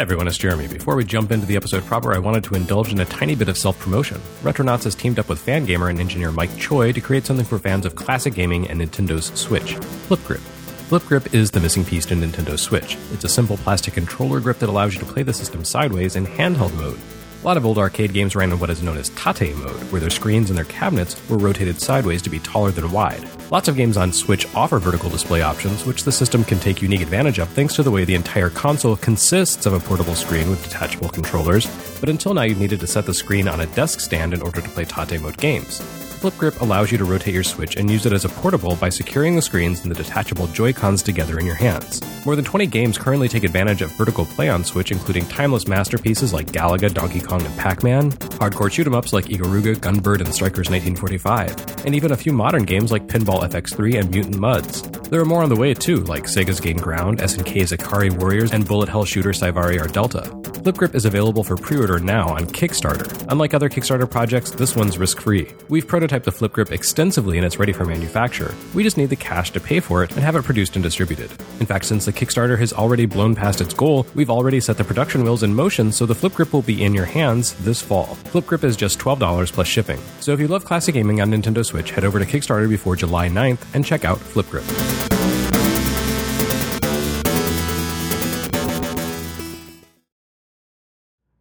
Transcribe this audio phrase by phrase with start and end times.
[0.00, 0.66] everyone, it's Jeremy.
[0.66, 3.50] Before we jump into the episode proper, I wanted to indulge in a tiny bit
[3.50, 4.18] of self promotion.
[4.42, 7.84] Retronauts has teamed up with Fangamer and engineer Mike Choi to create something for fans
[7.84, 10.40] of classic gaming and Nintendo's Switch Flip Grip.
[10.40, 12.96] Flip Grip is the missing piece to Nintendo Switch.
[13.12, 16.24] It's a simple plastic controller grip that allows you to play the system sideways in
[16.24, 16.98] handheld mode.
[17.42, 20.00] A lot of old arcade games ran in what is known as tate mode, where
[20.00, 23.26] their screens and their cabinets were rotated sideways to be taller than wide.
[23.50, 27.00] Lots of games on Switch offer vertical display options, which the system can take unique
[27.00, 30.62] advantage of thanks to the way the entire console consists of a portable screen with
[30.62, 31.66] detachable controllers,
[31.98, 34.60] but until now you needed to set the screen on a desk stand in order
[34.60, 35.80] to play tate mode games.
[36.20, 38.90] Flip Grip allows you to rotate your Switch and use it as a portable by
[38.90, 42.02] securing the screens and the detachable Joy-Cons together in your hands.
[42.26, 46.34] More than 20 games currently take advantage of vertical play on Switch, including timeless masterpieces
[46.34, 50.68] like Galaga, Donkey Kong, and Pac-Man, hardcore shoot 'em ups like Ikaruga, Gunbird, and Strikers
[50.68, 54.82] 1945, and even a few modern games like Pinball FX3 and Mutant Mudds.
[55.08, 58.68] There are more on the way too, like Sega's Gain Ground, SNK's Ikari Warriors, and
[58.68, 60.30] bullet hell shooter Psyvariar Delta.
[60.62, 63.08] Flip Grip is available for pre-order now on Kickstarter.
[63.30, 65.48] Unlike other Kickstarter projects, this one's risk-free.
[65.70, 68.52] We've prototyped the Flip Grip extensively and it's ready for manufacture.
[68.74, 71.30] We just need the cash to pay for it and have it produced and distributed.
[71.60, 74.82] In fact, since the Kickstarter has already blown past its goal, we've already set the
[74.84, 78.16] production wheels in motion so the Flip Grip will be in your hands this fall.
[78.32, 80.00] Flip Grip is just $12 plus shipping.
[80.18, 83.28] So if you love classic gaming on Nintendo Switch, head over to Kickstarter before July
[83.28, 84.64] 9th and check out Flip Grip.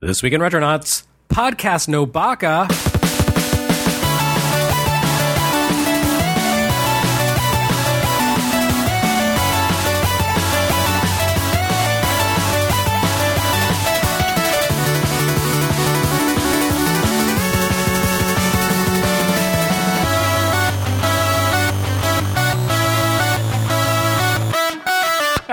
[0.01, 2.67] This week in Retronauts, podcast no baka.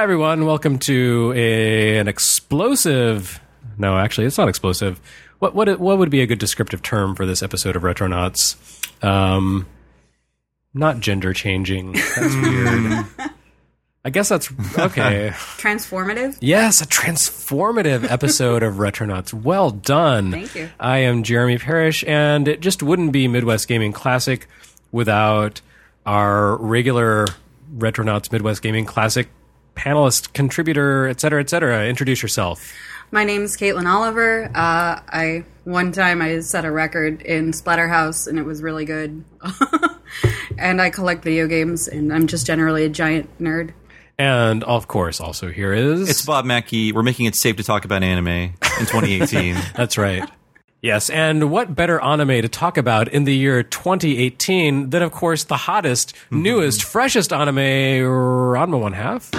[0.07, 3.41] Everyone, welcome to a, an explosive.
[3.77, 5.01] No, actually, it's not explosive.
[5.41, 8.55] What what what would be a good descriptive term for this episode of Retronauts?
[9.05, 9.67] Um,
[10.73, 11.95] not gender changing.
[11.95, 13.33] That's weird.
[14.05, 14.49] I guess that's
[14.79, 15.31] okay.
[15.35, 16.39] Transformative?
[16.41, 19.35] Yes, a transformative episode of Retronauts.
[19.35, 20.31] Well done.
[20.31, 20.71] Thank you.
[20.79, 24.47] I am Jeremy Parish, and it just wouldn't be Midwest Gaming Classic
[24.93, 25.63] without
[26.07, 27.27] our regular
[27.77, 29.29] Retronauts Midwest Gaming Classic
[29.77, 31.87] panelist, contributor, et cetera, et cetera.
[31.87, 32.75] Introduce yourself.
[33.13, 34.51] My name's Caitlin Oliver.
[34.53, 39.25] Uh, I one time I set a record in Splatterhouse and it was really good.
[40.59, 43.73] and I collect video games and I'm just generally a giant nerd.
[44.19, 46.91] And of course, also here is It's Bob Mackey.
[46.93, 49.57] We're making it safe to talk about anime in 2018.
[49.77, 50.29] That's right.
[50.87, 55.43] Yes, and what better anime to talk about in the year 2018 than, of course,
[55.43, 56.43] the hottest, mm-hmm.
[56.43, 59.33] newest, freshest anime, Ranma One Half?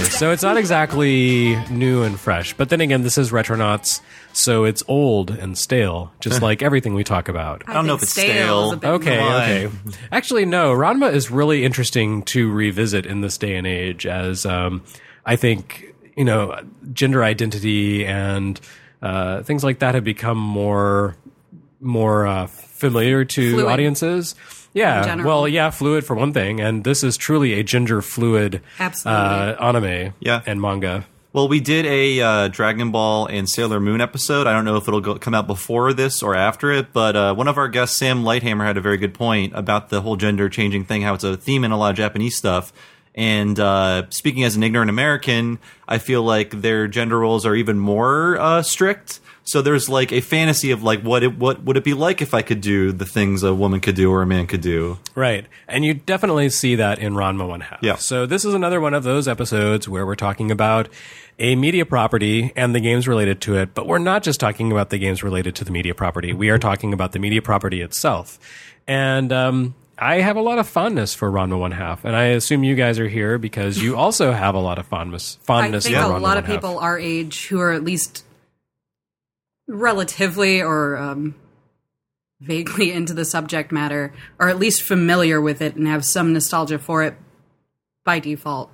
[0.00, 4.00] Okay, so it's not exactly new and fresh, but then again, this is Retronauts,
[4.32, 7.62] so it's old and stale, just like everything we talk about.
[7.66, 8.68] I don't know if it's stale.
[8.68, 9.70] is a bit Okay, more- okay.
[10.12, 10.72] Actually, no.
[10.72, 14.82] Ranma is really interesting to revisit in this day and age, as um,
[15.26, 16.60] I think you know,
[16.92, 18.60] gender identity and
[19.02, 21.16] uh, things like that have become more
[21.80, 23.66] more uh, familiar to Fluid.
[23.66, 24.34] audiences.
[24.78, 25.26] Yeah, general.
[25.28, 29.22] well, yeah, fluid for one thing, and this is truly a gender fluid Absolutely.
[29.22, 30.42] uh, anime Yeah.
[30.46, 31.06] and manga.
[31.32, 34.46] Well, we did a uh, Dragon Ball and Sailor Moon episode.
[34.46, 37.34] I don't know if it'll go, come out before this or after it, but uh,
[37.34, 40.48] one of our guests, Sam Lighthammer, had a very good point about the whole gender
[40.48, 42.72] changing thing, how it's a theme in a lot of Japanese stuff.
[43.14, 47.78] And uh, speaking as an ignorant American, I feel like their gender roles are even
[47.78, 49.20] more uh, strict.
[49.48, 52.34] So there's like a fantasy of like what it, what would it be like if
[52.34, 54.98] I could do the things a woman could do or a man could do.
[55.14, 55.46] Right.
[55.66, 57.78] And you definitely see that in Ranma One Half.
[57.82, 57.96] Yeah.
[57.96, 60.90] So this is another one of those episodes where we're talking about
[61.38, 64.90] a media property and the games related to it, but we're not just talking about
[64.90, 66.34] the games related to the media property.
[66.34, 68.38] We are talking about the media property itself.
[68.86, 72.64] And um, I have a lot of fondness for Ranma One Half, and I assume
[72.64, 75.96] you guys are here because you also have a lot of fondness I fondness think
[75.96, 76.54] for a Ranma lot of One Half.
[76.62, 78.24] people our age who are at least
[79.68, 81.34] relatively or um,
[82.40, 86.78] vaguely into the subject matter or at least familiar with it and have some nostalgia
[86.78, 87.14] for it
[88.04, 88.70] by default.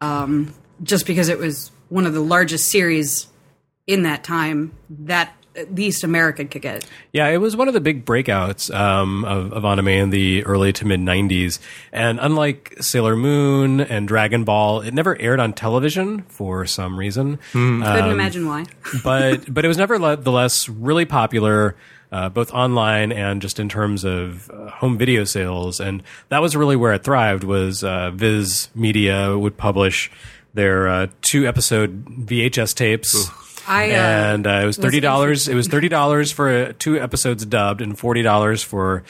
[0.00, 3.28] Um, just because it was one of the largest series
[3.86, 6.86] in that time, that at least America could get.
[7.12, 10.72] Yeah, it was one of the big breakouts um, of, of anime in the early
[10.74, 11.58] to mid 90s.
[11.92, 17.38] And unlike Sailor Moon and Dragon Ball, it never aired on television for some reason.
[17.52, 18.66] Couldn't imagine why.
[19.04, 21.76] but but it was nevertheless really popular.
[22.12, 26.54] Uh, both online and just in terms of uh, home video sales, and that was
[26.54, 27.42] really where it thrived.
[27.42, 30.08] Was uh, Viz Media would publish
[30.54, 33.28] their uh, two episode VHS tapes,
[33.68, 35.48] I, uh, and uh, it was thirty dollars.
[35.48, 39.02] It was thirty dollars for uh, two episodes dubbed, and forty dollars for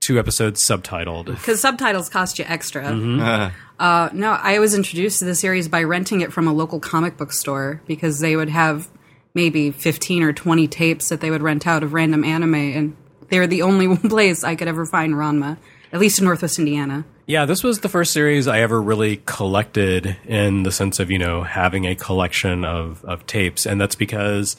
[0.00, 1.26] two episodes subtitled.
[1.26, 2.84] because subtitles cost you extra.
[2.86, 6.80] Uh, Uh, no, I was introduced to the series by renting it from a local
[6.80, 8.88] comic book store because they would have
[9.32, 12.96] maybe 15 or 20 tapes that they would rent out of random anime, and
[13.30, 15.56] they were the only place I could ever find Ranma,
[15.92, 17.04] at least in Northwest Indiana.
[17.26, 21.18] Yeah, this was the first series I ever really collected in the sense of, you
[21.18, 23.66] know, having a collection of, of tapes.
[23.66, 24.56] And that's because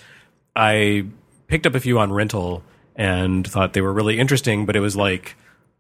[0.56, 1.06] I
[1.48, 2.64] picked up a few on rental
[2.96, 5.36] and thought they were really interesting, but it was like,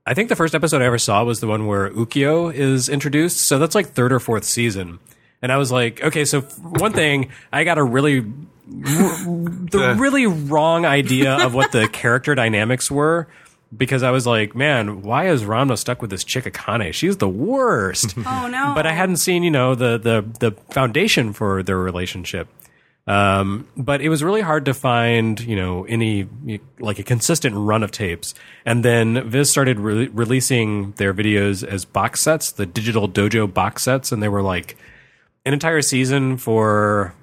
[0.05, 3.37] I think the first episode I ever saw was the one where Ukyo is introduced.
[3.37, 4.99] So that's like third or fourth season.
[5.41, 8.19] And I was like, okay, so one thing, I got a really,
[8.67, 13.27] the really wrong idea of what the character dynamics were
[13.75, 16.93] because I was like, man, why is Ranma stuck with this chick Akane?
[16.93, 18.15] She's the worst.
[18.25, 18.73] Oh no!
[18.75, 22.47] but I hadn't seen, you know, the the the foundation for their relationship.
[23.07, 26.27] Um, but it was really hard to find, you know, any
[26.79, 28.33] like a consistent run of tapes.
[28.63, 33.83] And then Viz started re- releasing their videos as box sets, the digital dojo box
[33.83, 34.77] sets, and they were like
[35.45, 37.13] an entire season for.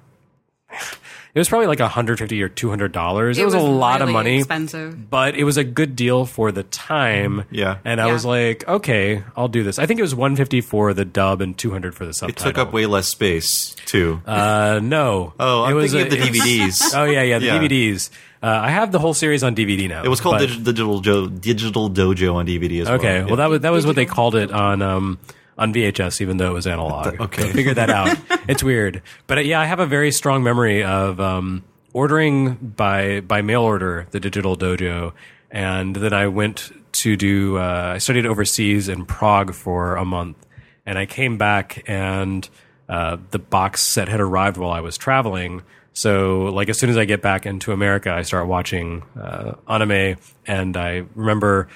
[1.33, 3.37] It was probably like 150 or 200 dollars.
[3.37, 5.09] It, was, a lot of really money Expensive.
[5.09, 7.43] but it was a good deal for the time.
[7.51, 7.77] Yeah.
[7.85, 8.13] And I Yeah.
[8.13, 9.77] was like, okay, I'll do this.
[9.77, 12.47] I think it was 150 for the dub and 200 for the subtitle.
[12.47, 14.21] it took up way less space too.
[14.25, 15.33] Uh, no.
[15.39, 16.93] oh, I'm it was thinking a- of the it was- DVDs.
[16.99, 17.59] Oh yeah, yeah, the Yeah.
[17.59, 18.09] DVDs.
[18.41, 20.01] Uh, I have the whole series on DVD now.
[20.03, 22.97] It was called but- Dig- Digital Jo- Digital Dojo on DVD as well.
[22.97, 23.25] Okay, Yeah.
[23.25, 25.19] well that was that was what they called it on um
[25.59, 27.19] on VHS, even though it was analog.
[27.19, 27.43] Okay.
[27.43, 28.17] So figure that out.
[28.47, 31.63] it's weird, but uh, yeah, I have a very strong memory of um,
[31.93, 35.13] ordering by by mail order the Digital Dojo,
[35.51, 37.57] and then I went to do.
[37.57, 40.37] Uh, I studied overseas in Prague for a month,
[40.85, 42.49] and I came back and
[42.89, 45.61] uh, the box set had arrived while I was traveling.
[45.93, 50.17] So, like, as soon as I get back into America, I start watching uh, anime,
[50.47, 51.67] and I remember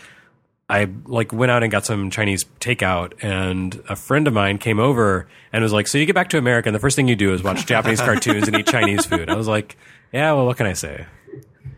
[0.69, 4.79] I like went out and got some Chinese takeout, and a friend of mine came
[4.79, 7.15] over and was like, "So you get back to America, and the first thing you
[7.15, 9.77] do is watch Japanese cartoons and eat Chinese food." I was like,
[10.11, 11.05] "Yeah, well, what can I say?"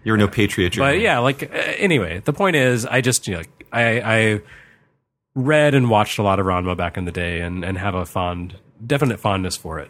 [0.04, 0.76] You're no patriot.
[0.76, 3.42] You're But yeah, like uh, anyway, the point is, I just you know,
[3.72, 4.42] I I
[5.34, 8.06] read and watched a lot of Ranma back in the day, and and have a
[8.06, 8.56] fond,
[8.86, 9.90] definite fondness for it.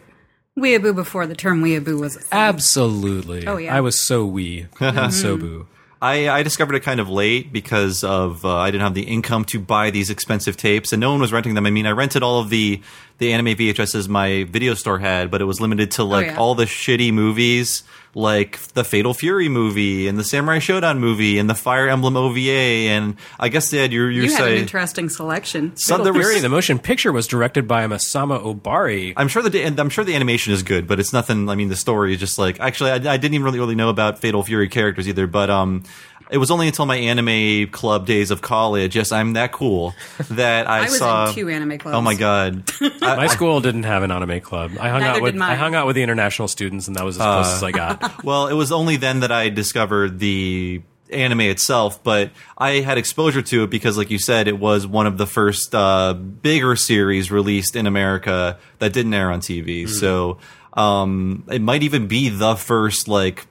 [0.58, 2.16] Weeaboo before the term weeaboo was.
[2.16, 2.28] a thing.
[2.32, 3.46] Absolutely.
[3.46, 3.76] Oh, yeah.
[3.76, 5.68] I was so wee and so boo.
[6.00, 9.46] I, I discovered it kind of late because of uh, I didn't have the income
[9.46, 11.64] to buy these expensive tapes, and no one was renting them.
[11.64, 12.82] I mean, I rented all of the
[13.18, 16.36] the anime VHSs my video store had, but it was limited to like yeah.
[16.36, 17.82] all the shitty movies,
[18.16, 22.88] like the Fatal Fury movie and the Samurai Shodown movie and the Fire Emblem OVA,
[22.88, 25.76] and I guess they had your your you had an interesting selection.
[25.76, 29.12] Some, Fatal there was- Fury, the motion picture was directed by Masami Obari.
[29.18, 31.50] I'm sure the and I'm sure the animation is good, but it's nothing.
[31.50, 33.90] I mean, the story is just like actually, I, I didn't even really really know
[33.90, 35.26] about Fatal Fury characters either.
[35.26, 35.82] But um,
[36.30, 38.96] it was only until my anime club days of college.
[38.96, 39.94] Yes, I'm that cool
[40.30, 41.96] that I, I was saw in two anime clubs.
[41.96, 42.64] Oh my god!
[42.80, 44.72] I- My school didn't have an anime club.
[44.80, 45.40] I hung Neither out with.
[45.40, 48.24] I hung out with the international students, and that was as close as I got.
[48.24, 53.42] well, it was only then that I discovered the anime itself, but I had exposure
[53.42, 57.30] to it because, like you said, it was one of the first uh, bigger series
[57.30, 59.82] released in America that didn't air on TV.
[59.82, 59.92] Hmm.
[59.92, 60.38] So
[60.72, 63.46] um, it might even be the first like.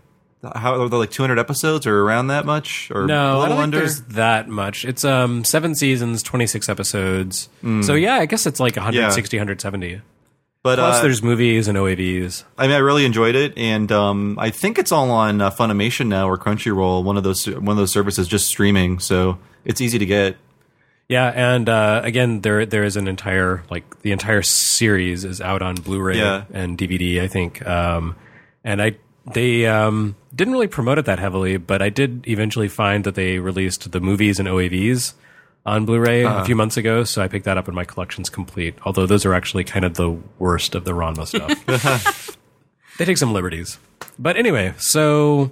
[0.56, 3.58] How are there like 200 episodes or around that much or No, a I little
[3.60, 3.78] under?
[3.80, 4.86] there's that much.
[4.86, 7.50] It's um seven seasons, twenty six episodes.
[7.82, 10.02] So yeah, I guess it's like 160, 170.
[10.64, 12.44] But Plus, uh, there's movies and OAVs.
[12.58, 16.08] I mean, I really enjoyed it, and um, I think it's all on uh, Funimation
[16.08, 18.98] now or Crunchyroll, one of those one of those services, just streaming.
[18.98, 20.38] So it's easy to get.
[21.08, 25.62] Yeah, and uh, again, there there is an entire like the entire series is out
[25.62, 26.46] on Blu-ray Yeah.
[26.52, 27.64] and DVD, I think.
[27.68, 28.16] Um,
[28.64, 28.98] and I
[29.34, 33.40] they um, didn't really promote it that heavily, but I did eventually find that they
[33.40, 35.14] released the movies and OAVs
[35.66, 36.42] on Blu-ray Uh-huh.
[36.42, 38.76] a few months ago, so I picked that up, and my collection's complete.
[38.86, 42.38] Although those are actually kind of the worst of the Ranma stuff.
[42.98, 43.80] they take some liberties,
[44.20, 45.52] but anyway, so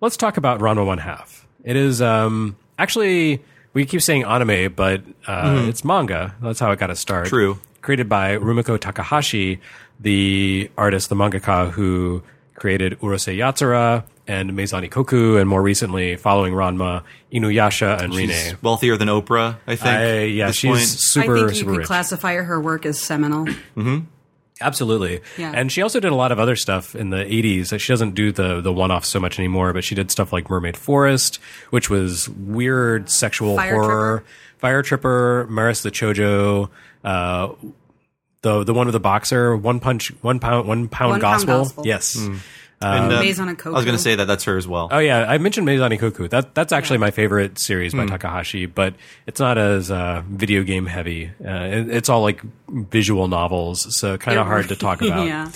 [0.00, 1.46] let's talk about Ranma One Half.
[1.64, 3.42] It is um, actually
[3.74, 6.34] we keep saying anime, but uh, it's manga.
[6.40, 7.26] That's how it got its start.
[7.28, 7.58] True.
[7.82, 9.60] Created by Rumiko Takahashi,
[10.00, 12.22] the artist, the mangaka who
[12.62, 17.02] created Urusei Yatsura and Maison Ikkoku, and more recently, following Ranma,
[17.32, 18.52] Inuyasha and Rin-ne.
[18.62, 19.88] Wealthier than Oprah, I think.
[19.90, 20.80] I- yeah, this she's point.
[20.86, 21.86] super, I think you super could rich.
[21.88, 23.48] classify her work as seminal.
[24.60, 25.22] Absolutely.
[25.38, 25.50] Yeah.
[25.52, 27.76] And she also did a lot of other stuff in the 80s.
[27.80, 30.48] She doesn't do the, the one off so much anymore, but she did stuff like
[30.48, 31.40] Mermaid Forest,
[31.70, 34.24] which was weird sexual Fire horror.
[34.58, 36.68] Fire Tripper, Maris the Chojo,
[37.02, 37.48] uh,
[38.42, 41.58] the the one with the boxer, one punch, one pound, one pound One Pound gospel.
[41.64, 41.86] Gospel.
[41.86, 42.16] Yes.
[42.16, 44.88] And, uh, Maze on a I was going to say that that's her as well.
[44.90, 46.28] Oh yeah, I mentioned Maison Ikkoku.
[46.30, 47.00] That that's actually Yeah.
[47.06, 48.94] my favorite series by Takahashi, but
[49.28, 51.30] it's not as uh, video game heavy.
[51.44, 55.26] Uh, it- it's all like visual novels, so kind of hard to talk about.
[55.28, 55.48] yeah.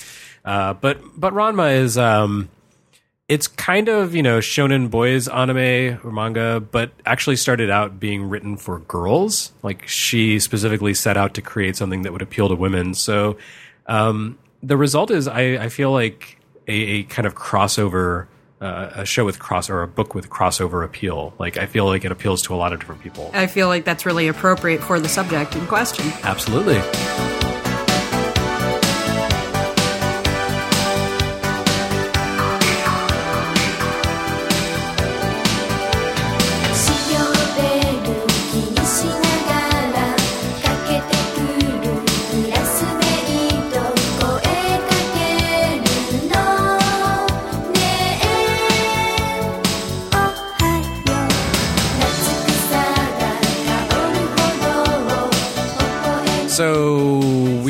[0.44, 2.48] Uh, but but Ranma is um,
[3.28, 8.28] it's kind of you know shonen boys anime or manga, but actually started out being
[8.28, 9.52] written for girls.
[9.62, 12.94] Like she specifically set out to create something that would appeal to women.
[12.94, 13.36] So
[13.86, 18.26] um, the result is, I, I feel like a, a kind of crossover.
[18.58, 21.34] Uh, a show with cross or a book with crossover appeal.
[21.38, 23.30] Like I feel like it appeals to a lot of different people.
[23.34, 26.10] I feel like that's really appropriate for the subject in question.
[26.22, 27.45] Absolutely.「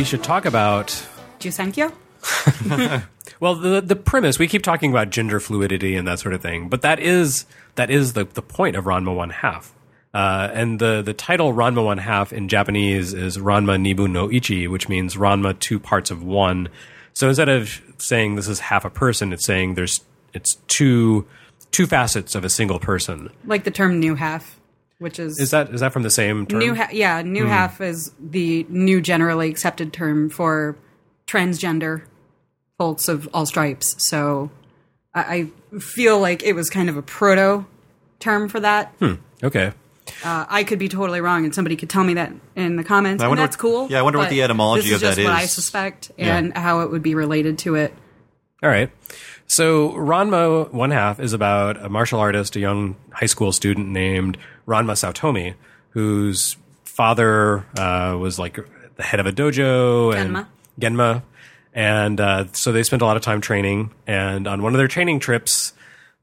[0.07, 0.89] should talk about
[1.39, 1.93] Jusenkyo?
[3.41, 6.69] Well, the the premise we keep talking about gender fluidity and that sort of thing,
[6.69, 7.45] but that is
[7.75, 9.75] that is the the point of Ranma One Half.
[10.15, 14.67] Uh, and the the title Ranma One Half in Japanese is Ranma Nibu no Ichi,
[14.69, 16.69] which means Ranma two parts of one.
[17.13, 20.01] So instead of saying this is half a person, it's saying there's
[20.33, 21.27] it's two
[21.73, 23.31] two facets of a single person.
[23.45, 24.56] Like the term new half,
[24.99, 25.39] which is.
[25.39, 26.59] Is that is that from the same term?
[26.59, 27.51] New ha- yeah, new Hmm.
[27.51, 30.77] half is the new generally accepted term for
[31.27, 32.03] transgender
[32.79, 33.95] folks of all stripes.
[34.09, 34.51] So
[35.15, 37.65] I, I feel like it was kind of a proto
[38.21, 38.95] term for that.
[39.43, 39.73] okay.
[40.25, 43.21] Uh, I could be totally wrong, and somebody could tell me that in the comments.
[43.23, 43.89] I and wonder that's what- cool.
[43.91, 45.53] yeah, I wonder what the etymology this is of just what I is.
[45.53, 47.93] suspect and how it would be related to it.
[48.63, 48.91] All right.
[49.49, 54.39] So Ranma One Half is about a martial artist, a young high school student named
[54.67, 55.55] Ranma Saotome,
[55.91, 58.59] whose father uh, was like
[58.97, 60.47] the head of a dojo and Genma.
[60.81, 61.23] Genma.
[61.75, 63.91] And uh, so they spent a lot of time training.
[64.07, 65.75] And on one of their training trips,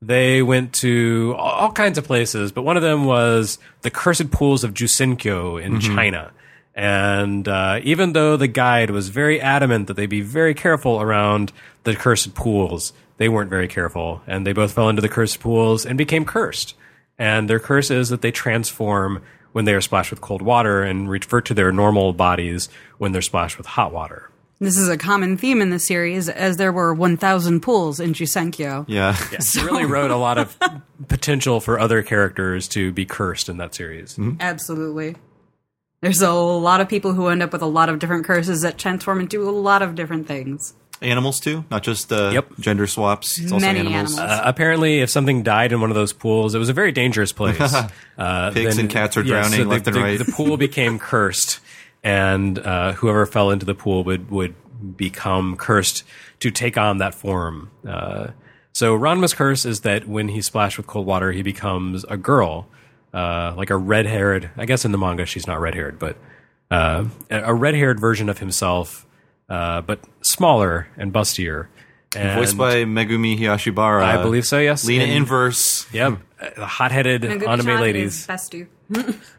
[0.02, 4.32] they went to all all kinds of places, but one of them was the cursed
[4.32, 6.32] pools of Jusenkyo in China.
[6.76, 11.52] And uh, even though the guide was very adamant that they be very careful around
[11.84, 15.86] the cursed pools, they weren't very careful, and they both fell into the cursed pools
[15.86, 16.74] and became cursed.
[17.17, 21.10] And their curse is that they transform when they are splashed with cold water and
[21.10, 24.29] revert to their normal bodies when they're splashed with hot water.
[24.60, 28.86] This is a common theme in the series, as there were 1,000 pools in Jusenkyo.
[28.88, 29.15] Yeah.
[29.32, 30.58] It really wrote a lot of
[31.08, 34.13] potential for other characters to be cursed in that series.
[34.13, 34.38] Mm-hmm.
[34.39, 35.15] Absolutely.
[36.01, 38.77] There's a lot of people who end up with a lot of different curses that
[38.77, 40.74] transform into a lot of different things.
[41.04, 42.54] Animals too, not just uh, Yep.
[42.60, 43.38] gender swaps.
[43.40, 44.18] It's also Many animals.
[44.18, 44.20] animals.
[44.40, 47.32] Uh, apparently, if something died in one of those pools, it was a very dangerous
[47.40, 47.60] place.
[48.18, 50.18] Uh, Pigs and cats are drowning the, left and the- right.
[50.18, 51.60] The pool became cursed,
[52.04, 54.56] and uh, whoever fell into the pool would would
[54.98, 56.04] become cursed
[56.40, 57.70] to take on that form.
[57.88, 58.28] Uh,
[58.74, 62.68] so Ranma's curse is that when he's splashed with cold water, he becomes a girl,
[63.14, 64.50] uh, like a red haired.
[64.58, 66.18] I guess in the manga she's not red haired, but
[66.72, 69.06] uh, a red haired version of himself,
[69.54, 71.68] uh, but smaller and bustier.
[72.16, 74.04] And Voiced by Megumi Hayashibara.
[74.04, 74.60] I believe so.
[74.60, 75.88] Yes, Lina And- Inverse.
[75.94, 76.20] Yep,
[76.58, 78.28] the hot-headed Megumi-chan anime is ladies.
[78.28, 78.68] Best do.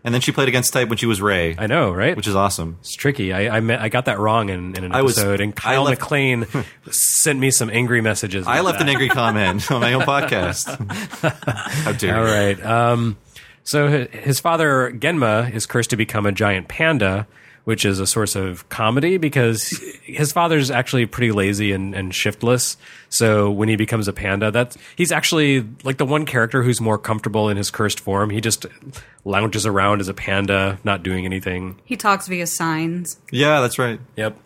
[0.02, 2.16] And then she played against type when she was Ray, I know, right?
[2.16, 2.78] which is awesome.
[2.80, 3.32] it's tricky.
[3.32, 5.60] I I, me- I got that wrong in, in an I was- episode, and I
[5.60, 6.46] Kyle left- McLean
[6.90, 8.48] sent me some angry messages.
[8.48, 8.88] I left that.
[8.88, 10.66] an angry comment on my own podcast.
[11.84, 12.32] How dare All you.
[12.34, 12.64] right.
[12.66, 13.16] Um,
[13.62, 17.28] so his father Genma is cursed to become a giant panda,
[17.64, 19.68] which is a source of comedy because
[20.02, 22.76] his father's actually pretty lazy and, and shiftless.
[23.08, 26.98] So when he becomes a panda, that's he's actually like the one character who's more
[26.98, 28.30] comfortable in his cursed form.
[28.30, 28.66] He just
[29.24, 31.80] lounges around as a panda, not doing anything.
[31.84, 33.18] He talks via signs.
[33.30, 33.98] Yeah, that's right.
[34.16, 34.38] Yep.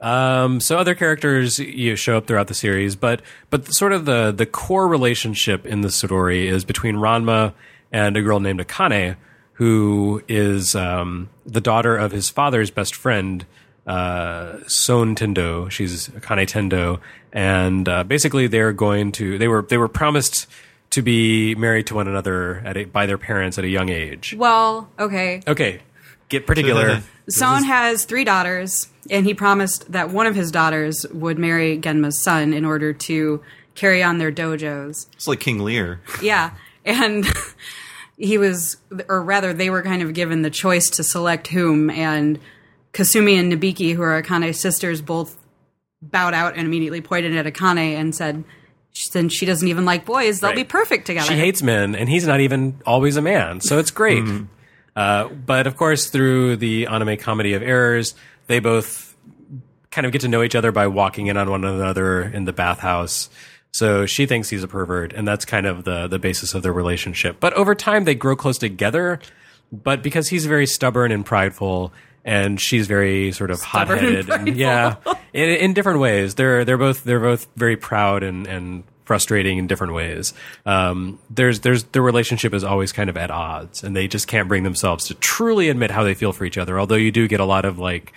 [0.00, 4.32] Um, so other characters you show up throughout the series, but but sort of the
[4.32, 7.54] the core relationship in the story is between Ranma
[7.92, 9.16] and a girl named Akane,
[9.54, 13.46] who is um, the daughter of his father's best friend,
[13.86, 15.70] uh, Soun Tendo.
[15.70, 17.00] She's Akane Tendo,
[17.32, 20.46] and uh, basically they're going to they were they were promised
[20.90, 24.34] to be married to one another at a, by their parents at a young age.
[24.36, 25.40] Well, okay.
[25.46, 25.80] Okay,
[26.28, 27.02] get particular.
[27.28, 32.22] Soun has three daughters, and he promised that one of his daughters would marry Genma's
[32.22, 33.42] son in order to
[33.74, 35.06] carry on their dojos.
[35.14, 36.00] It's like King Lear.
[36.22, 36.52] Yeah.
[36.84, 37.26] And
[38.16, 38.76] he was,
[39.08, 41.90] or rather, they were kind of given the choice to select whom.
[41.90, 42.38] And
[42.92, 45.36] Kasumi and Nabiki, who are Akane's sisters, both
[46.02, 48.44] bowed out and immediately pointed at Akane and said,
[48.92, 50.56] since she doesn't even like boys, they'll Right.
[50.56, 51.26] be perfect together.
[51.26, 54.22] She hates men, and he's not even always a man, so it's great.
[54.94, 58.14] Uh, but of course, through the anime comedy of errors,
[58.46, 59.16] they both
[59.90, 62.52] kind of get to know each other by walking in on one another in the
[62.52, 63.28] bathhouse.
[63.74, 66.72] So she thinks he's a pervert, and that's kind of the the basis of their
[66.72, 67.38] relationship.
[67.40, 69.18] But over time, they grow close together.
[69.72, 71.92] But because he's very stubborn and prideful,
[72.24, 74.94] and she's very sort of hot headed, yeah,
[75.32, 76.36] in, in different ways.
[76.36, 80.34] They're they're both they're both very proud and and frustrating in different ways.
[80.64, 84.46] Um, there's there's their relationship is always kind of at odds, and they just can't
[84.46, 86.78] bring themselves to truly admit how they feel for each other.
[86.78, 88.12] Although you do get a lot of like.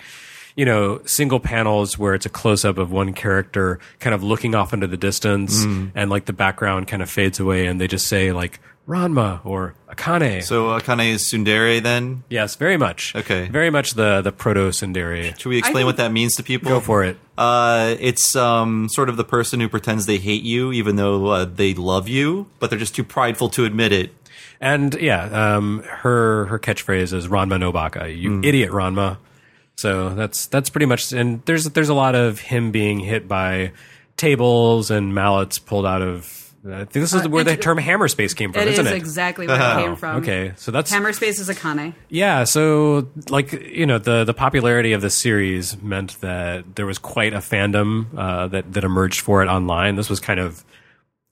[0.58, 4.56] You know, single panels where it's a close up of one character kind of looking
[4.56, 8.08] off into the distance and like the background kind of fades away and they just
[8.08, 10.42] say like Ranma or Akane.
[10.42, 12.24] So Akane is Tsundere then?
[12.28, 13.14] yes, very much.
[13.14, 13.46] Okay.
[13.46, 15.38] Very much the, the proto Tsundere.
[15.38, 16.70] Should we explain think- what that means to people?
[16.70, 17.18] Go for it.
[17.36, 21.44] Uh, it's um, sort of the person who pretends they hate you even though uh,
[21.44, 24.10] they love you, but they're just too prideful to admit it.
[24.60, 29.18] And yeah, um, her her catchphrase is Ranma no baka, you idiot Ranma.
[29.78, 31.12] So that's that's pretty much.
[31.12, 33.70] And there's there's a lot of him being hit by
[34.16, 36.34] tables and mallets pulled out of.
[36.68, 38.96] I think this is where the term hammer space came from, It isn't is it?
[38.96, 40.16] exactly where it came from.
[40.16, 41.94] okay, so that's Hammerspace is a Akane.
[42.08, 42.42] yeah.
[42.42, 47.32] So like you know the the popularity of the series meant that there was quite
[47.32, 49.94] a fandom uh, that that emerged for it online.
[49.94, 50.64] This was kind of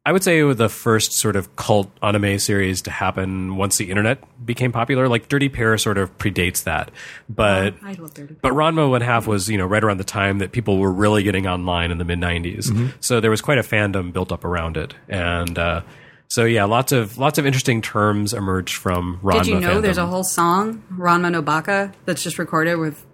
[0.07, 4.23] I would say the first sort of cult anime series to happen once the internet
[4.47, 5.09] became popular.
[5.09, 6.93] Like Dirty Pair sort of predates that,
[7.29, 8.37] but I love Dirty.
[8.41, 11.25] but Ranma One Half was you know right around the time that people were really
[11.25, 12.93] getting online in the mid '90s.
[13.01, 15.81] So there was quite a fandom built up around it, and uh,
[16.29, 19.43] so yeah, lots of lots of interesting terms emerged from Ranma.
[19.43, 23.05] Did you know there's a whole song, Ranma no Baka, that's just recorded with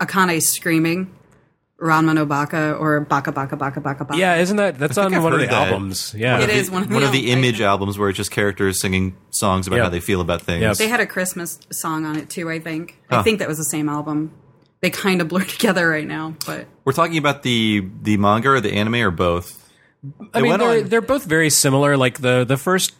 [0.00, 1.14] Akane screaming
[1.84, 4.18] Ranma no Baka or Baka Baka Baka Baka Baka?
[4.18, 5.68] Yeah, isn't that that's on I've one of the that.
[5.68, 6.14] albums?
[6.16, 7.46] Yeah, It is one of the One of the albums.
[7.46, 9.82] image albums where it's just characters singing songs about Yeah.
[9.84, 10.62] how they feel about things.
[10.62, 10.78] Yes.
[10.78, 12.98] They had a Christmas song on it too, I think.
[13.10, 13.18] Huh.
[13.18, 14.32] I think that was the same album.
[14.80, 18.60] They kind of blur together right now, but We're talking about the the manga or
[18.60, 19.60] the anime or both.
[20.32, 21.96] I It mean they're on- they're both very similar.
[21.96, 22.92] Like the the first,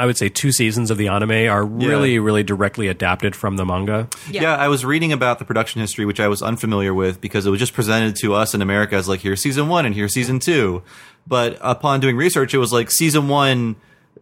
[0.00, 3.66] I would say, two seasons of the anime are really really directly adapted from the
[3.66, 4.08] manga.
[4.30, 4.56] Yeah.
[4.56, 7.60] I was reading about the production history, which I was unfamiliar with because it was
[7.60, 10.82] just presented to us in America as like here's season one and here's season two.
[11.26, 13.76] But upon doing research, it was like season one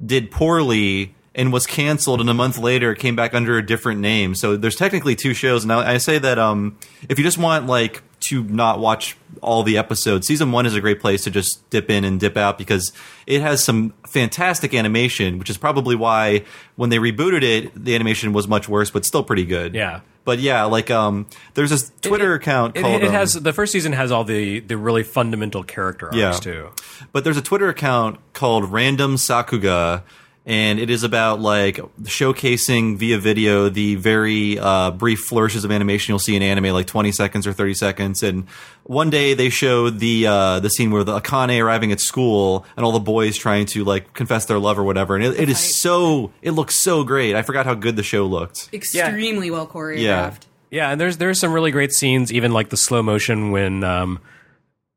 [0.05, 4.01] did poorly and was canceled, and a month later it came back under a different
[4.01, 4.35] name.
[4.35, 5.65] So there's technically two shows.
[5.65, 6.77] Now I say that um,
[7.09, 10.81] if you just want like to not watch all the episodes, season one is a
[10.81, 12.93] great place to just dip in and dip out because
[13.27, 16.45] it has some fantastic animation, which is probably why
[16.77, 19.75] when they rebooted it, the animation was much worse, but still pretty good.
[19.75, 20.01] Yeah.
[20.25, 23.53] But yeah, like um, there's this Twitter It- account It, called it um, has the
[23.53, 26.33] first season has all the the really fundamental character arcs Yeah.
[26.33, 26.69] too.
[27.13, 30.03] But there's a Twitter account called Random Sakuga,
[30.49, 36.13] and it is about like showcasing via video the very uh, brief flourishes of animation
[36.13, 38.23] you'll see in anime, like 20 seconds or 30 seconds.
[38.23, 38.49] And
[38.85, 42.87] one day they showed the uh, the scene where the Akane arriving at school and
[42.87, 45.17] all the boys trying to like confess their love or whatever.
[45.17, 47.37] And it, it is so it looks so great.
[47.37, 48.71] I forgot how good the show looked.
[48.73, 50.01] extremely well choreographed.
[50.01, 50.35] Yeah.
[50.71, 54.21] Yeah, and there's there's some really great scenes, even like the slow motion when um,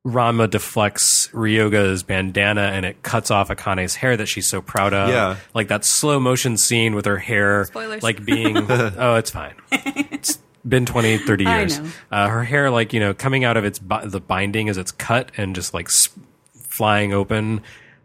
[0.06, 5.10] Ranma deflects Ryoga's bandana and it cuts off Akane's hair that she's so proud of.
[5.10, 5.36] Yeah.
[5.54, 8.02] like that slow motion scene with her hair, Spoilers.
[8.02, 9.54] like being oh, it's fine.
[9.72, 11.80] It's been 20, 30 I years.
[11.80, 11.90] know.
[12.12, 14.92] Uh, her hair, like you know, coming out of its bi- the binding as it's
[14.92, 16.10] cut and just like s-
[16.56, 17.62] flying open.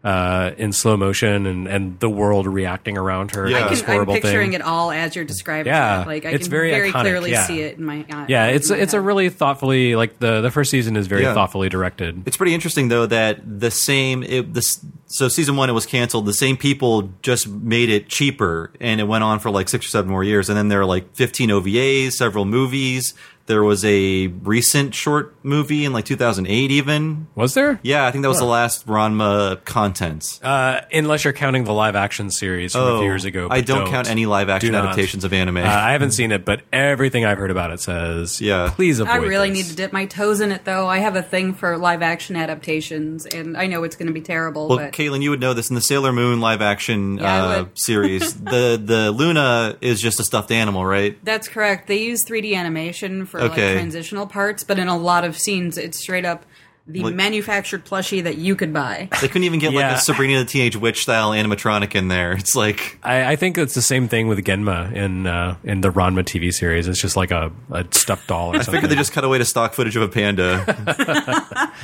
[0.07, 3.45] Uh, in slow motion and, and the world reacting around her.
[3.49, 3.59] Yeah.
[3.59, 4.61] to I this can, I'm picturing thing.
[4.61, 6.07] it all as you're describing Yeah, it.
[6.07, 7.45] Like I it's can very very, iconic, clearly yeah.
[7.45, 8.25] see it in my eye.
[8.29, 11.33] Yeah, it's my it's a really thoughtfully like the the first season is very Yeah.
[11.33, 12.23] thoughtfully directed.
[12.25, 16.25] It's pretty interesting though that the same it, this so season one it was canceled.
[16.25, 19.89] The same people just made it cheaper, and it went on for like six or
[19.89, 20.47] seven more years.
[20.47, 23.13] And then there are like fifteen OVAs, several movies.
[23.47, 27.27] There was a recent short movie in like 2008, even.
[27.33, 27.79] Was there?
[27.81, 30.39] Yeah, I think that was the last Ranma content.
[30.43, 33.47] Uh, unless you're counting the live action series from a few years ago.
[33.49, 35.57] Oh, I but don't, count any live action adaptations of anime.
[35.57, 38.71] Uh, I haven't seen it, but everything I've heard about it says, Yeah.
[38.75, 39.59] please avoid I really this.
[39.59, 40.87] need to dip my toes in it, though.
[40.87, 44.21] I have a thing for live action adaptations, and I know it's going to be
[44.21, 44.67] terrible.
[44.67, 47.65] well, but Caitlin, you would know this in the Sailor Moon live action Yeah, uh,
[47.75, 48.33] series.
[48.41, 51.17] the the Luna is just a stuffed animal, right?
[51.23, 51.87] that's correct.
[51.87, 53.73] They use 3D animation for like Okay.
[53.73, 56.45] transitional parts, but in a lot of scenes, it's straight up
[56.89, 59.09] the Like- manufactured plushie that you could buy.
[59.21, 59.95] They couldn't even get like Yeah.
[59.95, 62.31] a Sabrina the Teenage Witch style animatronic in there.
[62.31, 65.89] It's like I, I think it's the same thing with Genma in uh, in the
[65.91, 66.87] Ranma TV series.
[66.87, 68.75] It's just like a, a stuffed doll or I something.
[68.75, 71.73] figured they just cut away to stock footage of a panda.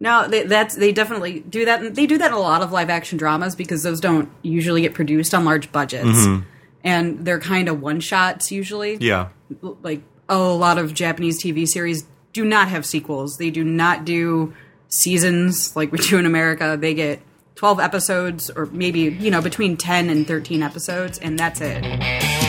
[0.00, 1.80] No, they, that's they definitely do that.
[1.82, 4.82] and They do that in a lot of live action dramas because those don't usually
[4.82, 6.26] get produced on large budgets,
[6.82, 8.98] and they're kind of one shots usually.
[9.00, 9.28] yeah.
[9.82, 13.36] like a lot of Japanese TV series do not have sequels.
[13.36, 14.54] They do not do
[14.88, 16.76] seasons like we do in America.
[16.78, 17.20] They get
[17.56, 22.43] 12 episodes or maybe, you know, between 10 and 13 episodes and that's it.「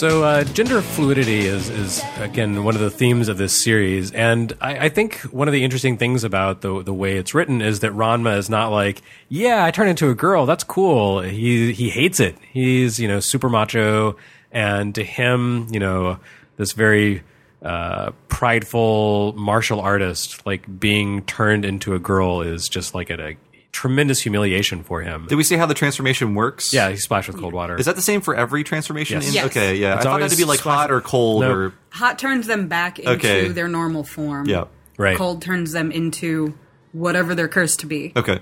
[0.00, 4.50] So uh, gender fluidity is, is again one of the themes of this series, and
[4.58, 7.80] I, I think one of the interesting things about the the way it's written is
[7.80, 11.20] that Ranma is not like, yeah, I turn into a girl, that's cool.
[11.20, 12.34] He he hates it.
[12.50, 14.16] He's you know super macho,
[14.50, 16.18] and to him, you know,
[16.56, 17.22] this very
[17.62, 23.36] uh, prideful martial artist, like being turned into a girl, is just like a, a
[23.72, 25.26] tremendous humiliation for him.
[25.28, 26.72] Did we see how the transformation works?
[26.72, 27.76] Yeah, he's splashed with cold water.
[27.76, 29.20] Is that the same for every transformation?
[29.20, 29.28] Yes.
[29.28, 29.44] in- Yes.
[29.46, 29.94] Okay, yeah.
[29.96, 31.56] It's I thought it had to be always like hot or cold Nope.
[31.56, 33.48] or Hot turns them back into Okay.
[33.48, 34.46] their normal form.
[34.46, 34.64] yeah.
[34.96, 35.16] right?
[35.16, 36.54] Cold turns them into
[36.92, 38.12] whatever they're cursed to be.
[38.16, 38.40] Okay.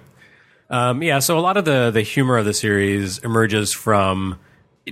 [0.71, 4.39] Um, yeah, so a lot of the the humor of the series emerges from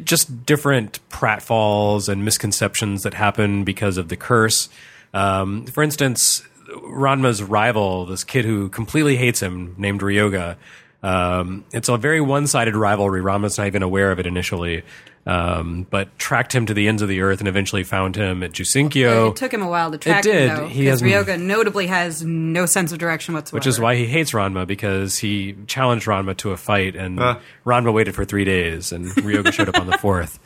[0.05, 4.69] just different pratfalls and misconceptions that happen because of the curse.
[5.15, 6.43] Um, for instance,
[6.83, 10.57] Ranma's rival, this kid who completely hates him, named Ryoga.
[11.03, 13.21] Um, it's a very one-sided rivalry.
[13.23, 14.83] Ranma's not even aware of it initially,
[15.25, 18.53] um, but tracked him to the ends of the earth and eventually found him at
[18.53, 19.31] Jusenkyo.
[19.31, 20.51] It took him a while to track it did.
[20.51, 23.57] him, though, He because hasn't- Ryoga notably has no sense of direction whatsoever.
[23.59, 27.39] Which is why he hates Ranma because he challenged Ranma to a fight, and Ah.
[27.65, 30.39] Ranma waited for three days, and Ryoga showed up on the fourth.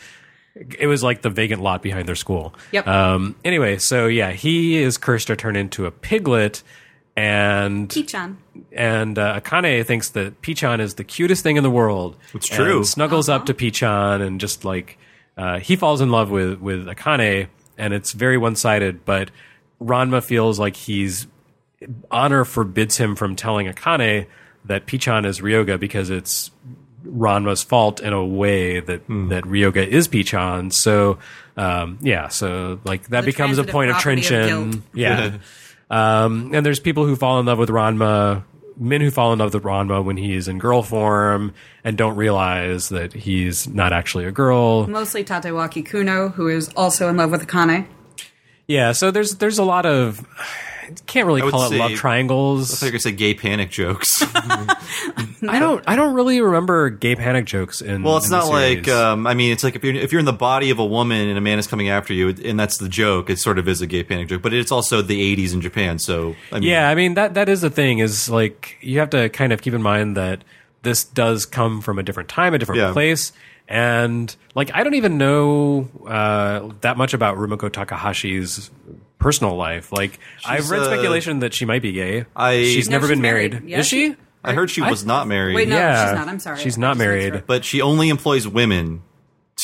[0.55, 2.55] It was like the vacant lot behind their school.
[2.73, 2.87] Yep.
[2.87, 6.63] Um, anyway, so yeah, he is cursed to turn into a piglet,
[7.17, 8.39] and P-chan.
[8.73, 12.17] and uh, Akane thinks that P-chan is the cutest thing in the world.
[12.35, 12.85] It's and true.
[12.85, 14.99] snuggles up to P-chan and just like
[15.37, 19.05] uh, he falls in love with with Akane, and it's very one sided.
[19.05, 19.31] But
[19.81, 21.27] Ranma feels like he's
[22.11, 24.27] honor forbids him from telling Akane
[24.65, 26.51] that P-chan is Ryoga because it's
[27.07, 29.29] Ranma's fault in a way that Hmm.
[29.29, 30.71] that Ryoga is P-chan.
[30.71, 31.19] So
[31.57, 34.83] um, yeah, so like that The becomes a point of property of tension.
[34.95, 35.33] yeah.
[35.91, 38.45] Um, and there's people who fall in love with Ranma,
[38.79, 42.91] men who fall in love with Ranma when he's in girl form and don't realize
[42.91, 44.87] that he's not actually a girl.
[44.87, 47.87] Mostly Tatewaki Kuno, who is also in love with Akane.
[48.69, 50.25] Yeah, so there's there's a lot of
[51.07, 52.71] can't really I call it say- love I triangles.
[52.71, 54.23] thought you were gonna say gay panic jokes.
[54.35, 58.03] I don't I don't really remember gay panic jokes in.
[58.03, 60.19] well, it's in the not like um, I mean, it's like if you're if you're
[60.21, 62.79] in the body of a woman and a man is coming after you, and that's
[62.79, 63.31] the joke.
[63.31, 65.99] It sort of is a gay panic joke, but it's also the '80s in Japan.
[65.99, 69.11] So I mean, Yeah, I mean that that is the thing is like you have
[69.11, 70.45] to kind of keep in mind that
[70.83, 72.93] this does come from a different time, a different Yeah.
[72.93, 73.33] place,
[73.69, 78.71] and like I don't even know uh, that much about Rumiko Takahashi's
[79.21, 79.93] personal life.
[79.93, 82.25] Like I've read uh, speculation that she might be gay.
[82.35, 83.53] I- she's No, never she's been married.
[83.53, 83.69] married.
[83.69, 84.11] Yeah, Is she?
[84.11, 85.55] she- I heard she I- was not married.
[85.55, 86.29] Wait, no, yeah, she's not.
[86.29, 86.59] I'm sorry.
[86.59, 87.35] She's not just mixed her married.
[87.37, 87.47] up.
[87.47, 89.03] but she only employs women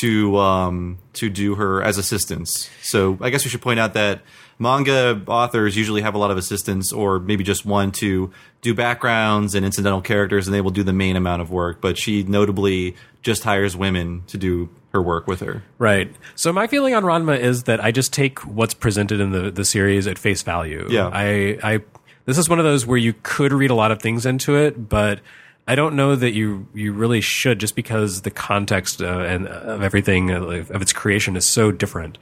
[0.00, 2.68] to um to do her as assistants.
[2.82, 4.20] So I guess we should point out that
[4.58, 8.30] manga authors usually have a lot of assistants or maybe just one to
[8.62, 11.98] do backgrounds and incidental characters and they will do the main amount of work, but
[11.98, 15.62] she notably just hires women to do her work with her.
[15.78, 16.14] Right.
[16.34, 19.64] So my feeling on Ranma is that I just take what's presented in the, the
[19.64, 20.86] series at face value.
[20.90, 21.10] Yeah.
[21.12, 21.80] I, I
[22.24, 24.88] this is one of those where you could read a lot of things into it,
[24.88, 25.20] but
[25.68, 29.82] I don't know that you you really should just because the context uh, and of
[29.82, 32.18] everything uh, of its creation is so different.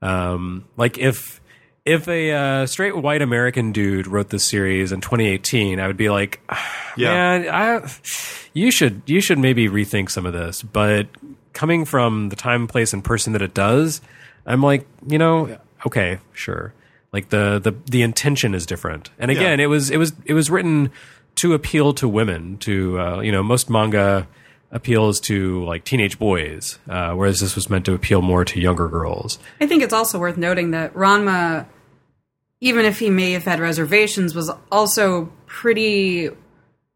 [0.00, 1.41] Um, like if
[1.84, 6.10] if a uh, straight white American dude wrote this series in 2018, I would be
[6.10, 6.40] like,
[6.96, 7.08] Yeah.
[7.38, 7.90] man, I,
[8.52, 10.62] you should you should maybe rethink some of this.
[10.62, 11.08] But
[11.54, 14.00] coming from the time, place, and person that it does,
[14.44, 16.74] I'm like, you know, okay, sure.
[17.12, 19.10] Like the the the intention is different.
[19.18, 19.64] And again, Yeah.
[19.64, 20.90] it was it was it was written
[21.36, 22.58] to appeal to women.
[22.58, 24.26] To uh, you know, most manga
[24.72, 28.88] appeals to like teenage boys, uh, whereas this was meant to appeal more to younger
[28.88, 29.38] girls.
[29.60, 31.66] I think it's also worth noting that Ranma,
[32.60, 36.30] even if he may have had reservations, was also pretty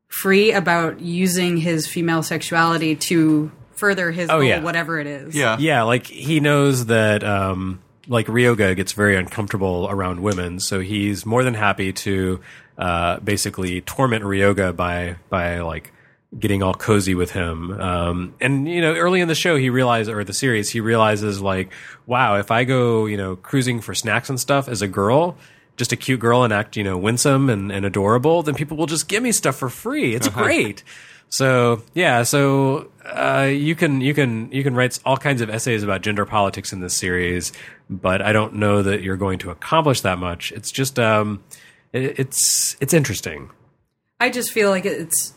[0.09, 4.63] free about using his female sexuality to further his Oh, goal, yeah.
[4.63, 5.35] whatever it is.
[5.35, 5.59] Yeah.
[5.59, 11.27] Yeah, like he knows that um like Ryoga gets very uncomfortable around women, so he's
[11.27, 12.41] more than happy to
[12.79, 15.93] uh basically torment Ryoga by by like
[16.39, 17.73] getting all cozy with him.
[17.81, 21.41] Um and you know, early in the show he realized or the series he realizes
[21.41, 21.73] like,
[22.07, 25.37] wow, if I go, you know, cruising for snacks and stuff as a girl,
[25.77, 28.87] just a cute girl and act, you know, winsome and, and adorable, then people will
[28.87, 30.15] just give me stuff for free.
[30.15, 30.83] It's great.
[31.29, 35.83] So yeah, so uh, you can you can you can write all kinds of essays
[35.83, 37.53] about gender politics in this series,
[37.91, 40.53] but I don't know that you're going to accomplish that much.
[40.53, 41.43] It's just um,
[41.93, 43.51] it, it's it's interesting.
[44.21, 45.35] I just feel like it's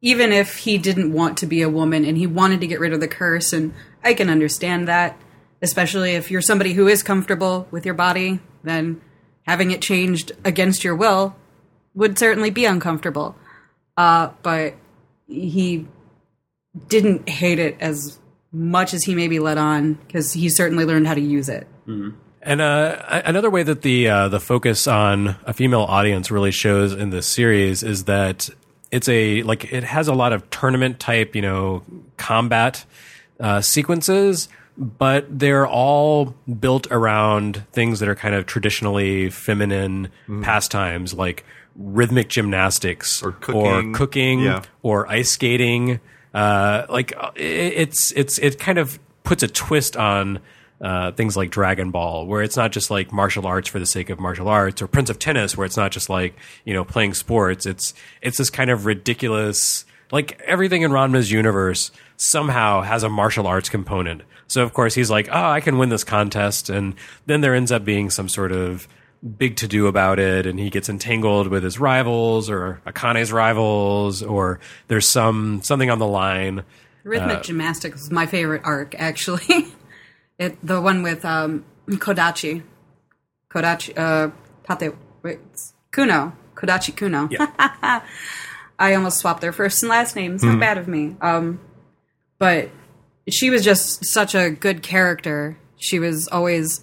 [0.00, 2.92] even if he didn't want to be a woman and he wanted to get rid
[2.92, 5.18] of the curse, and I can understand that,
[5.60, 9.00] especially if you're somebody who is comfortable with your body, then
[9.46, 11.36] having it changed against your will
[11.94, 13.36] would certainly be uncomfortable.
[13.96, 14.74] Uh, but
[15.26, 15.86] he
[16.88, 18.18] didn't hate it as
[18.52, 21.66] much as he maybe let on because he certainly learned how to use it.
[22.42, 26.94] And uh, another way that the uh, the focus on a female audience really shows
[26.94, 28.48] in this series is that
[28.90, 31.82] it's a like it has a lot of tournament type, you know,
[32.16, 32.84] combat
[33.38, 40.08] uh, sequences, but they're all built around things that are kind of traditionally feminine
[40.42, 41.44] pastimes, like
[41.76, 43.92] rhythmic gymnastics Or cooking.
[43.92, 44.62] cooking Yeah.
[44.82, 46.00] or ice skating.
[46.34, 50.40] Uh, like it, it's it's it kind of puts a twist on
[50.80, 54.10] uh, things like Dragon Ball, where it's not just like martial arts for the sake
[54.10, 57.14] of martial arts, or Prince of Tennis, where it's not just like you know playing
[57.14, 57.66] sports.
[57.66, 59.84] It's it's this kind of ridiculous.
[60.12, 64.22] Like everything in Ranma's universe somehow has a martial arts component.
[64.48, 66.94] So of course he's like, oh, I can win this contest, and
[67.26, 68.88] then there ends up being some sort of
[69.36, 74.22] big to do about it and he gets entangled with his rivals or Akane's rivals
[74.22, 76.64] or there's some something on the line.
[77.04, 79.66] Rhythmic gymnastics is my favorite arc, actually.
[80.40, 82.62] it the one with um, Kodachi,
[83.52, 84.30] Kodachi, uh,
[84.66, 85.38] Tate, wait,
[85.92, 87.28] Kuno, Kodachi Kuno.
[87.30, 88.02] Yeah.
[88.78, 90.42] I almost swapped their first and last names.
[90.42, 91.14] Not bad of me.
[91.20, 91.60] Um,
[92.38, 92.70] but
[93.28, 95.58] she was just such a good character.
[95.76, 96.82] She was always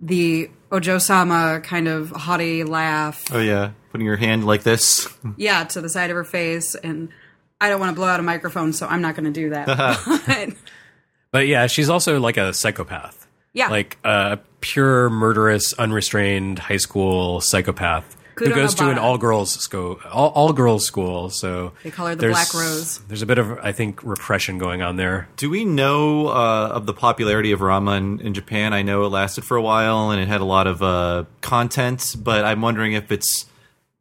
[0.00, 3.22] the Ojo-sama kind of haughty laugh.
[3.30, 5.08] Oh yeah, putting your hand like this.
[5.36, 6.74] yeah, to the side of her face.
[6.74, 7.10] And
[7.60, 9.68] I don't want to blow out a microphone, so I'm not going to do that.
[11.36, 13.26] But- But yeah, she's also like a psychopath.
[13.52, 13.68] Yeah.
[13.68, 19.50] Like a pure murderous unrestrained high school psychopath who Kudo goes to an all girls
[19.52, 21.30] school all, all girls school.
[21.30, 23.00] So They call her the Black Rose.
[23.08, 25.28] There's a bit of I think repression going on there.
[25.36, 28.74] Do we know uh, of the popularity of Ranma in, in Japan?
[28.74, 32.16] I know it lasted for a while and it had a lot of uh, content,
[32.18, 33.46] but I'm wondering if it's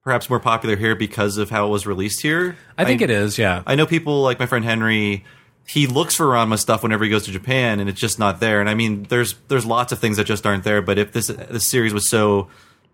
[0.04, 2.58] perhaps more popular here because of how it was released here.
[2.78, 3.64] I think it is, yeah.
[3.66, 5.24] I know people like my friend Henry.
[5.68, 8.60] He looks for Ranma stuff whenever he goes to Japan, and it's just not there.
[8.62, 10.82] And I mean, there's there's lots of things that just aren't there.
[10.82, 12.50] But if this this series was so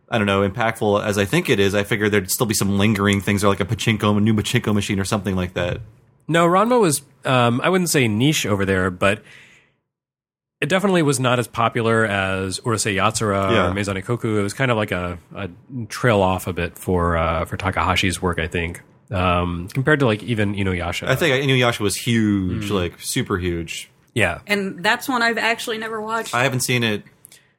[0.09, 2.77] I don't know impactful as I think it is, I figure there'd still be some
[2.77, 5.81] lingering things, or like a pachinko, a new pachinko machine, or something like that.
[6.29, 9.21] No, Ranma was um, I wouldn't say niche over there, but
[10.61, 13.67] it definitely was not as popular as Urusei Yatsura Yeah.
[13.69, 14.37] or Maison Ikkoku.
[14.39, 15.49] It was kind of like a, a
[15.89, 18.81] trail off a bit for uh, for Takahashi's work, I think,
[19.11, 21.07] um, compared to like even Inuyasha.
[21.07, 23.89] I think Inuyasha was huge, like super huge.
[24.13, 24.39] yeah.
[24.47, 26.33] and that's one I've actually never watched.
[26.33, 27.03] I haven't seen it.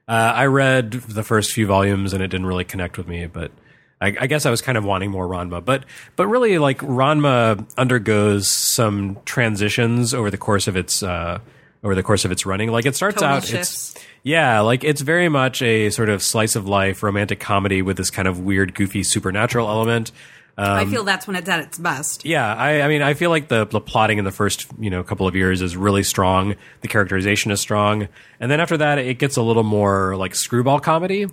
[0.09, 3.53] Uh, I read the first few volumes and it didn't really connect with me, but
[4.01, 5.65] I, I guess I was kind of wanting more Ranma.
[5.65, 5.85] But
[6.17, 11.38] but really, like Ranma undergoes some transitions over the course of its uh,
[11.85, 12.71] over the course of its running.
[12.71, 13.95] Like it starts Tonal out, shifts.
[13.95, 17.97] it's yeah, like it's very much a sort of slice of life romantic comedy with
[17.97, 20.11] this kind of weird, goofy supernatural element.
[20.59, 22.25] I feel that's when it's at its best.
[22.25, 25.03] Yeah, I, I mean, I feel like the, the plotting in the first you know
[25.03, 26.57] couple of years is really strong.
[26.83, 30.81] The characterization is strong, and then after that, it gets a little more like screwball
[30.81, 31.27] comedy,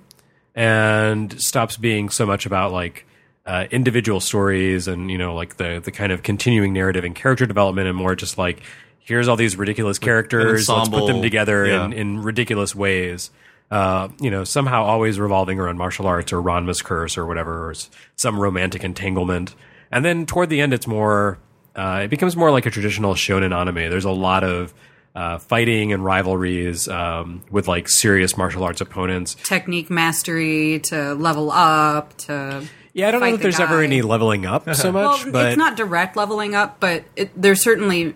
[0.56, 3.06] and stops being so much about like
[3.46, 7.46] uh, individual stories and you know like the the kind of continuing narrative and character
[7.46, 8.62] development, and more just like
[9.00, 11.86] here's all these ridiculous characters, let's put them together yeah.
[11.86, 13.32] in, in ridiculous ways.
[13.72, 17.74] Uh, you know, somehow always revolving around martial arts or Ranma's curse or whatever, or
[18.16, 19.56] some romantic entanglement.
[19.92, 21.40] And then toward the end, it's more,
[21.76, 23.76] uh, it becomes more like a traditional shonen anime.
[23.76, 24.74] There's a lot of
[25.16, 29.36] uh, fighting and rivalries um, with like serious martial arts opponents.
[29.44, 32.64] Technique mastery to level up to.
[32.94, 35.48] Yeah, I don't know that the there's ever any leveling up so much, Well, but
[35.48, 38.16] it's not direct leveling up, but it, there's certainly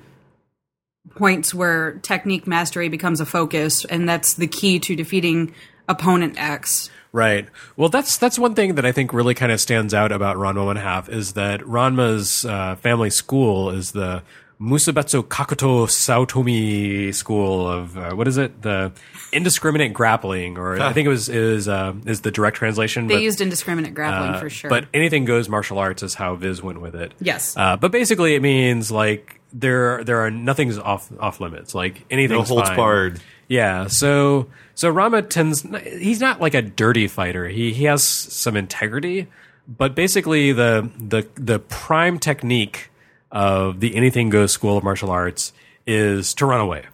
[1.16, 5.54] points where technique mastery becomes a focus, and that's the key to defeating
[5.88, 6.90] opponent X.
[7.12, 7.48] Right.
[7.78, 10.66] Well, that's that's one thing that I think really kind of stands out about Ranma
[10.66, 14.24] One Half is that Ranma's uh, family school is the
[14.64, 18.62] Musabetsu Kakuto Saotome school of uh, what is it?
[18.62, 18.94] The
[19.34, 23.08] indiscriminate grappling, or I think it was is uh, is the direct translation.
[23.08, 24.70] They but, used indiscriminate grappling uh, for sure.
[24.70, 27.14] But anything goes martial arts is how Viz went with it.
[27.20, 27.58] Yes.
[27.58, 31.76] Uh, but basically, it means like there there are nothing's off off limits.
[31.76, 33.22] Like anything No holds barred.
[33.50, 37.50] yeah, so so Ranma tends he's not like a dirty fighter.
[37.50, 39.28] He he has some integrity,
[39.68, 42.92] but basically the the the prime technique
[43.34, 45.52] of the anything goes school of martial arts
[45.86, 46.86] is to run away.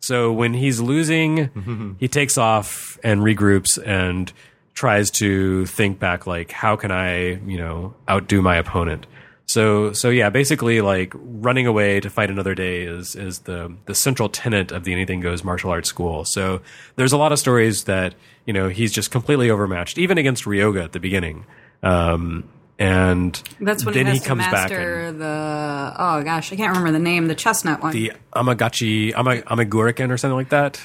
[0.00, 4.32] So when he's losing, he takes off and regroups and
[4.74, 9.06] tries to think back like how can I, you know, outdo my opponent.
[9.46, 13.94] So so yeah, basically like running away to fight another day is is the the
[13.94, 16.24] central tenet of the anything goes martial arts school.
[16.24, 16.60] So
[16.96, 18.14] there's a lot of stories that,
[18.46, 21.44] you know, he's just completely overmatched even against Ryoga at the beginning.
[21.82, 22.44] Um
[22.78, 25.94] and that's when then he has comes back and the.
[25.98, 27.26] Oh gosh, I can't remember the name.
[27.26, 27.92] The chestnut one.
[27.92, 30.80] the Amagachi Ama, Amaguriken or something like that.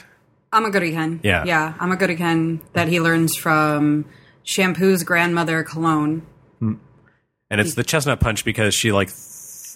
[0.51, 1.19] Amaguriken.
[1.23, 1.43] Yeah.
[1.45, 4.06] Yeah, Amaguriken that he learns from
[4.43, 6.23] Shampoo's grandmother, Cologne.
[6.60, 6.73] Hmm.
[7.49, 9.10] and it's the chestnut punch because she like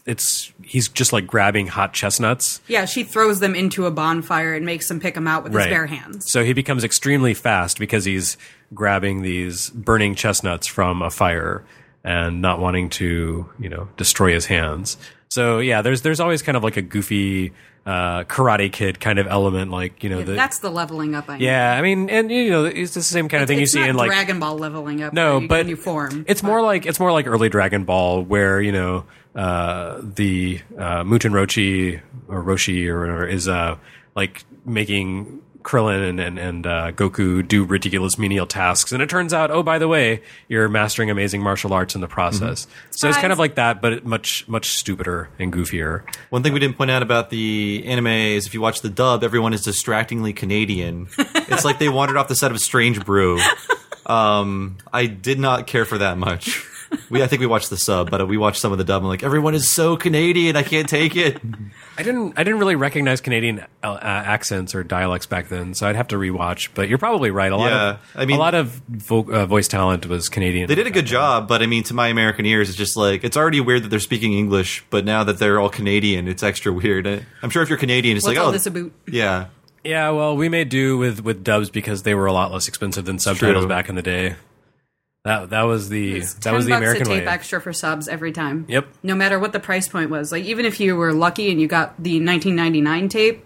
[0.05, 4.65] it's he's just like grabbing hot chestnuts Yeah, she throws them into a bonfire and
[4.65, 6.31] makes him pick them out with his bare hands.
[6.31, 8.37] so he becomes extremely fast because he's
[8.73, 11.65] grabbing these burning chestnuts from a fire
[12.07, 16.55] and not wanting to you know destroy his hands so yeah there's there's always kind
[16.55, 17.51] of like a goofy
[17.85, 21.29] uh, karate kid kind of element like you know the, That's the leveling up.
[21.29, 23.81] I yeah i mean and you know it's the same kind of thing you see
[23.81, 25.13] in like Dragon Ball leveling up.
[25.13, 26.25] no, but new form.
[26.27, 31.03] It's more like it's more like early Dragon Ball, where you know uh, the uh,
[31.03, 33.77] Muten Roshi or Roshi or whatever is uh,
[34.15, 39.33] like making Krillin and and, and uh, Goku do ridiculous menial tasks, and it turns
[39.33, 42.67] out, oh by the way, you're mastering amazing martial arts in the process.
[42.91, 46.03] So it's kind of like that, but much much stupider and goofier.
[46.29, 49.25] One thing we didn't point out about the anime is if you watch the dub,
[49.25, 51.09] everyone is distractingly Canadian.
[51.17, 53.39] it's like they wandered off the set of Strange Brew.
[54.05, 56.65] Um, I did not care for that much.
[57.09, 59.01] We, I think we watched the sub, but we watched some of the dub.
[59.01, 60.57] I'm like, everyone is so Canadian.
[60.57, 61.39] I can't take it.
[61.97, 65.87] I didn't I didn't really recognize Canadian uh, uh, accents or dialects back then, so
[65.87, 66.69] I'd have to rewatch.
[66.75, 67.49] But you're probably right.
[67.51, 70.67] A lot Yeah, of I mean- a lot of vo- uh, voice talent was Canadian.
[70.67, 73.23] They did a good job, but I mean, to my American ears, it's just like
[73.23, 76.73] it's already weird that they're speaking English, but now that they're all Canadian, it's extra
[76.73, 77.07] weird.
[77.07, 78.91] I- I'm sure if you're Canadian, it's What's like, all oh, this about?
[79.07, 79.45] yeah.
[79.83, 83.05] Yeah, well, we made do with with dubs because they were a lot less expensive
[83.05, 83.69] than subtitles true.
[83.69, 84.35] back in the day.
[85.27, 87.33] That that was the It's that was 10 the bucks American a tape way.
[87.33, 88.65] extra for subs every time.
[88.69, 88.87] Yep.
[89.03, 91.67] No matter what the price point was, like even if you were lucky and you
[91.67, 93.45] got the 1999 tape,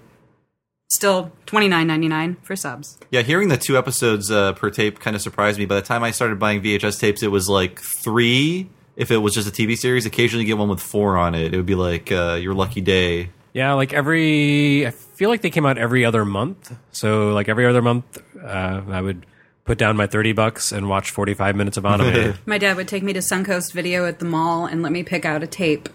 [0.89, 2.99] still 29.99 for subs.
[3.09, 5.65] Yeah, hearing the two episodes uh, per tape kind of surprised me.
[5.65, 8.69] By the time I started buying VHS tapes, it was like three.
[8.95, 11.51] If it was just a TV series, occasionally you get one with four on it.
[11.51, 13.31] It would be like uh, your lucky day.
[13.53, 16.75] Yeah, like every I feel like they came out every other month.
[16.91, 19.25] So like every other month, uh, I would
[19.71, 22.33] put down my thirty bucks and watch forty five minutes of anime.
[22.45, 25.23] My dad would take me to Suncoast Video at the mall and let me pick
[25.23, 25.87] out a tape.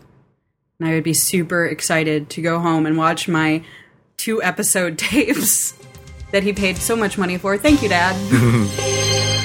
[0.81, 3.63] And I would be super excited to go home and watch my
[4.17, 5.75] two episode tapes
[6.33, 7.59] that he paid so much money for.
[7.59, 9.35] Thank you, Dad.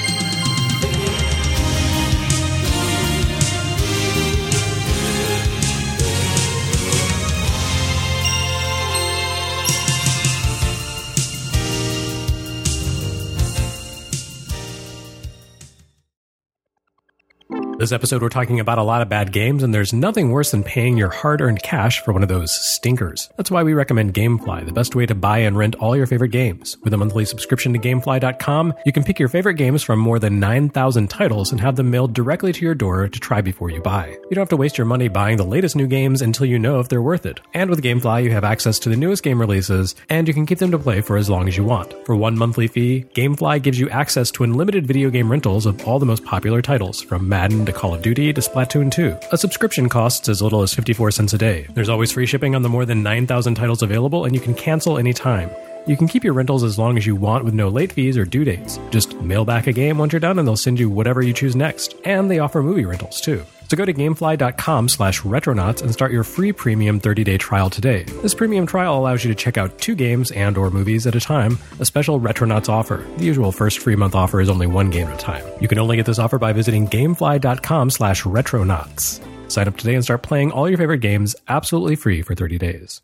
[17.82, 20.62] This episode, we're talking about a lot of bad games, and there's nothing worse than
[20.62, 23.28] paying your hard earned cash for one of those stinkers.
[23.36, 26.28] That's why we recommend Gamefly, the best way to buy and rent all your favorite
[26.28, 26.76] games.
[26.84, 30.38] With a monthly subscription to Gamefly.com, you can pick your favorite games from more than
[30.38, 34.10] 9,000 titles and have them mailed directly to your door to try before you buy.
[34.10, 36.78] You don't have to waste your money buying the latest new games until you know
[36.78, 37.40] if they're worth it.
[37.52, 40.60] And with Gamefly, you have access to the newest game releases, and you can keep
[40.60, 41.92] them to play for as long as you want.
[42.06, 45.98] For one monthly fee, Gamefly gives you access to unlimited video game rentals of all
[45.98, 49.18] the most popular titles, from Madden to Call of Duty to Splatoon 2.
[49.32, 51.66] A subscription costs as little as 54 cents a day.
[51.74, 54.98] There's always free shipping on the more than 9,000 titles available, and you can cancel
[54.98, 55.50] anytime.
[55.84, 58.24] You can keep your rentals as long as you want with no late fees or
[58.24, 58.78] due dates.
[58.90, 61.56] Just mail back a game once you're done and they'll send you whatever you choose
[61.56, 61.96] next.
[62.04, 63.44] And they offer movie rentals too.
[63.68, 68.04] So go to gamefly.com slash retronauts and start your free premium 30-day trial today.
[68.20, 71.20] This premium trial allows you to check out two games and or movies at a
[71.20, 73.04] time, a special Retronauts offer.
[73.16, 75.44] The usual first free month offer is only one game at a time.
[75.60, 79.20] You can only get this offer by visiting gamefly.com slash retronauts.
[79.50, 83.00] Sign up today and start playing all your favorite games absolutely free for 30 days.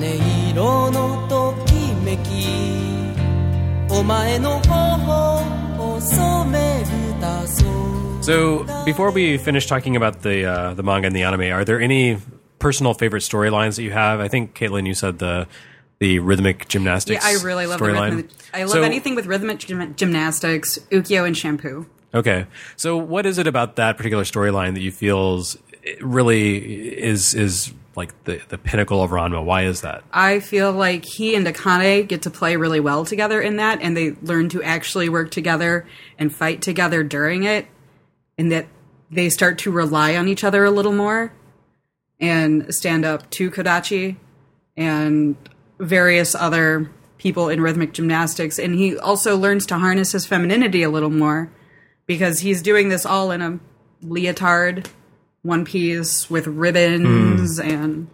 [0.00, 1.74] 羽色のとき
[2.04, 2.46] めき
[3.90, 7.70] お前の頬を染めるだそう
[8.22, 11.80] So, before we finish talking about the uh, the manga and the anime, are there
[11.80, 12.18] any
[12.58, 14.20] personal favorite storylines that you have?
[14.20, 15.46] I think Caitlin, you said the
[16.00, 17.24] the rhythmic gymnastics.
[17.24, 18.30] Yeah, I really love the rhythmic.
[18.54, 21.86] I love so, anything with rhythmic gym- gymnastics, Ukyo and shampoo.
[22.14, 22.46] Okay,
[22.76, 25.56] so what is it about that particular storyline that you feels
[26.00, 29.44] really is is like the the pinnacle of Ranma?
[29.44, 30.04] Why is that?
[30.12, 33.96] I feel like he and Akane get to play really well together in that, and
[33.96, 35.86] they learn to actually work together
[36.18, 37.66] and fight together during it,
[38.38, 38.66] and that
[39.10, 41.32] they start to rely on each other a little more
[42.20, 44.16] and stand up to Kodachi
[44.76, 45.36] and
[45.78, 48.58] various other people in rhythmic gymnastics.
[48.58, 51.50] And he also learns to harness his femininity a little more
[52.06, 53.58] because he's doing this all in a
[54.02, 54.88] leotard,
[55.42, 58.08] one piece with ribbons and.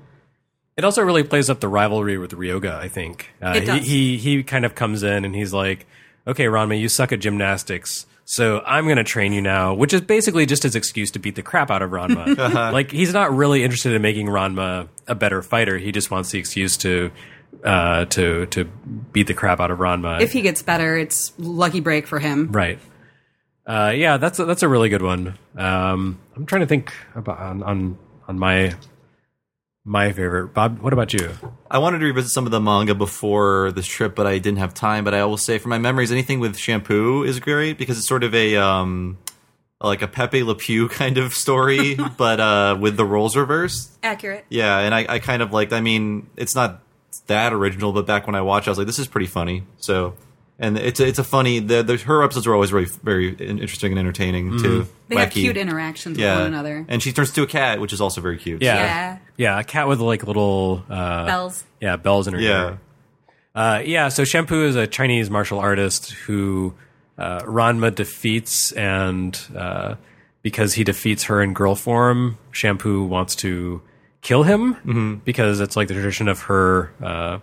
[0.77, 2.75] It also really plays up the rivalry with Ryoga.
[2.75, 3.87] I think uh, It does.
[3.87, 5.87] He, he he kind of comes in and he's like,
[6.27, 10.01] "Okay, Ranma, you suck at gymnastics." So I'm going to train you now, which is
[10.03, 12.37] basically just his excuse to beat the crap out of Ranma.
[12.73, 15.79] like he's not really interested in making Ranma a better fighter.
[15.79, 17.11] He just wants the excuse to
[17.65, 18.65] uh, to to
[19.13, 20.21] beat the crap out of Ranma.
[20.21, 22.53] If he gets better, it's lucky break for him.
[22.53, 22.79] right.
[23.67, 25.37] Uh, yeah, that's a, that's a really good one.
[25.57, 27.99] Um, I'm trying to think about on on,
[28.29, 28.75] on my
[29.85, 30.49] my favorite.
[30.49, 31.31] Bob, what about you?
[31.71, 34.75] I wanted to revisit some of the manga before this trip, but I didn't have
[34.75, 35.05] time.
[35.05, 38.23] But I will say, from my memories, anything with shampoo is great because it's sort
[38.23, 39.19] of a um,
[39.81, 43.93] like a Pepe Le Pew kind of story, but uh, with the roles reversed.
[44.03, 44.45] Accurate.
[44.49, 45.73] Yeah, and I, I kind of liked.
[45.73, 46.83] I mean, it's not
[47.27, 49.65] that original, but back when I watched, I was like, this is pretty funny.
[49.79, 50.15] So,
[50.59, 51.59] and it's a, it's a funny.
[51.61, 54.87] The, the her episodes are always very very interesting and entertaining too.
[55.09, 56.85] They have cute interactions yeah, with one another.
[56.89, 58.63] and she turns to a cat, which is also very cute.
[58.63, 58.75] Yeah.
[58.77, 59.19] Yeah.
[59.37, 61.65] Yeah, a cat with like little uh, Bells.
[61.81, 62.65] Yeah, bells in her yeah.
[62.65, 62.81] ear.
[63.55, 66.75] Uh, yeah, so Shampoo is a Chinese martial artist who
[67.19, 69.95] uh, Ranma defeats, and uh,
[70.43, 73.81] because he defeats her in girl form, Shampoo wants to
[74.23, 75.15] kill him Mm-hmm.
[75.25, 77.39] because it's like the tradition of her uh,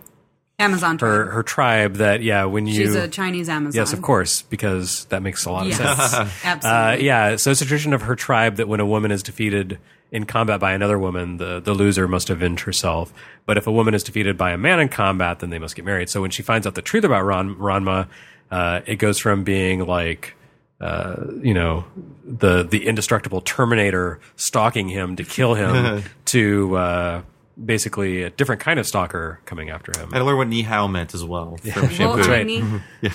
[0.64, 1.10] Amazon tribe.
[1.10, 3.78] her her tribe that yeah when you She's a Chinese Amazon.
[3.80, 5.78] yes of course because that makes a lot of Yes,
[6.12, 6.30] sense.
[6.44, 6.68] absolutely.
[6.70, 9.78] Uh, yeah, so it's a tradition of her tribe that when a woman is defeated
[10.10, 13.12] in combat by another woman, the, the loser must avenge herself.
[13.46, 15.84] But if a woman is defeated by a man in combat, then they must get
[15.84, 16.08] married.
[16.08, 18.06] So when she finds out the truth about Ran, Ranma,
[18.48, 20.36] uh, it goes from being like,
[20.80, 21.84] uh, you know,
[22.24, 27.22] the the indestructible Terminator stalking him to kill him to uh,
[27.62, 30.10] basically a different kind of stalker coming after him.
[30.12, 32.18] I learned what ni hao meant as well from shampoo.
[32.20, 32.46] Well, right.
[32.46, 32.62] Tiny.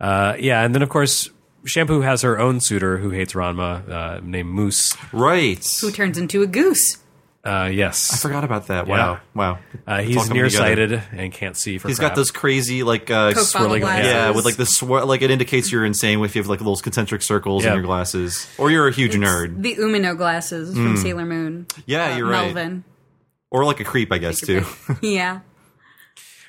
[0.00, 1.30] Uh, yeah, and then of course.
[1.64, 4.96] Shampoo has her own suitor who hates Ranma, uh, named Mousse.
[5.12, 5.62] Right.
[5.80, 6.98] Who turns into a goose.
[7.44, 8.86] Uh, yes, I forgot about that.
[8.86, 8.92] Yeah.
[8.96, 9.20] Wow.
[9.34, 9.58] Wow.
[9.86, 12.10] Uh, he's coming nearsighted and can't see for He's crap.
[12.12, 14.06] got those crazy like uh, Coke bottle swirling- glasses.
[14.12, 16.80] yeah, with like the swir- like it indicates you're insane if you have like those
[16.80, 17.70] concentric circles Yeah.
[17.70, 21.66] in your glasses, or you're a huge nerd, The Umino glasses from Sailor Moon.
[21.86, 22.44] Yeah, Uh, you're right.
[22.54, 22.84] Melvin.
[23.50, 24.64] Or like a creep, I guess too.
[25.02, 25.40] yeah.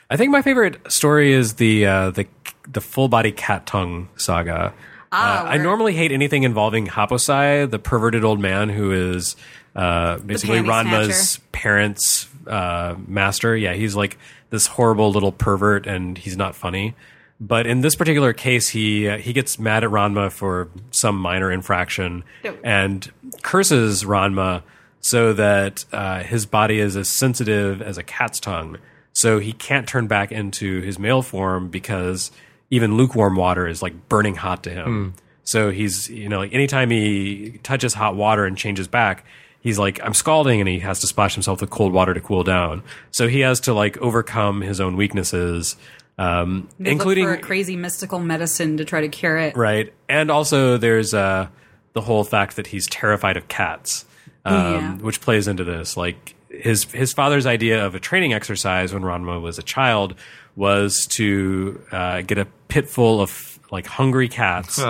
[0.09, 2.27] I think my favorite story is the uh, the
[2.67, 4.73] the full body cat tongue saga.
[5.11, 9.35] Ah, uh, I normally hate anything involving Happosai, the perverted old man who is
[9.75, 11.47] uh, basically Ranma's snatcher.
[11.51, 13.55] parents' uh, master.
[13.55, 14.17] Yeah, he's like
[14.49, 16.95] this horrible little pervert, and he's not funny.
[17.39, 21.51] But in this particular case, he uh, he gets mad at Ranma for some minor
[21.51, 22.59] infraction Dope.
[22.63, 23.09] and
[23.41, 24.63] curses Ranma
[25.01, 28.77] so that uh, his body is as sensitive as a cat's tongue.
[29.13, 32.31] So he can't turn back into his male form because
[32.69, 35.13] even lukewarm water is like burning hot to him.
[35.43, 39.25] So he's, you know, like anytime he touches hot water and changes back,
[39.61, 42.43] he's like, I'm scalding, and he has to splash himself with cold water to cool
[42.43, 42.83] down.
[43.11, 45.75] So he has to like overcome his own weaknesses,
[46.17, 49.57] um, including look for a crazy mystical medicine to try to cure it.
[49.57, 51.47] right, and also there's uh,
[51.93, 54.05] the whole fact that he's terrified of cats,
[54.49, 54.95] um, Yeah.
[54.97, 55.95] which plays into this.
[55.97, 60.15] Like his his father's idea of a training exercise when Ranma was a child
[60.55, 64.81] was to uh, get a pit full of like hungry cats.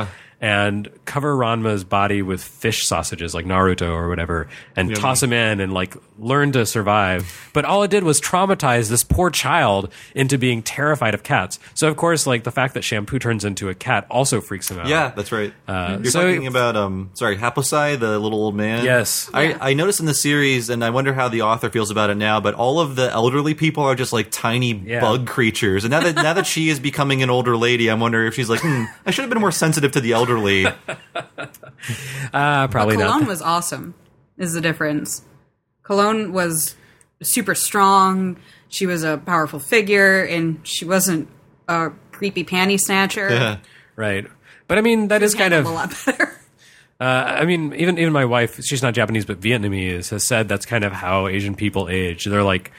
[0.42, 5.60] And cover Ranma's body with fish sausages like Naruto or whatever, and toss him in
[5.60, 7.50] and like learn to survive.
[7.54, 11.60] But all it did was traumatize this poor child into being terrified of cats.
[11.74, 14.80] So of course, like the fact that Shampoo turns into a cat also freaks him
[14.80, 14.88] out.
[14.88, 15.54] Yeah, that's right.
[15.68, 18.86] You're so- talking about um, sorry, Happosai, the little old man.
[18.86, 19.30] Yes.
[19.34, 19.58] I, Yeah.
[19.60, 22.40] I noticed in the series, and I wonder how the author feels about it now.
[22.40, 25.02] But all of the elderly people are just like tiny Yeah.
[25.02, 28.28] bug creatures, and now that now that she is becoming an older lady, I'm wondering
[28.30, 30.29] if she's like, hmm, I should have been more sensitive to the elderly.
[32.34, 33.28] Uh, probably Cologne not.
[33.28, 33.96] was awesome.
[34.38, 35.24] Is the difference?
[35.82, 36.76] Cologne was
[37.24, 38.38] super strong.
[38.68, 41.30] She was a powerful figure, and she wasn't
[41.68, 43.30] a creepy panty snatcher.
[43.30, 43.58] Yeah.
[43.96, 44.28] right.
[44.68, 45.66] But I mean, that is kind of.
[45.66, 46.36] A lot better.
[47.02, 50.66] Uh, I mean, even even my wife, she's not Japanese but Vietnamese, has said that's
[50.66, 52.26] kind of how Asian people age.
[52.26, 52.74] They're like,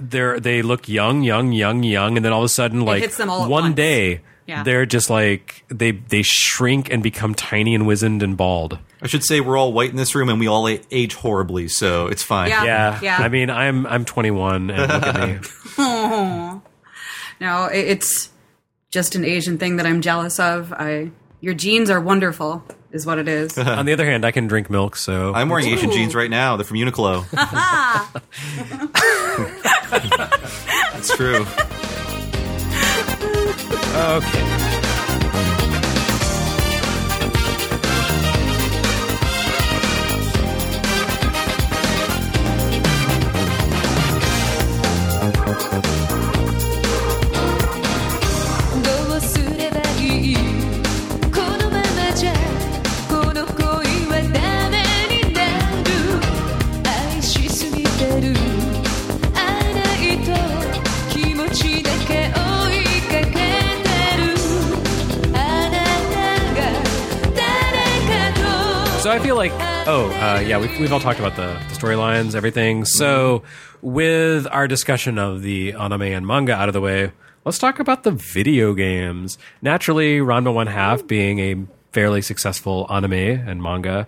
[0.00, 3.16] they're they look young, young, young, young, and then all of a sudden, like hits
[3.16, 4.62] them all one day, Yeah.
[4.64, 8.78] they're just like they they shrink and become tiny and wizened and bald.
[9.02, 12.06] I should say we're all white in this room, and we all age horribly, so
[12.08, 12.48] it's fine.
[12.50, 12.64] Yeah.
[12.64, 13.16] Yeah, Yeah.
[13.18, 15.42] I mean, I'm I'm 21, and look at
[15.78, 16.60] me.
[17.40, 18.28] No, it's
[18.90, 20.72] just an Asian thing that I'm jealous of.
[20.74, 21.10] I
[21.40, 22.62] your genes are wonderful,
[22.92, 23.56] is what it is.
[23.58, 26.56] On the other hand, I can drink milk, so I'm wearing Asian jeans right now.
[26.56, 27.24] They're from Uniqlo.
[30.92, 31.46] That's true.
[33.92, 34.79] Uh, okay.「
[69.10, 69.50] So I feel like,
[69.88, 72.84] oh, uh, yeah, we've, we've all talked about the, the storylines, everything.
[72.84, 73.42] So
[73.82, 77.10] with our discussion of the anime and manga out of the way,
[77.44, 79.36] let's talk about the video games.
[79.62, 81.56] Naturally, Ranma One Half being a
[81.90, 84.06] fairly successful anime and manga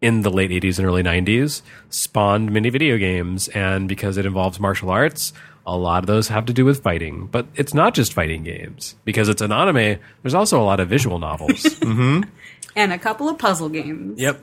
[0.00, 3.48] in the late 80s and early 90s spawned many video games.
[3.48, 5.32] And because it involves martial arts,
[5.66, 7.26] a lot of those have to do with fighting.
[7.26, 8.94] But it's not just fighting games.
[9.04, 11.66] Because it's an anime, there's also a lot of visual novels.
[12.76, 14.18] and a couple of puzzle games.
[14.20, 14.42] Yep.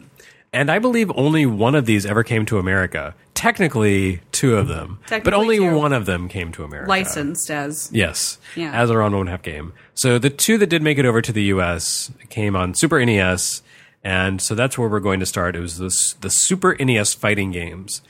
[0.54, 3.16] And I believe only one of these ever came to America.
[3.34, 5.00] Technically, two of them.
[5.10, 5.76] but only two.
[5.76, 6.90] one of them came to America.
[6.90, 8.38] Licensed as Yes.
[8.56, 8.72] Yeah.
[8.74, 9.74] As a Ranma One Half game.
[9.94, 13.64] So the two that did make it over to the US came on Super NES.
[14.04, 15.56] And so that's where we're going to start.
[15.56, 18.02] It was this, the Super NES fighting games.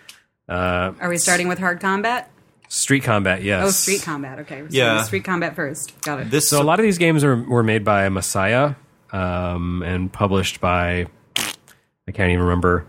[0.49, 2.29] Uh, are we starting with hard combat?
[2.67, 3.65] Street Combat, yes.
[3.67, 4.39] Oh, street combat.
[4.39, 5.03] Okay, we're Yeah.
[5.03, 5.93] street combat first.
[6.03, 6.31] Got it.
[6.31, 8.75] This So a lot of these games are, were made by Messiah
[9.11, 11.07] um, and published by
[12.07, 12.85] I can't even remember,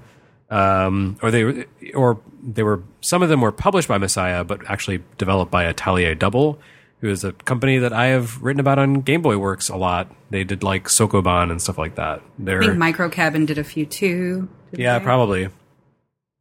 [0.50, 4.60] um, or they were- or they were some of them were published by Masaya, but
[4.70, 6.58] actually developed by Atelier Double,
[7.00, 10.12] who is a company that I have written about on Game Boy Works a lot.
[10.30, 12.22] They did like Sokoban and stuff like that.
[12.38, 14.48] They're I think Micro Cabin did a few too.
[14.72, 15.04] yeah, they?
[15.04, 15.48] probably.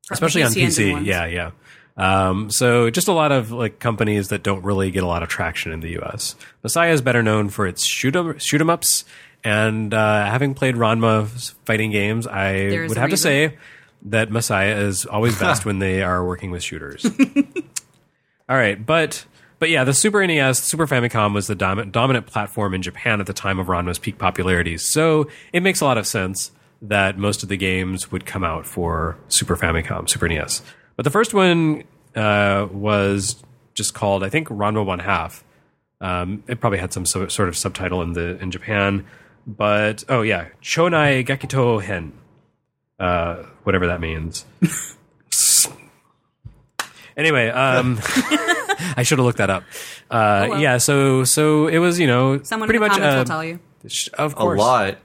[0.09, 1.05] Especially on PC.
[1.05, 1.51] Yeah, yeah.
[1.97, 5.29] Um, so just a lot of like companies that don't really get a lot of
[5.29, 6.35] traction in the US.
[6.63, 9.03] Masaya is better known for its shoot 'em, shoot 'em ups
[9.43, 13.57] and uh, having played Ranma fighting games, I There's would a have to say
[14.03, 17.05] that Masaya is always best when they are working with shooters.
[18.49, 19.25] All right, but
[19.59, 23.27] but yeah, the Super NES, Super Famicom was the dominant dominant platform in Japan at
[23.27, 24.77] the time of Ranma's peak popularity.
[24.77, 28.65] So it makes a lot of sense that most of the games would come out
[28.65, 30.63] for Super Famicom, Super NES.
[30.95, 31.83] But the first one
[32.15, 33.41] uh, was
[33.73, 35.43] just called, I think, Ranma One Half.
[36.01, 39.05] Um, it probably had some so, sort of subtitle in the in Japan,
[39.47, 42.13] but oh yeah, Chonai Gekito Hen,
[42.99, 44.45] uh, whatever that means.
[47.17, 47.99] anyway, um,
[48.95, 49.63] I should have looked that up.
[50.09, 50.59] Uh, well.
[50.59, 53.25] Yeah, so so it was you know Someone pretty in the much comments uh, will
[53.25, 53.59] tell you.
[53.87, 54.97] sh- of a lot.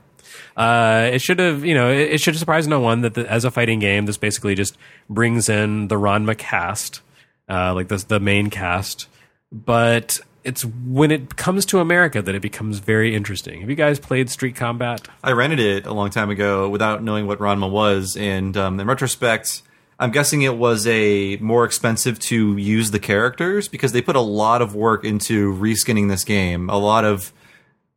[0.56, 3.30] uh, it should have, you know, it, it should have surprised no one that the,
[3.30, 4.76] as a fighting game, this basically just
[5.08, 7.00] brings in the Ranma cast,
[7.48, 9.08] uh, like this, the main cast.
[9.52, 13.60] But it's when it comes to America that it becomes very interesting.
[13.60, 15.06] Have you guys played Street Combat?
[15.24, 18.86] I rented it a long time ago without knowing what Ranma was, and um, in
[18.86, 19.62] retrospect,
[19.98, 24.20] I'm guessing it was a more expensive to use the characters because they put a
[24.20, 26.70] lot of work into reskinning this game.
[26.70, 27.32] A lot of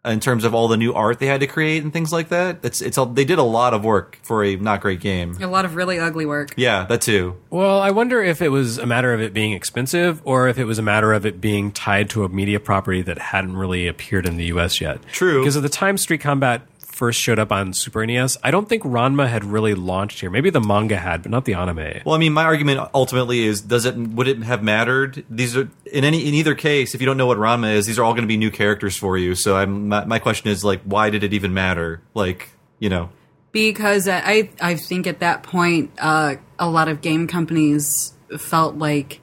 [0.05, 2.59] in terms of all the new art they had to create and things like that.
[2.63, 5.35] It's it's a, they did a lot of work for a not great game.
[5.41, 6.53] A lot of really ugly work.
[6.55, 7.35] Yeah, that too.
[7.49, 10.65] Well, I wonder if it was a matter of it being expensive or if it
[10.65, 14.25] was a matter of it being tied to a media property that hadn't really appeared
[14.25, 15.01] in the US yet.
[15.11, 15.41] True.
[15.41, 16.61] Because at the time Street Combat
[16.99, 20.29] first showed up on Super NES, I don't think Ranma had really launched here.
[20.29, 22.01] Maybe the manga had, but not the anime.
[22.05, 25.25] Well, I mean, my argument ultimately is: does it would it have mattered?
[25.29, 26.93] These are in any in either case.
[26.93, 28.97] If you don't know what Ranma is, these are all going to be new characters
[28.97, 29.33] for you.
[29.33, 32.01] So, I'm my, my question is like, why did it even matter?
[32.13, 33.09] Like, you know,
[33.53, 39.21] because I I think at that point uh, a lot of game companies felt like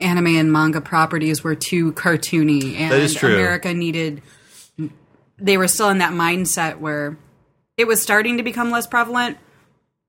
[0.00, 3.34] anime and manga properties were too cartoony, and That is true.
[3.34, 4.22] America needed.
[5.40, 7.16] They were still in that mindset where
[7.76, 9.38] it was starting to become less prevalent,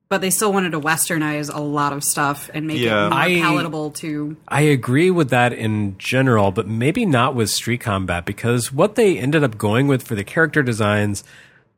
[0.09, 3.05] but they still wanted to westernize a lot of stuff and make Yeah.
[3.07, 4.35] it more I- palatable to.
[4.47, 9.17] I agree with that in general, but maybe not with Street Combat because what they
[9.17, 11.23] ended up going with for the character designs,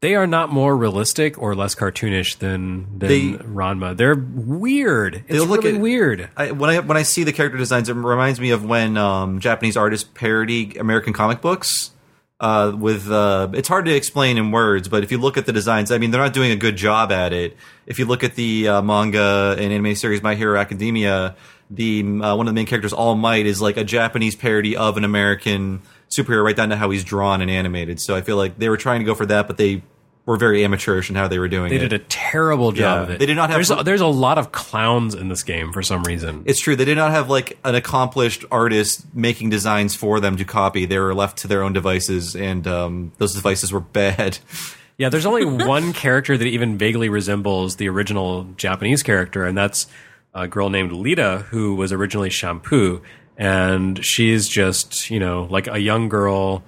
[0.01, 3.95] they are not more realistic or less cartoonish than than They- Ranma.
[3.95, 5.18] They're weird.
[5.28, 6.30] It's They'll look really at- weird.
[6.36, 9.39] I, when I when I see the character designs, it reminds me of when um,
[9.39, 11.91] Japanese artists parody American comic books.
[12.40, 15.54] Uh, with uh, it's hard to explain in words, but if you look at the
[15.54, 17.56] designs, I mean, they're not doing a good job at it.
[17.86, 21.36] If you look at the uh, manga and anime series My Hero Academia,
[21.70, 24.98] the uh, one of the main characters, All Might, is like a Japanese parody of
[24.98, 28.02] an American superhero, right down to how he's drawn and animated.
[28.02, 29.84] So I feel like they were trying to go for that, but they
[30.26, 31.80] were very amateurish in how they were doing They it.
[31.90, 33.04] did a terrible job Yeah.
[33.04, 33.20] of it.
[33.20, 35.82] They did not have- There's a, there's a lot of clowns in this game for
[35.82, 36.44] some reason.
[36.46, 36.76] It's true.
[36.78, 40.86] They did not have like an accomplished artist making designs for them to copy.
[40.86, 44.40] They were left to their own devices, and um, those devices were bad.
[44.96, 49.88] Yeah, there's only one character that even vaguely resembles the original Japanese character, and that's
[50.36, 53.02] a girl named Lita, who was originally Shampoo.
[53.36, 56.62] And she's just, you know, like a young girl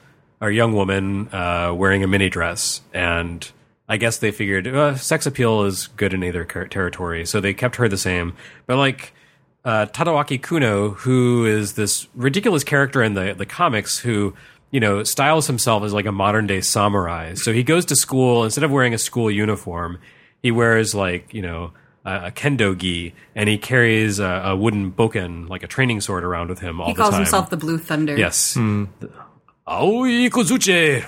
[0.46, 2.82] or young woman uh, wearing a mini dress.
[2.94, 3.50] And
[3.90, 7.54] I guess they figured uh, sex appeal is good in either ter- territory, so they
[7.54, 8.34] kept her the same.
[8.68, 9.14] But like
[9.64, 14.36] uh, Tatewaki Kuno, who is this ridiculous character in the the comics, who
[14.72, 17.34] you know styles himself as like a modern day samurai.
[17.36, 20.00] So he goes to school instead of wearing a school uniform,
[20.44, 21.72] he wears like you know
[22.06, 26.24] a, a kendo gi, and he carries a, a wooden bokken, like a training sword,
[26.24, 28.16] around with him all He the calls himself the Blue Thunder.
[28.18, 28.56] yes,
[29.68, 31.04] Aoi Ikazuchi.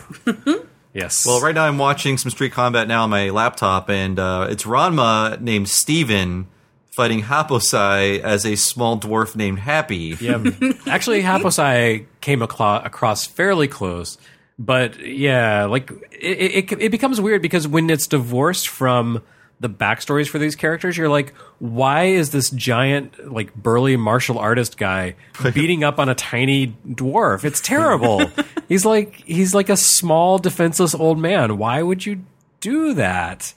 [0.94, 1.26] yes.
[1.26, 4.64] Well, right now I'm watching some Street Combat now on my laptop, and uh, it's
[4.64, 6.48] Ranma named Steven
[6.90, 10.18] fighting Happosai as a small dwarf named Happy.
[10.20, 10.44] Yeah,
[10.88, 14.18] actually, Happosai came aclo- across fairly close,
[14.58, 19.22] but yeah, like it, it, it becomes weird because when it's divorced from
[19.60, 24.78] the backstories for these characters, you're like, why is this giant, like burly martial artist
[24.78, 25.16] guy
[25.54, 27.44] beating up on a tiny dwarf?
[27.44, 28.30] It's terrible.
[28.68, 31.58] he's like he's like a small defenseless old man.
[31.58, 32.24] Why would you
[32.60, 33.54] do that?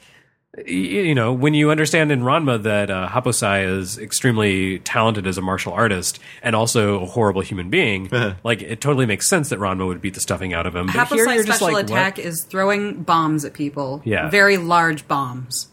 [0.67, 5.43] you know, when you understand in Ranma that uh, Happosai is extremely talented as a
[5.43, 8.11] martial artist and also a horrible human being,
[8.43, 10.87] like it totally makes sense that Ranma would beat the stuffing out of him.
[10.87, 14.03] But Happosai's you're special like, attack is throwing bombs at people.
[14.05, 14.29] Yeah.
[14.29, 15.69] Very large bombs.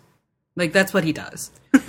[0.57, 1.51] Like that's what he does.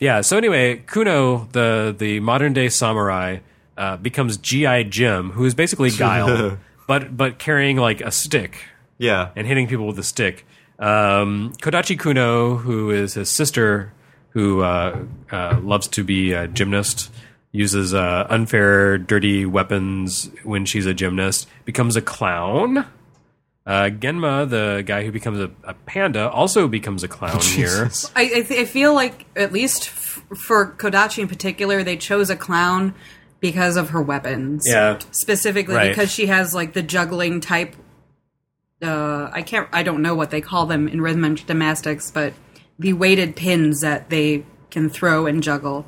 [0.00, 0.20] Yeah.
[0.22, 3.38] So anyway, Kuno, the the modern day samurai,
[3.78, 6.58] uh, becomes GI Jim, who is basically Guile,
[6.88, 8.64] but but carrying like a stick
[8.98, 9.30] Yeah.
[9.36, 10.44] and hitting people with a stick.
[10.80, 13.92] Um, Kodachi Kuno, who is his sister,
[14.30, 17.12] who uh, uh, loves to be a gymnast,
[17.52, 22.86] uses uh, unfair, dirty weapons when she's a gymnast, becomes a clown.
[23.64, 27.90] Uh, Genma, the guy who becomes a, a panda, also becomes a clown here.
[28.16, 32.28] I I, th- I feel like at least f- for Kodachi in particular, they chose
[32.28, 32.94] a clown
[33.38, 34.64] because of her weapons.
[34.66, 34.98] Yeah.
[35.12, 35.88] Specifically Right.
[35.90, 37.76] because she has like the juggling type.
[38.82, 39.68] Uh, I can't.
[39.72, 42.32] I don't know what they call them in rhythm and gymnastics, but
[42.80, 45.86] the weighted pins that they can throw and juggle.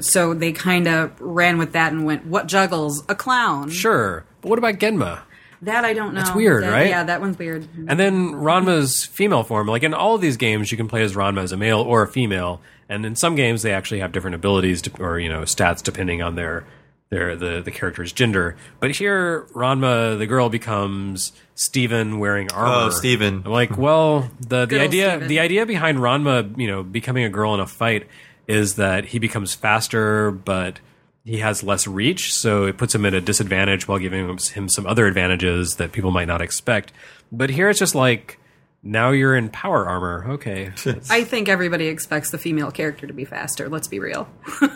[0.00, 3.04] So they kind of ran with that and went, "What juggles?
[3.10, 5.20] A clown." Sure, but what about Genma?
[5.66, 6.20] That I don't know.
[6.22, 6.88] That's weird, That- right?
[6.88, 7.68] Yeah, that one's weird.
[7.88, 11.14] And then Ranma's female form, like in all of these games, you can play as
[11.14, 12.60] Ranma as a male or a female.
[12.88, 16.22] And in some games, they actually have different abilities to, or you know stats depending
[16.22, 16.64] on their
[17.10, 18.56] their the the character's gender.
[18.78, 22.86] But here, Ranma, the girl, becomes Steven wearing oh, armor.
[22.86, 23.42] Oh, Steven.
[23.44, 25.28] I'm like, well, the the Good idea Steven.
[25.28, 28.06] the idea behind Ranma, you know, becoming a girl in a fight
[28.46, 30.78] is that he becomes faster, but
[31.26, 34.68] he has less reach, so it puts him at a disadvantage while giving him, him
[34.68, 36.92] some other advantages that people might not expect.
[37.32, 38.38] But here it's just like
[38.84, 40.24] now you're in power armor.
[40.34, 40.72] Okay.
[41.10, 43.68] I think everybody expects the female character to be faster.
[43.68, 44.28] Let's be real.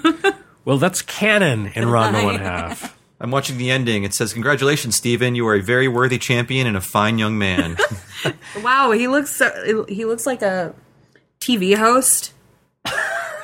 [0.65, 2.99] well, that's canon in Ranma one half.
[3.21, 4.03] I'm watching the ending.
[4.03, 5.37] It says, "Congratulations, Steven.
[5.37, 7.77] You are a very worthy champion and a fine young man."
[8.63, 9.85] Wow, he looks so.
[9.89, 10.75] He looks like a
[11.39, 12.33] TV host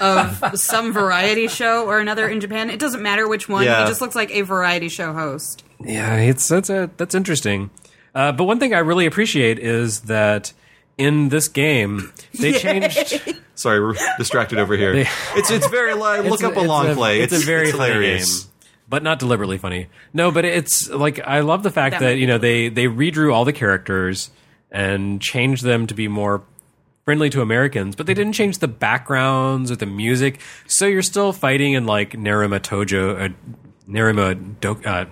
[0.01, 2.71] of some variety show or another in Japan.
[2.71, 3.65] It doesn't matter which one.
[3.65, 3.83] Yeah.
[3.83, 5.65] He just looks like a variety show host.
[5.85, 7.71] Yeah, it's that's a that's interesting.
[8.15, 10.53] Uh, but one thing I really appreciate is that
[10.99, 13.35] in this game they changed.
[13.55, 14.95] Sorry, we're distracted over here.
[15.35, 16.25] it's it's very live.
[16.25, 17.21] Look It's up a, it's long play.
[17.21, 18.45] It's, a very funny hilarious.
[18.45, 18.53] game,
[18.89, 19.89] but not deliberately funny.
[20.13, 23.33] No, but it's like I love the fact That that, you know they they redrew
[23.35, 24.31] all the characters
[24.71, 26.43] and changed them to be more
[27.07, 30.41] friendly to Americans, but they didn't change the backgrounds or the music.
[30.67, 33.35] So you're still fighting in like Nerima Tojo, uh,
[33.89, 35.05] Nerima Do- uh,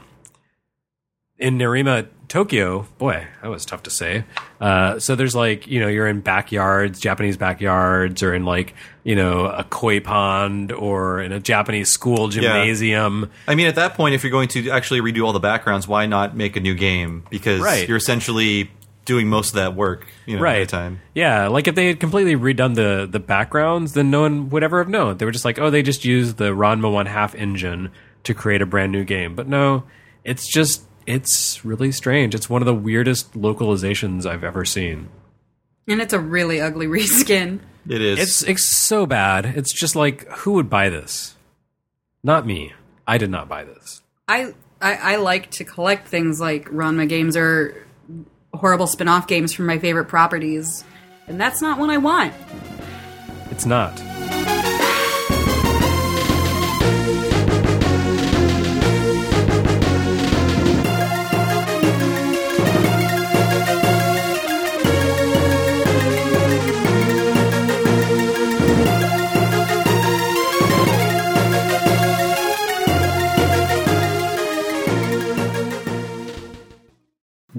[1.39, 4.25] in Nerima, Tokyo, boy, that was tough to say.
[4.61, 8.75] Uh, so there's like, you know, you're in backyards, Japanese backyards, or in like,
[9.05, 13.31] you know, a koi pond or in a Japanese school gymnasium.
[13.47, 16.07] I mean, at that point, if you're going to actually redo all the backgrounds, why
[16.07, 17.25] not make a new game?
[17.31, 17.87] Because Right.
[17.87, 18.71] you're essentially
[19.05, 20.59] doing most of that work, you know, at Right.
[20.61, 21.01] the time.
[21.15, 24.79] Yeah, like if they had completely redone the the backgrounds, then no one would ever
[24.79, 25.17] have known.
[25.19, 27.91] They were just like, oh, they just used the Ranma one half engine
[28.25, 29.35] to create a brand new game.
[29.35, 29.85] But no,
[30.25, 32.35] it's just it's really strange.
[32.35, 35.09] It's one of the weirdest localizations I've ever seen.
[35.87, 37.61] And it's a really ugly reskin.
[37.87, 38.19] It is.
[38.19, 39.45] It's it's so bad.
[39.45, 41.35] It's just like who would buy this?
[42.23, 42.73] Not me.
[43.07, 44.01] I did not buy this.
[44.27, 47.84] I, I I like to collect things like Ranma games or
[48.57, 50.85] horrible spin-off games from my favorite properties.
[51.27, 52.33] And that's not what I want.
[53.51, 54.01] It's not.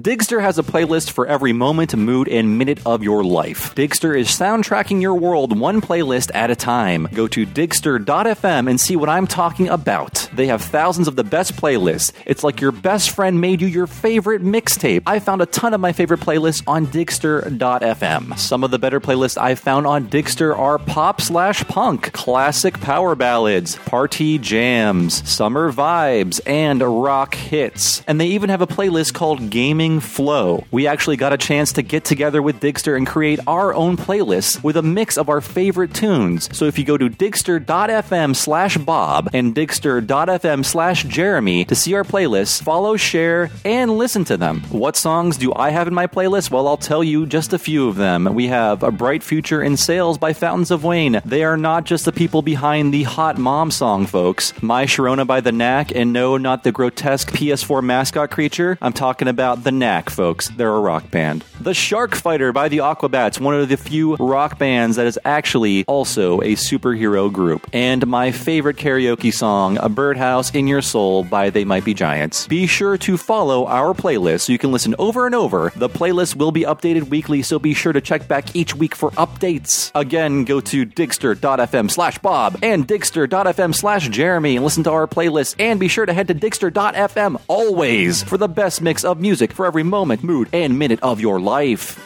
[0.06, 3.74] Digster has a playlist for every moment, mood, and minute of your life.
[3.74, 7.08] Digster is soundtracking your world one playlist at a time.
[7.12, 10.28] Go to digster.fm and see what I'm talking about.
[10.32, 12.12] They have thousands of the best playlists.
[12.24, 15.02] It's like your best friend made you your favorite mixtape.
[15.06, 18.38] I found a ton of my favorite playlists on digster.fm.
[18.38, 23.16] Some of the better playlists I've found on Digster are pop slash punk, classic power
[23.16, 28.04] ballads, party jams, summer vibes, and rock hits.
[28.06, 30.64] And they even have a playlist called Gaming Flow.
[30.70, 34.62] We actually got a chance to get together with Digster and create our own playlist
[34.62, 36.54] with a mix of our favorite tunes.
[36.56, 42.04] So if you go to digster.fm slash Bob and digster.fm slash Jeremy to see our
[42.04, 44.60] playlists, follow, share, and listen to them.
[44.70, 46.50] What songs do I have in my playlist?
[46.50, 48.34] Well, I'll tell you just a few of them.
[48.34, 51.20] We have A Bright Future in Sales by Fountains of Wayne.
[51.24, 54.52] They are not just the people behind the Hot Mom song, folks.
[54.62, 58.78] My Sharona by The Knack, and no, not the grotesque PS4 mascot creature.
[58.80, 60.48] I'm talking about The Knack, folks.
[60.48, 61.44] They're a rock band.
[61.60, 65.84] The Shark Fighter by the Aquabats, one of the few rock bands that is actually
[65.84, 67.68] also a superhero group.
[67.72, 72.48] And my favorite karaoke song, A Birdhouse in Your Soul by They Might Be Giants.
[72.48, 75.72] Be sure to follow our playlist so you can listen over and over.
[75.76, 79.12] The playlist will be updated weekly, so be sure to check back each week for
[79.12, 79.92] updates.
[79.94, 85.54] Again, go to digster.fm slash Bob and digster.fm slash Jeremy and listen to our playlist.
[85.60, 89.65] And be sure to head to digster.fm always for the best mix of music for
[89.66, 92.00] every moment, mood, and minute of your life.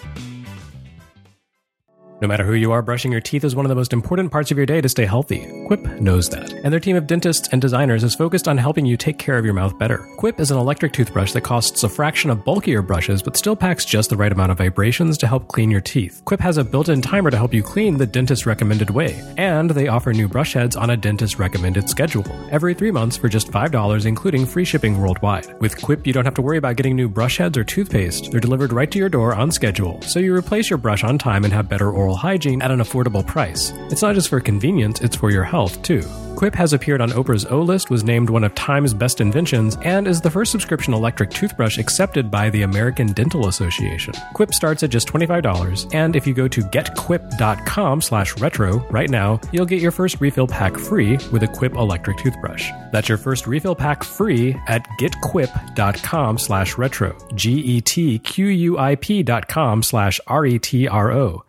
[2.21, 4.51] No matter who you are, brushing your teeth is one of the most important parts
[4.51, 5.51] of your day to stay healthy.
[5.67, 8.99] Quip knows that, and their team of dentists and designers is focused on helping you
[8.99, 10.07] take care of your mouth better.
[10.19, 13.87] Quip is an electric toothbrush that costs a fraction of bulkier brushes, but still packs
[13.87, 16.21] just the right amount of vibrations to help clean your teeth.
[16.27, 19.89] Quip has a built-in timer to help you clean the dentist recommended way, and they
[19.89, 24.05] offer new brush heads on a dentist recommended schedule every three months for just $5,
[24.05, 25.59] including free shipping worldwide.
[25.61, 28.31] With Quip, you don't have to worry about getting new brush heads or toothpaste.
[28.31, 31.45] They're delivered right to your door on schedule, so you replace your brush on time
[31.45, 33.73] and have better oral hygiene at an affordable price.
[33.91, 36.03] It's not just for convenience, it's for your health, too.
[36.37, 40.09] Quip has appeared on Oprah's O List, was named one of Time's best inventions, and
[40.09, 44.15] is the first subscription electric toothbrush accepted by the American Dental Association.
[44.33, 49.39] Quip starts at just $25, and if you go to getquip.com slash retro right now,
[49.53, 52.71] you'll get your first refill pack free with a Quip electric toothbrush.
[52.91, 57.19] That's your first refill pack free at getquip.com slash retro.
[57.35, 61.45] G-E-T-Q-U-I-P dot com slash R-E-T-R-O.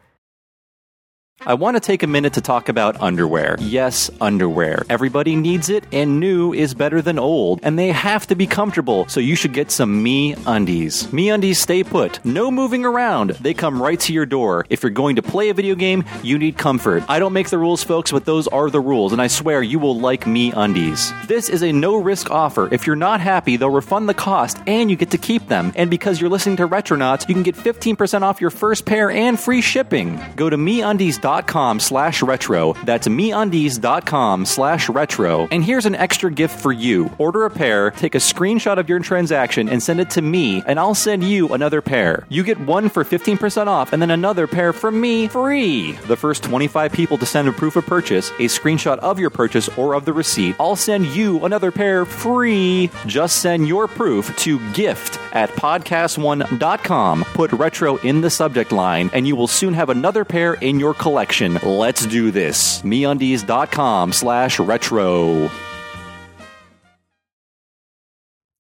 [1.44, 3.56] I want to take a minute to talk about underwear.
[3.60, 4.86] Yes, underwear.
[4.92, 9.08] Everybody needs it, and new is better than old, and they have to be comfortable,
[9.08, 11.12] so you should get some Me Undies.
[11.12, 12.24] Me Undies stay put.
[12.24, 13.32] No moving around.
[13.32, 14.68] They come right to your door.
[14.70, 17.04] If you're going to play a video game, you need comfort.
[17.08, 19.80] I don't make the rules, folks, but those are the rules, and I swear you
[19.80, 21.12] will like Me Undies.
[21.26, 22.72] This is a no risk offer.
[22.72, 25.74] If you're not happy, they'll refund the cost, and you get to keep them.
[25.76, 29.40] And because you're listening to Retronauts, you can get 15% off your first pair and
[29.40, 30.22] free shipping.
[30.36, 31.31] Go to MeUndies.com
[31.80, 32.74] slash retro.
[32.84, 35.48] That's MeUndies.com slash retro.
[35.52, 37.10] And here's an extra gift for you.
[37.18, 40.80] Order a pair, take a screenshot of your transaction, and send it to me, and
[40.80, 42.26] I'll send you another pair.
[42.30, 45.94] You get one for 15% off, and then another pair from me free.
[45.94, 49.70] The first 25 people to send a proof of purchase, a screenshot of your purchase
[49.78, 52.90] or of the receipt, I'll send you another pair free.
[53.08, 57.24] Just send your proof to gift at podcast1.com.
[57.34, 60.94] Put retro in the subject line, and you will soon have another pair in your
[60.94, 61.21] collection.
[61.64, 62.82] Let's do this.
[62.82, 65.50] MeUndies.com slash retro.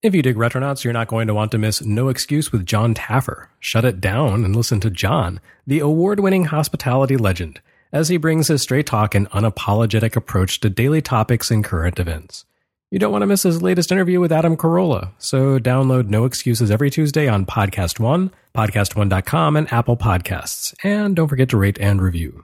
[0.04, 2.96] If you dig Retronauts, you're not going to want to miss No Excuse with Jon
[2.96, 3.50] Taffer.
[3.60, 7.62] Shut it down and listen to John, the award winning hospitality legend,
[7.94, 12.46] as he brings his straight talk and unapologetic approach to daily topics and current events.
[12.90, 16.72] You don't want to miss his latest interview with Adam Carolla, so download No Excuses
[16.72, 20.74] every Tuesday on Podcast One, podcast1.com, and Apple Podcasts.
[20.84, 22.44] And don't forget to rate and review.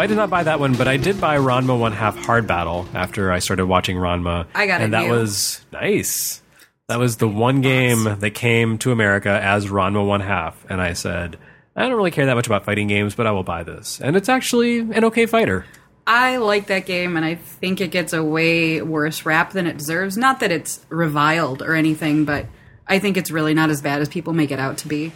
[0.00, 2.88] I did not buy that one, but I did buy Ranma One Half Hard Battle
[2.94, 4.46] after I started watching Ranma.
[4.54, 5.12] I got and it And that new.
[5.12, 6.42] was nice.
[6.88, 10.94] That was the one game that came to America as Ranma One Half, and I
[10.94, 11.38] said,
[11.76, 14.00] I don't really care that much about fighting games, but I will buy this.
[14.00, 15.66] And it's actually an okay fighter.
[16.06, 19.76] I like that game, and I think it gets a way worse rap than it
[19.76, 20.16] deserves.
[20.16, 22.46] Not that it's reviled or anything, but
[22.88, 25.12] I think it's really not as bad as people make it out to be.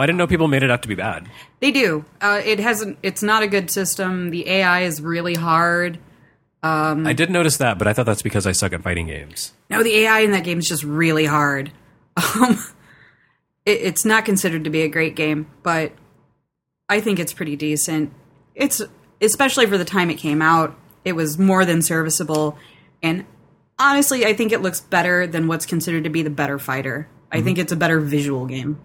[0.00, 1.28] I didn't know people made it out to be bad.
[1.60, 2.04] They do.
[2.20, 2.98] Uh, it hasn't.
[3.02, 4.30] It's not a good system.
[4.30, 5.98] The AI is really hard.
[6.62, 9.52] I did notice that, but I thought that's because I suck at fighting games.
[9.70, 11.72] No, the AI in that game is just really hard.
[12.38, 12.58] Um,
[13.64, 15.92] it, it's not considered to be a great game, but
[16.88, 18.12] I think it's pretty decent.
[18.54, 18.82] It's
[19.22, 20.76] especially for the time it came out.
[21.04, 22.58] It was more than serviceable,
[23.02, 23.24] and
[23.78, 27.08] honestly, I think it looks better than what's considered to be the better fighter.
[27.32, 28.78] I think it's a better visual game.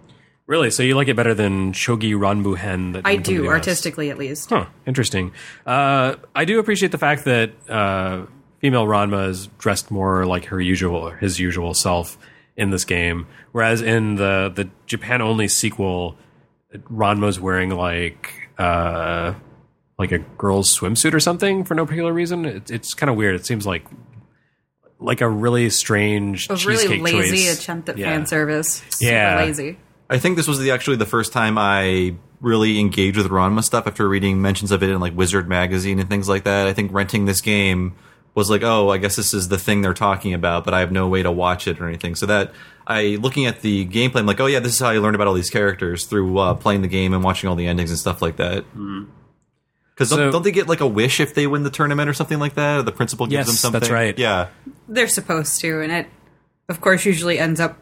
[0.47, 0.69] Really?
[0.69, 2.93] So you like it better than Shogi Ranmuhen?
[2.93, 4.49] That I do, artistically at least.
[4.49, 5.31] Huh, interesting.
[5.65, 8.25] Uh, I do appreciate the fact that uh,
[8.59, 12.17] female Ranma is dressed more like her usual, his usual self
[12.55, 16.15] in this game, whereas in the the Japan only sequel,
[16.91, 19.33] Ranma's wearing like uh,
[19.97, 22.45] like a girl's swimsuit or something for no particular reason.
[22.45, 23.33] It, it's kind of weird.
[23.35, 23.83] It seems like
[24.99, 27.59] like a really strange, was really lazy choice.
[27.61, 28.11] attempt at Yeah.
[28.11, 28.83] fan service.
[28.89, 29.37] Super Yeah.
[29.43, 29.77] lazy.
[30.09, 33.87] I think this was the, actually the first time I really engaged with Ranma stuff
[33.87, 36.67] after reading mentions of it in like Wizard magazine and things like that.
[36.67, 37.95] I think renting this game
[38.35, 40.91] was like, oh, I guess this is the thing they're talking about, but I have
[40.91, 42.15] no way to watch it or anything.
[42.15, 42.53] So that
[42.85, 45.27] I looking at the gameplay, I'm like, oh yeah, this is how I learned about
[45.27, 48.21] all these characters through uh, playing the game and watching all the endings and stuff
[48.21, 48.65] like that.
[49.93, 52.13] Because So- don't, don't they get like a wish if they win the tournament or
[52.13, 52.79] something like that?
[52.79, 53.79] Or the principal gives Yes, them something.
[53.79, 54.19] that's right.
[54.19, 54.49] Yeah.
[54.87, 56.07] They're supposed to, and it,
[56.69, 57.77] of course, usually ends up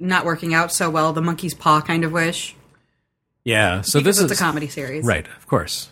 [0.00, 1.12] not working out so well.
[1.12, 2.56] The monkey's paw kind of wish.
[3.44, 3.82] Yeah.
[3.82, 5.88] So this it's is a comedy series, Right, of course.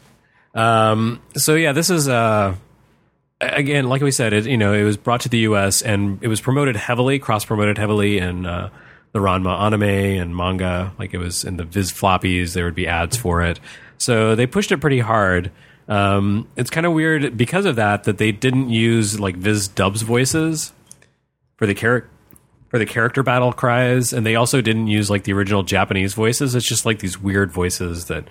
[0.55, 2.55] Um, so yeah, this is uh,
[3.41, 5.83] again, like we said, it you know it was brought to the U.S.
[5.83, 8.71] and it was promoted heavily, cross promoted heavily in uh,
[9.13, 10.93] the Ranma anime and manga.
[10.99, 13.61] Like it was in the Viz floppies, there would be ads for it.
[13.99, 15.51] So they pushed it pretty hard.
[15.89, 20.03] Um, it's kind of weird because of that that they didn't use like Viz dubs
[20.03, 20.73] voices
[21.57, 22.11] for the character
[22.69, 26.55] for the character battle cries, and they also didn't use like the original Japanese voices.
[26.55, 28.25] It's just like these weird voices that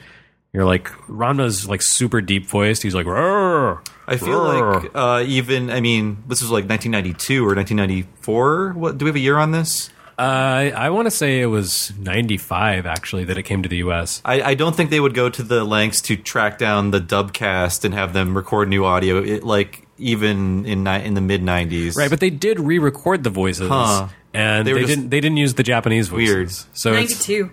[0.53, 2.81] You're like Ranma's like super deep voiced.
[2.83, 4.79] He's like, "Roar." I feel Roar.
[4.81, 8.73] like uh, even I mean this was like 1992 or 1994.
[8.73, 9.89] What do we have a year on this?
[10.19, 14.19] Uh, I want to say it was 95 actually that it came to the U.S.
[14.25, 17.33] I, I don't think they would go to the lengths to track down the dub
[17.33, 19.21] cast and have them record new audio.
[19.21, 23.29] It, like even in ni- in the mid 90s, Right, but they did re-record the
[23.29, 24.07] voices, Huh.
[24.33, 25.09] And They they, didn't.
[25.09, 26.35] They didn't use the Japanese voices.
[26.35, 26.51] Weird.
[26.73, 27.51] So it's, 92.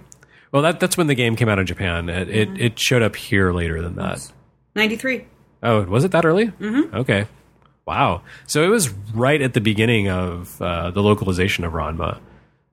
[0.53, 2.09] well, that that's when the game came out in Japan.
[2.09, 4.31] It it, it showed up here later than that.
[4.75, 5.27] 93.
[5.63, 6.49] Oh, was it that early?
[6.49, 6.97] Mm-hmm.
[6.97, 7.27] Okay.
[7.87, 8.23] Wow.
[8.47, 12.19] So it was right at the beginning of uh, the localization of Ranma.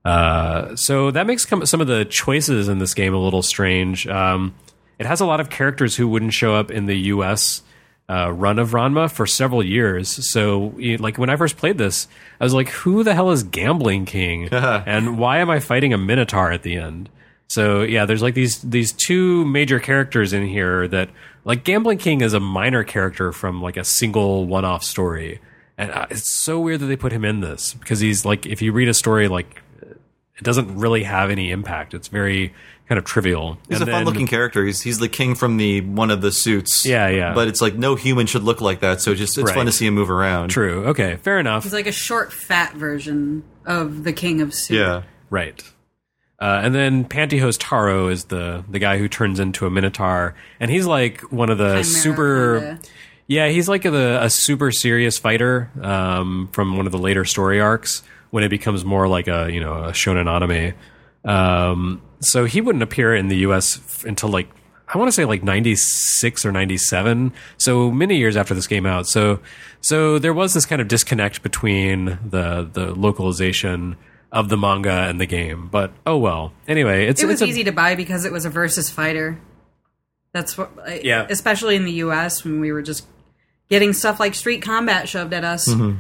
[0.04, 4.08] Uh, so that makes com- some of the choices in this game a little strange.
[4.08, 4.56] Um,
[4.98, 7.62] it has a lot of characters who wouldn't show up in the U.S.
[8.10, 10.30] Uh, run of Ranma for several years.
[10.32, 12.10] So, like when I first played this,
[12.42, 14.50] I was like, "Who the hell is Gambling King?
[14.52, 17.10] and why am I fighting a Minotaur at the end?"
[17.52, 21.10] So yeah, there's like these these two major characters in here that
[21.44, 25.42] like Gambling King is a minor character from like a single one-off story,
[25.78, 28.62] and uh, it's so weird that they put him in this because he's like if
[28.62, 31.94] you read a story like it doesn't really have any impact.
[31.94, 32.54] It's very
[32.92, 33.58] kind of trivial.
[33.70, 34.66] He's And a fun looking character.
[34.66, 36.86] He's he's the king from the one of the suits.
[36.86, 37.34] Yeah, yeah.
[37.34, 39.00] But it's like no human should look like that.
[39.00, 39.56] So just it's Right.
[39.56, 40.50] fun to see him move around.
[40.50, 40.88] True.
[40.88, 41.16] Okay.
[41.16, 41.64] Fair enough.
[41.64, 44.78] He's like a short, fat version of the King of Soup.
[44.78, 45.04] Yeah.
[45.30, 45.64] Right.
[46.38, 50.70] Uh, and then Pantyhose Taro is the the guy who turns into a Minotaur, and
[50.70, 52.60] he's like one of the Chimera super.
[52.60, 52.80] kinda.
[53.28, 57.62] Yeah, he's like a, a super serious fighter um, from one of the later story
[57.62, 60.74] arcs when it becomes more like a you know a shonen anime.
[61.24, 64.04] Um, so he wouldn't appear in the U.S.
[64.06, 64.50] until like
[64.94, 67.34] I want to say like ninety six or ninety seven.
[67.58, 69.08] So many years after this came out.
[69.08, 69.40] So
[69.82, 73.96] so there was this kind of disconnect between the the localization
[74.32, 75.68] of the manga and the game.
[75.70, 76.54] But oh well.
[76.68, 79.40] Anyway, it's It was it's a- easy to buy because it was a versus fighter.
[80.34, 81.28] That's what, Yeah.
[81.30, 82.44] Especially in the U.S.
[82.46, 83.06] when we were just
[83.70, 85.68] getting stuff like Street Combat shoved at us.
[85.68, 86.00] Mm-hmm.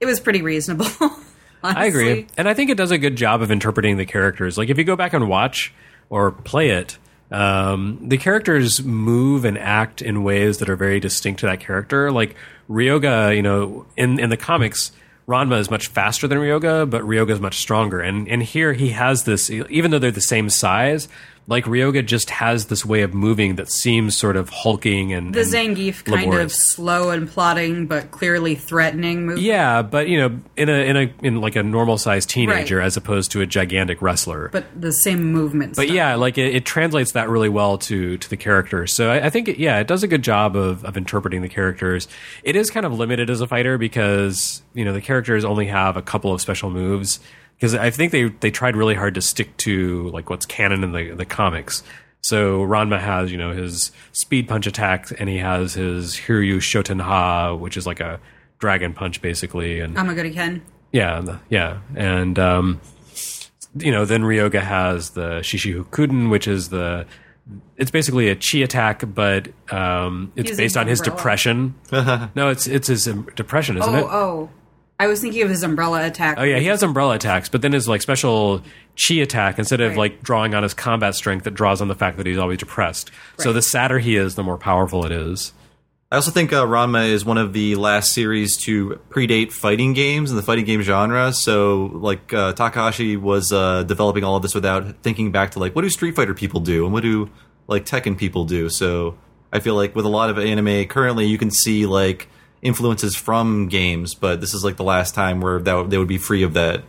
[0.00, 0.86] It was pretty reasonable.
[1.62, 1.78] Mm-hmm.
[1.78, 2.26] I agree.
[2.36, 4.56] And I think it does a good job of interpreting the characters.
[4.56, 5.72] Like if you go back and watch
[6.10, 6.98] or play it,
[7.30, 12.12] um, the characters move and act in ways that are very distinct to that character.
[12.12, 12.36] Like
[12.70, 14.92] Ryoga, you know, in in the comics,
[15.26, 18.00] Ranma is much faster than Ryoga, but Ryoga is much stronger.
[18.00, 21.08] And and here he has this, even though they're the same size,
[21.48, 25.42] like Ryoga just has this way of moving that seems sort of hulking and The
[25.42, 29.38] and Zangief kind of slow and plotting, but clearly threatening move.
[29.38, 32.86] Yeah, but you know, in a in a in like a normal sized teenager Right.
[32.86, 34.48] as opposed to a gigantic wrestler.
[34.52, 35.76] But the same movement.
[35.76, 35.94] But stuff.
[35.94, 38.92] yeah, like it, it translates that really well to to the characters.
[38.92, 41.48] So I, I think it, yeah, it does a good job of of interpreting the
[41.48, 42.08] characters.
[42.42, 45.96] It is kind of limited as a fighter because you know the characters only have
[45.96, 47.20] a couple of special moves.
[47.56, 50.92] Because I think they they tried really hard to stick to like what's canon in
[50.92, 51.82] the the comics.
[52.22, 57.58] So Ranma has you know his speed punch attack, and he has his Hiryu Shotenha,
[57.58, 58.20] which is like a
[58.58, 60.62] dragon punch basically, and Amaguri Ken.
[60.92, 62.02] yeah, and the- yeah, yeah.
[62.20, 62.80] and um,
[63.78, 67.06] you know, then Ryoga has the Shishi Hokodan, which is the
[67.76, 71.74] it's basically a chi attack, but um, it's Using based on his depression.
[71.92, 74.04] no, it's it's his um, depression, isn't Oh, it?
[74.04, 74.50] oh.
[74.98, 76.36] I was thinking of his umbrella attack.
[76.38, 78.62] Oh yeah, he has umbrella attacks, but then his like special
[78.96, 79.98] chi attack instead of Right.
[79.98, 83.10] like drawing on his combat strength, it draws on the fact that he's always depressed.
[83.38, 85.52] So the sadder he is, the more powerful it is.
[86.10, 90.30] I also think uh, Ranma is one of the last series to predate fighting games
[90.30, 91.32] and the fighting game genre.
[91.32, 95.74] So, like uh, Takahashi was uh, developing all of this without thinking back to like
[95.74, 97.28] what do Street Fighter people do and what do
[97.66, 98.68] like Tekken people do.
[98.68, 99.18] So,
[99.52, 102.28] I feel like with a lot of anime currently, you can see like
[102.66, 106.18] influences from games, but this is like the last time where that they would be
[106.18, 106.82] free of that.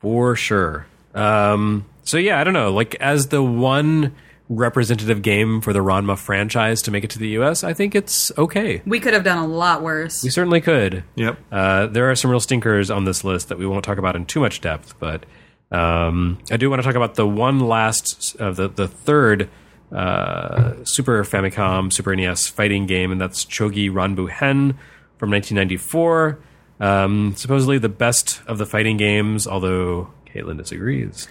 [0.00, 0.86] For sure.
[1.14, 2.72] Um, so yeah, I don't know.
[2.72, 4.14] Like as the one
[4.48, 8.32] representative game for the Ranma franchise to make it to the U.S., I think it's
[8.36, 8.82] okay.
[8.84, 10.22] We could have done a lot worse.
[10.22, 11.04] We certainly could.
[11.14, 11.38] Yep.
[11.50, 14.26] Uh, there are some real stinkers on this list that we won't talk about in
[14.26, 15.24] too much depth, but
[15.70, 19.48] um, I do want to talk about the one last of the the third
[19.94, 24.78] uh, Super Famicom Super NES fighting game, and that's Chogi Ranbu Hen
[25.18, 26.38] from 1994.
[26.80, 31.28] Um, supposedly the best of the fighting games, although Caitlin disagrees.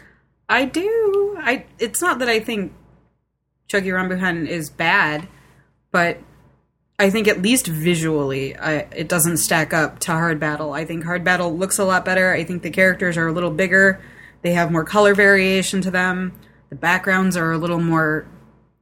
[0.47, 1.37] I do.
[1.39, 1.65] I.
[1.79, 2.73] It's not that I think
[3.67, 5.27] Chogi Ranbu Hen is bad,
[5.91, 6.19] but
[7.01, 10.73] I think at least visually, I, it doesn't stack up to Hard Battle.
[10.73, 12.31] I think Hard Battle looks a lot better.
[12.31, 13.99] I think the characters are a little bigger.
[14.43, 16.33] They have more color variation to them.
[16.69, 18.27] The backgrounds are a little more.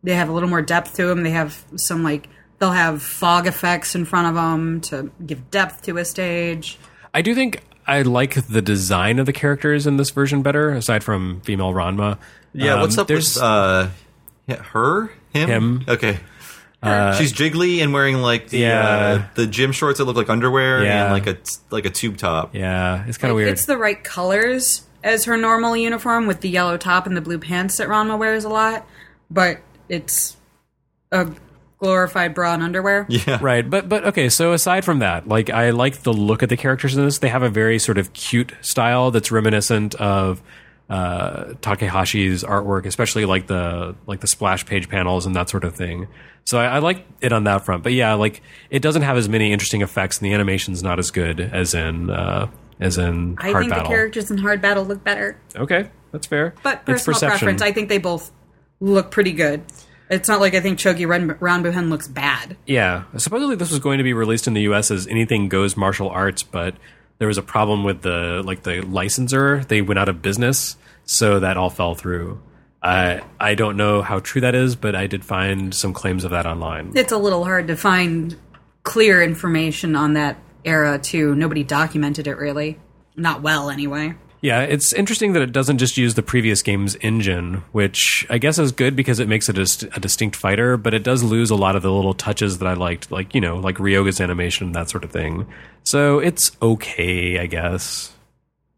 [0.03, 1.23] They have a little more depth to them.
[1.23, 2.29] They have some like
[2.59, 6.77] they'll have fog effects in front of them to give depth to a stage.
[7.13, 11.03] I do think I like the design of the characters in this version better, aside
[11.03, 12.17] from female Ranma.
[12.53, 12.75] Yeah.
[12.75, 13.87] Um, what's up there's- with uh,
[14.71, 15.85] her, him, Him.
[15.87, 16.19] Okay.
[17.17, 18.87] She's jiggly and wearing like the Yeah.
[18.87, 21.03] uh, the gym shorts that look like underwear Yeah.
[21.05, 21.37] and like a
[21.71, 22.55] like a tube top.
[22.55, 23.49] Yeah, it's kind of Like, weird.
[23.53, 27.37] It's the right colors as her normal uniform with the yellow top and the blue
[27.37, 28.87] pants that Ranma wears a lot,
[29.29, 29.59] but
[29.89, 30.37] it's
[31.11, 31.27] a
[31.79, 33.05] glorified bra and underwear.
[33.09, 33.39] Yeah.
[33.41, 34.29] Right, but but okay.
[34.29, 37.17] So aside from that, like I like the look of the characters in this.
[37.19, 40.41] They have a very sort of cute style that's reminiscent of
[40.89, 45.75] uh, Takahashi's artwork, especially like the like the splash page panels and that sort of
[45.75, 46.07] thing.
[46.45, 47.83] So I, I like it on that front.
[47.83, 51.11] But yeah, like it doesn't have as many interesting effects, and the animation's not as
[51.11, 53.83] good as in uh, as in I Hard think Battle.
[53.83, 56.55] the characters in Hard Battle look better, okay, that's fair.
[56.63, 58.31] but personal preference, I think they both
[58.79, 59.63] look pretty good.
[60.09, 62.57] It's not like I think Chogi Ran- Ranbuhen looks bad.
[62.65, 64.89] Yeah, supposedly this was going to be released in the U.S.
[64.89, 66.75] as Anything Goes Martial Arts, but
[67.19, 69.63] there was a problem with the like the licensor.
[69.65, 72.41] They went out of business, so that all fell through.
[72.81, 76.31] I I don't know how true that is, but I did find some claims of
[76.31, 76.93] that online.
[76.95, 78.35] It's a little hard to find
[78.83, 81.35] clear information on that era too.
[81.35, 82.79] Nobody documented it really,
[83.15, 84.15] not well anyway.
[84.41, 88.57] Yeah, it's interesting that it doesn't just use the previous game's engine, which I guess
[88.57, 91.55] is good because it makes it a, a distinct fighter, but it does lose a
[91.55, 94.89] lot of the little touches that I liked, like, you know, like Ryoga's animation that
[94.89, 95.45] sort of thing.
[95.83, 98.13] So it's okay, I guess.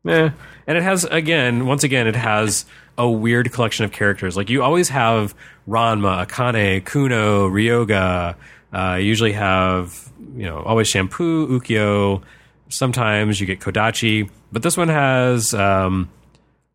[0.07, 0.31] Eh.
[0.65, 2.65] And it has, again, once again, it has
[2.97, 4.35] a weird collection of characters.
[4.35, 5.35] Like, you always have
[5.67, 8.35] Ranma, Akane, Kuno, Ryoga.
[8.73, 12.23] Uh, you usually have, you know, always Shampoo, Ukyo.
[12.69, 14.27] Sometimes you get Kodachi.
[14.51, 16.09] But this one has um,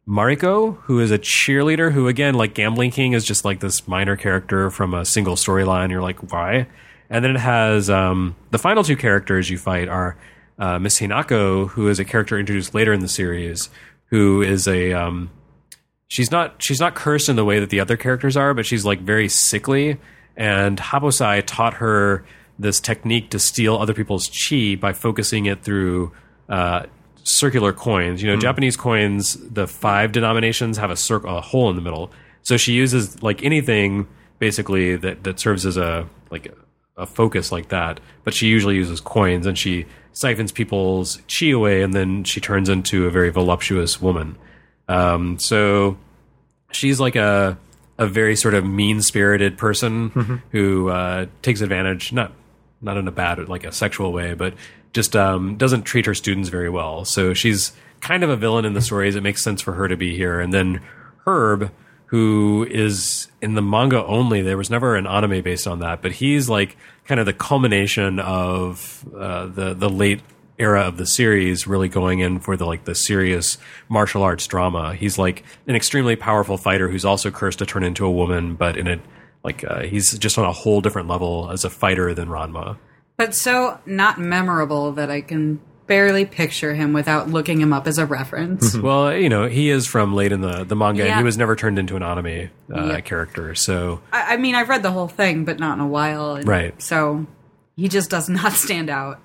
[0.08, 4.16] Mariko, who is a cheerleader, who, again, like Gambling King, is just like this minor
[4.16, 5.90] character from a single storyline.
[5.90, 6.68] You're like, why?
[7.10, 10.16] And then it has um, the final two characters you fight are
[10.58, 13.68] uh, Miss Hinako, who is a character introduced later in the series,
[14.06, 15.30] who is a um,
[16.08, 18.84] she's not she's not cursed in the way that the other characters are, but she's
[18.84, 19.98] like very sickly.
[20.36, 22.24] And Happosai taught her
[22.58, 26.12] this technique to steal other people's chi by focusing it through
[26.48, 26.84] uh,
[27.26, 28.22] circular coins.
[28.22, 32.10] You know, Japanese coins, the five denominations have a circle, a hole in the middle.
[32.42, 34.06] So she uses like anything
[34.38, 36.52] basically that that serves as a like
[36.96, 38.00] a, focus like that.
[38.24, 42.68] But she usually uses coins, and she siphons people's chi away, and then she turns
[42.68, 44.36] into a very voluptuous woman.
[44.88, 45.98] Um, so
[46.70, 47.58] she's like a
[47.98, 52.32] a very sort of mean spirited person who uh, takes advantage not
[52.80, 54.54] not in a bad like a sexual way, but
[54.96, 57.04] just um, doesn't treat her students very well.
[57.04, 59.14] So she's kind of a villain in the stories.
[59.14, 60.40] It makes sense for her to be here.
[60.40, 60.80] And then
[61.26, 61.70] Herb,
[62.06, 66.12] who is in the manga only, there was never an anime based on that, but
[66.12, 70.22] he's like kind of the culmination of uh, the the late
[70.58, 73.58] era of the series really going in for the like the serious
[73.90, 74.94] martial arts drama.
[74.94, 78.78] He's like an extremely powerful fighter who's also cursed to turn into a woman, but
[78.78, 78.98] in a
[79.44, 82.78] like uh, he's just on a whole different level as a fighter than Ranma.
[83.16, 87.96] But so not memorable that I can barely picture him without looking him up as
[87.98, 88.74] a reference.
[88.82, 91.54] Well, you know, he is from late in the the manga, and he was never
[91.56, 93.00] turned into an anime uh, Yeah.
[93.00, 93.54] character.
[93.54, 96.34] So I, I mean, I've read the whole thing, but not in a while.
[96.34, 96.80] and Right.
[96.82, 97.26] So
[97.76, 99.20] he just does not stand out.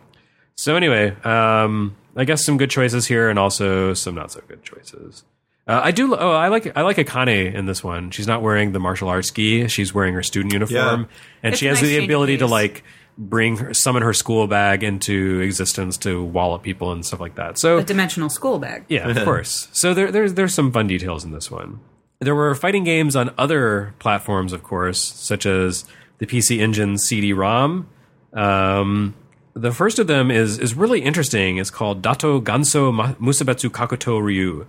[0.55, 4.63] So anyway, um, I guess some good choices here, and also some not so good
[4.63, 5.23] choices.
[5.67, 6.15] Uh, I do.
[6.15, 8.11] Oh, I like I like Akane in this one.
[8.11, 9.67] She's not wearing the martial arts gi.
[9.67, 11.07] She's wearing her student uniform,
[11.41, 12.51] and It's she has nice the ability to pace.
[12.51, 12.83] like
[13.29, 17.59] bring her, summon her school bag into existence to wallop people and stuff like that.
[17.59, 18.85] So A dimensional school bag.
[18.89, 19.67] yeah, of course.
[19.73, 21.79] So there, there's there's some fun details in this one.
[22.19, 25.85] There were fighting games on other platforms, of course, such as
[26.17, 27.87] the PC Engine CD-ROM.
[28.33, 29.15] Um,
[29.53, 31.57] the first of them is is really interesting.
[31.57, 34.65] It's called Dato Ganso Ma- Musabetsu Kakuto Ryu,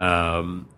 [0.00, 0.68] um,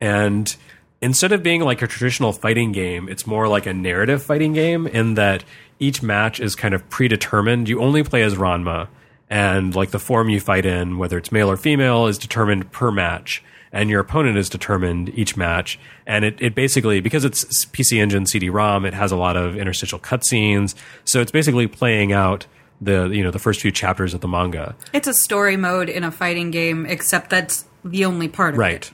[0.00, 0.54] and
[1.02, 4.86] instead of being like a traditional fighting game, it's more like a narrative fighting game
[4.86, 5.44] in that
[5.80, 7.68] each match is kind of predetermined.
[7.68, 8.88] You only play as Ranma,
[9.28, 12.90] and like the form you fight in, whether it's male or female, is determined per
[12.92, 15.78] match, and your opponent is determined each match.
[16.06, 19.98] And it, it basically, because it's PC Engine CD-ROM, it has a lot of interstitial
[19.98, 20.74] cutscenes,
[21.04, 22.46] so it's basically playing out
[22.80, 24.74] the you know the first few chapters of the manga.
[24.92, 28.62] It's a story mode in a fighting game, except that's the only part of it.
[28.62, 28.90] Right.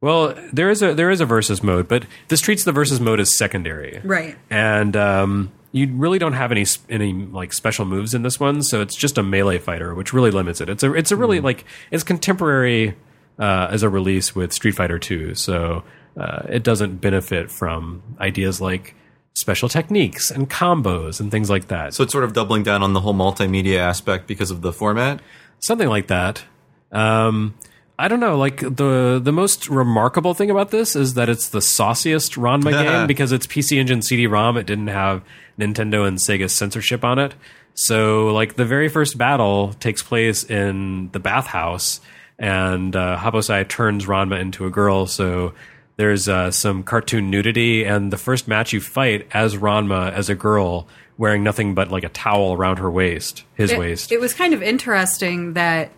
[0.00, 3.20] Well, there is a there is a versus mode, but this treats the versus mode
[3.20, 4.00] as secondary.
[4.02, 4.36] Right.
[4.50, 8.80] And um, you really don't have any any like special moves in this one, so
[8.82, 10.68] it's just a melee fighter, which really limits it.
[10.68, 12.94] It's a it's a really like it's contemporary
[13.38, 15.82] uh, as a release with Street Fighter Two, so
[16.16, 18.94] uh, it doesn't benefit from ideas like
[19.34, 21.94] special techniques and combos and things like that.
[21.94, 25.20] So it's sort of doubling down on the whole multimedia aspect because of the format.
[25.58, 26.44] something like that.
[26.90, 27.54] Um,
[28.02, 28.36] I don't know.
[28.36, 33.06] Like the the most remarkable thing about this is that it's the sauciest Ranma game
[33.06, 34.56] because it's PC Engine CD-ROM.
[34.56, 35.22] It didn't have
[35.56, 37.36] Nintendo and Sega censorship on it.
[37.74, 42.00] So, like the very first battle takes place in the bathhouse,
[42.40, 45.06] and uh, Happosai turns Ranma into a girl.
[45.06, 45.54] So
[45.94, 50.34] there's uh, some cartoon nudity, and the first match you fight as Ranma as a
[50.34, 50.88] girl
[51.18, 54.10] wearing nothing but like a towel around her waist, his it, waist.
[54.10, 55.92] It was kind of interesting that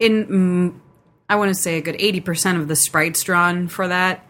[0.00, 0.80] in
[1.28, 4.26] I want to say a good eighty percent of the sprites drawn for that,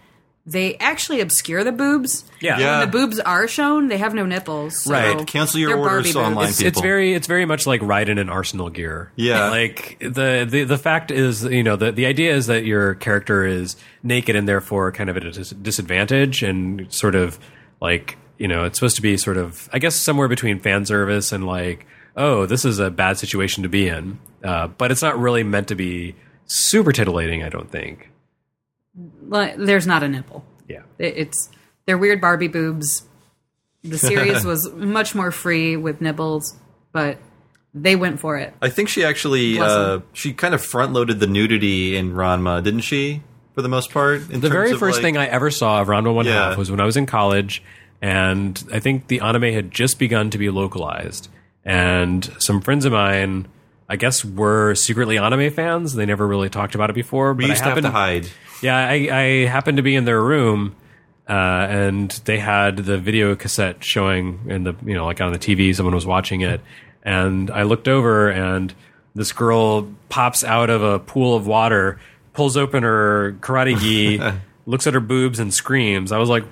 [0.46, 2.24] they actually obscure the boobs.
[2.40, 2.58] Yeah.
[2.58, 2.78] Yeah.
[2.78, 4.82] When the boobs are shown, they have no nipples.
[4.82, 5.26] so Right.
[5.26, 6.58] Cancel your orders Barbie online, boobs.
[6.58, 6.68] people.
[6.68, 9.10] it's very it's very much like Raiden in Arsenal gear.
[9.16, 9.48] Yeah.
[9.54, 13.46] Like the, the the fact is, you know, the the idea is that your character
[13.46, 17.38] is naked and therefore kind of at a dis- disadvantage and sort of
[17.80, 21.32] like, you know, it's supposed to be sort of I guess somewhere between fan service
[21.32, 24.18] and like, oh, this is a bad situation to be in.
[24.42, 26.14] Uh, but it's not really meant to be
[26.46, 28.10] super titillating, I don't think.
[29.28, 30.44] Like, There's not a nipple.
[30.68, 30.82] Yeah.
[30.98, 31.50] It- It's
[31.86, 33.02] they're weird Barbie boobs.
[33.82, 36.56] The series was much more free with nipples,
[36.92, 37.18] but
[37.74, 38.54] they went for it.
[38.62, 42.80] I think she actually uh, she kind of front loaded the nudity in Ranma, didn't
[42.80, 43.22] she?
[43.54, 45.80] For the most part, in The terms very of, first like- thing I ever saw
[45.82, 46.48] of Ranma One Yeah.
[46.50, 47.62] Half was when I was in college,
[48.00, 51.28] and I think the anime had just begun to be localized.
[51.64, 53.46] And some friends of mine,
[53.88, 55.94] I guess, were secretly anime fans.
[55.94, 57.34] They never really talked about it before.
[57.34, 58.26] we but used I to have to hide.
[58.62, 60.74] Yeah, I, I happened to be in their room,
[61.28, 65.38] uh, and they had the video cassette showing in the you know like on the
[65.38, 65.74] TV.
[65.74, 66.60] Someone was watching it,
[67.02, 68.72] and I looked over, and
[69.14, 72.00] this girl pops out of a pool of water,
[72.32, 74.18] pulls open her karate gi,
[74.66, 76.10] looks at her boobs, and screams.
[76.10, 76.44] I was like,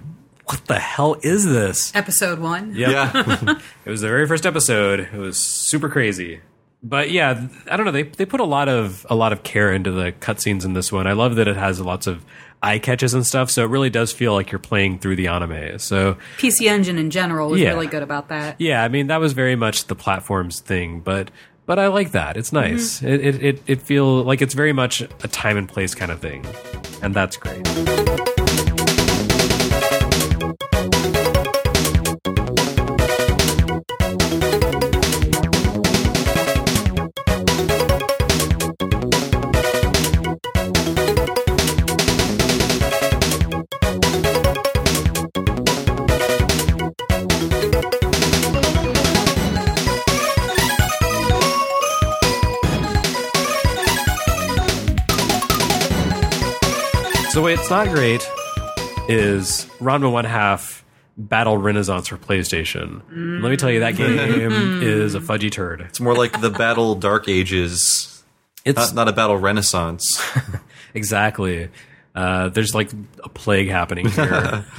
[0.47, 2.75] "What the hell is this?" Episode one.
[2.75, 2.91] Yep.
[2.91, 5.01] Yeah, It was the very first episode.
[5.01, 6.41] It was super crazy.
[6.83, 7.93] But yeah, I don't know.
[7.93, 10.91] They they put a lot of a lot of care into the cutscenes in this
[10.91, 11.07] one.
[11.07, 12.25] I love that it has lots of
[12.63, 13.51] eye catches and stuff.
[13.51, 15.79] So it really does feel like you're playing through the anime.
[15.79, 17.71] So PC Engine in general was Yeah.
[17.71, 18.57] really good about that.
[18.59, 21.01] yeah, I mean that was very much the platforms thing.
[21.01, 21.31] But
[21.67, 22.37] but I like that.
[22.37, 22.73] It's mm-hmm.
[22.73, 23.03] nice.
[23.03, 26.21] It, it it it feel like it's very much a time and place kind of
[26.21, 26.45] thing,
[27.01, 28.32] and that's great.
[57.73, 58.21] Not great
[59.09, 60.85] is Ranma One Half
[61.17, 63.01] Battle Renaissance for PlayStation.
[63.41, 65.81] Let me tell you, that game is a fudgy turd.
[65.81, 68.23] it's more like the Battle Dark Ages,
[68.67, 70.23] It's not, not a Battle Renaissance.
[70.95, 71.71] exactly.
[72.15, 72.91] Uh, there's like
[73.25, 74.67] a plague happening here.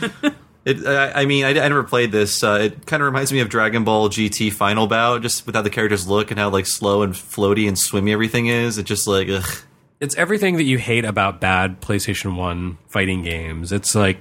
[0.65, 2.41] It, I, I mean, I, I never played this.
[2.41, 5.61] Uh, it kind of reminds me of Dragon Ball GT Final Bout, just with how
[5.61, 8.77] the characters look and how like slow and floaty and swimmy everything is.
[8.77, 9.43] It just like, ugh.
[10.03, 13.71] It's everything that you hate about bad PlayStation 1 fighting games.
[13.71, 14.19] It's like,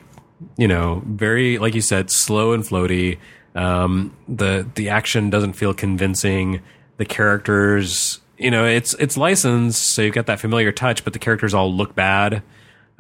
[0.57, 3.19] you know, very like you said, slow and floaty.
[3.57, 6.63] Um, the the action doesn't feel convincing.
[6.99, 11.19] The characters, you know, it's it's licensed, so you've got that familiar touch, but the
[11.19, 12.45] characters all look bad.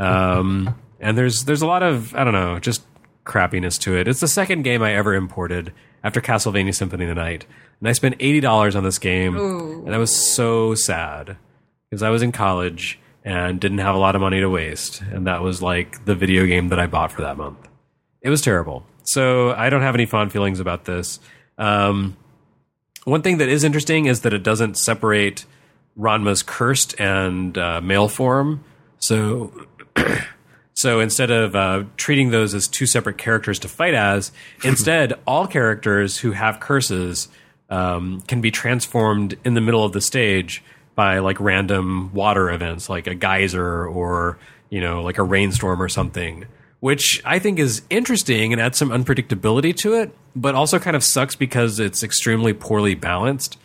[0.00, 2.82] Um, and there's there's a lot of I don't know, just
[3.24, 4.08] crappiness to it.
[4.08, 5.72] It's the second game I ever imported
[6.02, 7.46] after Castlevania Symphony of the Night,
[7.78, 11.36] and I spent eighty dollars on this game, and I was so sad
[11.92, 15.26] because I was in college and didn't have a lot of money to waste, and
[15.26, 17.68] that was like the video game that I bought for that month.
[18.22, 18.86] It was terrible.
[19.02, 21.20] So I don't have any fond feelings about this.
[21.58, 22.16] Um,
[23.04, 25.44] one thing that is interesting is that it doesn't separate
[25.94, 28.64] Ranma's cursed and uh, male form.
[28.98, 29.52] So
[30.72, 34.32] so instead of uh, treating those as two separate characters to fight as,
[34.64, 37.28] instead, all characters who have curses
[37.68, 40.62] um, can be transformed in the middle of the stage
[40.94, 44.38] by like random water events, like a geyser or
[44.72, 46.46] you know, like a rainstorm or something.
[46.80, 51.04] Which I think is interesting and adds some unpredictability to it, but also kind of
[51.04, 53.56] sucks because it's extremely poorly balanced.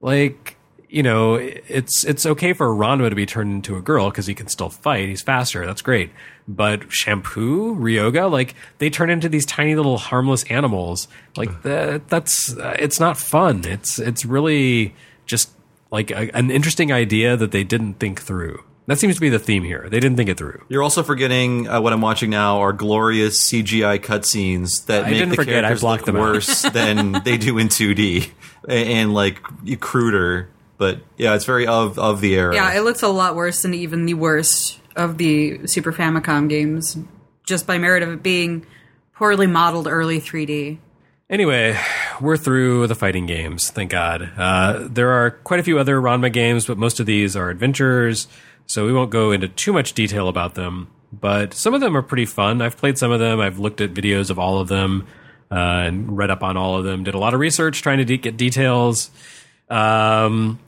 [0.00, 0.56] Like,
[0.88, 4.34] you know, it's it's okay for Ranma to be turned into a girl because he
[4.34, 5.08] can still fight.
[5.08, 5.64] He's faster.
[5.66, 6.10] That's great.
[6.48, 11.08] But Shampoo, Ryoga, like they turn into these tiny little harmless animals.
[11.36, 13.64] Like that, that's it's not fun.
[13.66, 14.94] It's it's really
[15.26, 15.50] just
[15.94, 18.62] like a, an interesting idea that they didn't think through.
[18.86, 19.86] That seems to be the theme here.
[19.88, 20.62] They didn't think it through.
[20.68, 25.30] You're also forgetting uh, what I'm watching now are glorious CGI cutscenes that I make
[25.30, 28.30] the forget, characters look them worse than they do in 2D
[28.68, 29.40] and, and like
[29.80, 30.50] cruder.
[30.76, 32.54] But yeah, it's very of of the era.
[32.54, 36.98] Yeah, it looks a lot worse than even the worst of the Super Famicom games,
[37.44, 38.66] just by merit of it being
[39.14, 40.78] poorly modeled early 3D.
[41.30, 41.78] Anyway,
[42.20, 44.30] we're through the fighting games, thank God.
[44.36, 48.28] Uh, there are quite a few other Ranma games, but most of these are adventures,
[48.66, 50.88] so we won't go into too much detail about them.
[51.12, 52.60] But some of them are pretty fun.
[52.60, 55.06] I've played some of them, I've looked at videos of all of them,
[55.50, 58.04] uh, and read up on all of them, did a lot of research trying to
[58.04, 59.10] de- get details.
[59.70, 60.58] Um,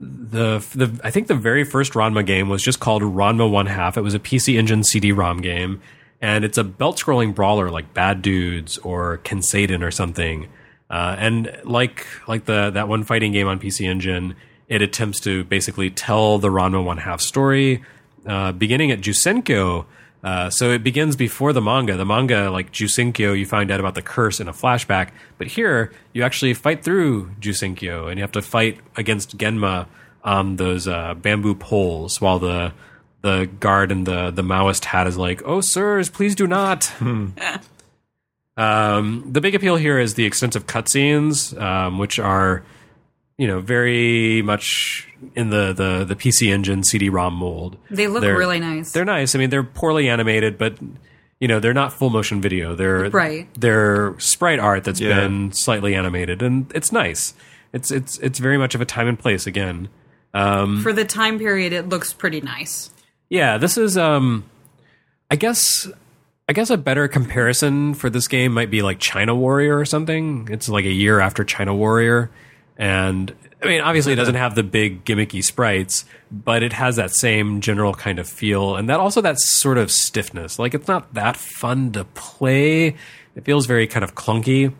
[0.00, 3.98] the the I think the very first Ranma game was just called Ranma One Half.
[3.98, 5.82] It was a PC Engine CD-ROM game,
[6.22, 10.48] and it's a belt-scrolling brawler like Bad Dudes or Kenseiden or something.
[10.90, 14.34] Uh, and like like the that one fighting game on PC Engine,
[14.68, 17.84] it attempts to basically tell the Ranma One Half story,
[18.26, 19.86] uh, beginning at Jusenkyo.
[20.22, 21.96] Uh, so it begins before the manga.
[21.96, 25.10] The manga, like Jusenkyo, you find out about the curse in a flashback.
[25.38, 29.86] But here, you actually fight through Jusenkyo, and you have to fight against Genma
[30.22, 32.72] on those uh, bamboo poles, while the
[33.22, 36.92] the guard in the the Maoist hat is like, "Oh, sirs, please do not."
[38.56, 42.62] um, the big appeal here is the extensive cutscenes, um, which are
[43.38, 47.76] you know very much in the the the PC Engine CD-ROM mold.
[47.90, 48.92] They look They're- really nice.
[48.92, 49.34] They're nice.
[49.34, 50.78] I mean, they're poorly animated, but
[51.40, 52.74] you know they're not full motion video.
[52.74, 53.48] They're Right.
[53.58, 55.20] They're sprite art that's Yeah.
[55.20, 57.32] been slightly animated, and it's nice.
[57.72, 59.88] It's it's it's very much of a time and place again.
[60.34, 62.90] Um, For the time period, it looks pretty nice.
[63.30, 64.44] yeah, this is um
[65.30, 65.88] I guess
[66.50, 70.48] I guess a better comparison for this game might be like China Warrior or something.
[70.50, 72.28] It's like a year after China Warrior
[72.76, 73.32] and
[73.62, 77.60] I mean obviously it doesn't have the big gimmicky sprites, but it has that same
[77.60, 80.58] general kind of feel and that also that sort of stiffness.
[80.58, 82.96] Like it's not that fun to play.
[83.36, 84.74] It feels very kind of clunky,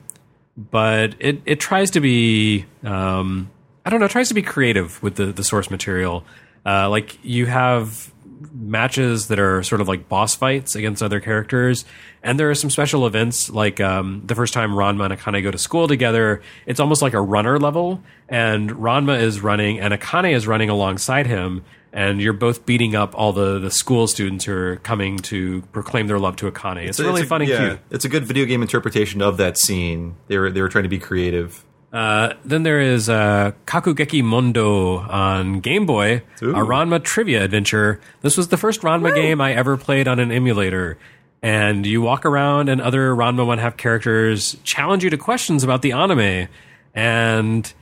[0.56, 3.48] but it it tries to be um
[3.86, 6.24] I don't know, tries to be creative with the the source material.
[6.66, 8.12] Uh, like you have
[8.52, 11.84] matches that are sort of like boss fights against other characters,
[12.22, 15.50] and there are some special events like um, the first time Ranma and Akane go
[15.50, 16.42] to school together.
[16.66, 21.26] It's almost like a runner level, and Ranma is running and Akane is running alongside
[21.26, 25.62] him, and you're both beating up all the the school students who are coming to
[25.72, 26.86] proclaim their love to Akane.
[26.88, 27.80] It's, really a- fun and yeah, cute.
[27.90, 30.16] It's a good video game interpretation of that scene.
[30.28, 31.64] They were they were trying to be creative.
[31.92, 36.50] Uh, then there is uh, Kakugeki Mondo on Game Boy, Ooh.
[36.54, 38.00] a Ranma trivia adventure.
[38.22, 40.98] This was the first Ranma game I ever played on an emulator.
[41.42, 45.80] And you walk around, and other Ranma one half characters challenge you to questions about
[45.82, 46.48] the anime,
[46.94, 47.72] and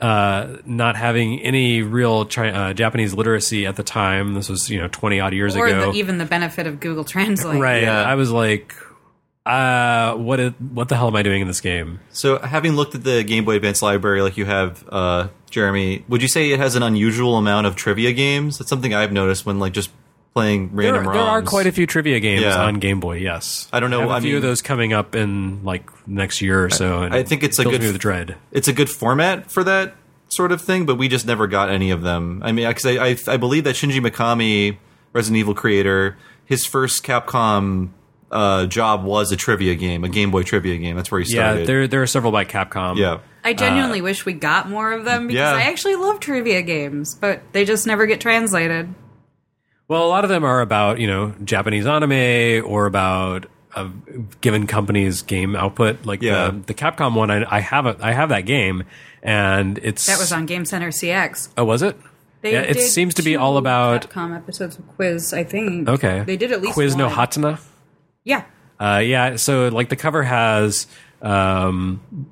[0.00, 4.34] uh, not having any real uh, Japanese literacy at the time.
[4.34, 5.90] This was you know twenty odd years Or ago.
[5.92, 7.60] the, even the benefit of Google Translate.
[7.60, 7.82] right?
[7.82, 8.02] Yeah.
[8.04, 8.72] I was like,
[9.48, 10.40] uh, what?
[10.40, 12.00] Is, what the hell am I doing in this game?
[12.10, 16.20] So, having looked at the Game Boy Advance library, like you have, uh, Jeremy, would
[16.22, 18.58] you say it has an unusual amount of trivia games?
[18.58, 19.90] That's something I've noticed when like just
[20.34, 22.62] playing There, random there are quite a few trivia games Yeah.
[22.62, 23.16] on Game Boy.
[23.16, 25.88] Yes, I don't know, I have a I few of those coming up in like
[26.06, 27.02] next year or so.
[27.02, 28.36] And I think it's a good with dread.
[28.52, 29.96] It's a good format for that
[30.28, 32.42] sort of thing, but we just never got any of them.
[32.44, 34.76] I mean, because I, I I believe that Shinji Mikami,
[35.14, 37.88] Resident Evil creator, his first Capcom
[38.30, 40.96] uh, job was a trivia game, a Game Boy trivia game.
[40.96, 41.38] That's where he started.
[41.40, 41.66] Yeah, started.
[41.68, 42.96] there there are several by Capcom.
[42.96, 43.18] yeah.
[43.44, 45.52] I genuinely wish we got more of them because Yeah.
[45.54, 48.92] I actually love trivia games, but they just never get translated.
[49.86, 53.88] Well, a lot of them are about you know Japanese anime or about a
[54.42, 56.04] given company's game output.
[56.04, 56.50] Like Yeah.
[56.50, 58.84] the, the Capcom one, I, I have a, I have that game,
[59.22, 61.48] and it's That was on Game Center CX.
[61.56, 61.96] Oh, was it?
[62.42, 65.32] They yeah, it seems to be all about Capcom episodes of Quiz.
[65.32, 65.88] I think.
[65.88, 66.22] okay.
[66.26, 67.14] They did at least Quiz no one.
[67.16, 67.58] Hatana.
[68.28, 68.44] Yeah.
[68.78, 70.86] Uh, yeah, so like the cover has,
[71.22, 72.28] um,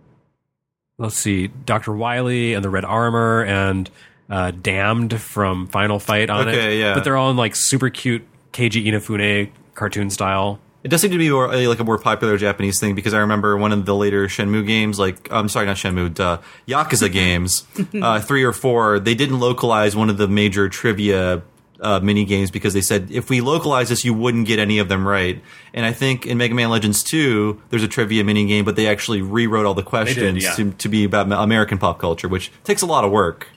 [0.99, 3.91] let's see, Doctor Wily and the Red Armor and
[4.31, 6.53] uh, Damnd from Final Fight on it.
[6.53, 6.95] Okay, yeah.
[6.95, 10.61] But they're all in like super cute Keiji Inafune cartoon style.
[10.85, 13.19] It does seem to be more, uh, like a more popular Japanese thing because I
[13.19, 17.67] remember one of the later Shenmue games, like I'm sorry, not Shenmue, duh, Yakuza games,
[18.01, 19.01] uh, three or four.
[19.01, 21.43] They didn't localize one of the major trivia
[21.81, 24.89] uh, mini games because they said if we localize this, you wouldn't get any of
[24.89, 25.43] them right.
[25.75, 28.87] And I think in Mega Man Legends 2, there's a trivia mini game, but they
[28.87, 30.55] actually rewrote all the questions yeah.
[30.55, 33.49] to, to be about American pop culture, which takes a lot of work.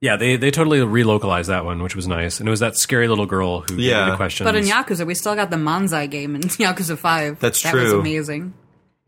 [0.00, 2.38] Yeah, they they totally relocalized that one, which was nice.
[2.38, 4.04] And it was that scary little girl who Yeah.
[4.04, 4.46] you the questions.
[4.46, 7.40] But in Yakuza, we still got the Manzai game in Yakuza 5.
[7.40, 8.00] That's that was true.
[8.00, 8.52] amazing.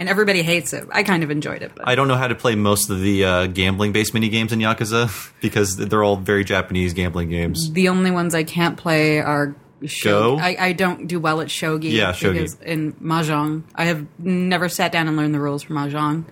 [0.00, 0.86] And everybody hates it.
[0.92, 1.72] I kind of enjoyed it.
[1.74, 4.52] But I don't know how to play most of the uh, gambling based mini games
[4.52, 7.72] in Yakuza because they're all very Japanese gambling games.
[7.72, 9.86] the only ones I can't play are Go?
[9.86, 10.40] shogi.
[10.40, 11.90] I, I don't do well at shogi.
[11.92, 12.32] Yeah, shogi.
[12.34, 16.24] Because in mahjong, I have never sat down and learned the rules for mahjong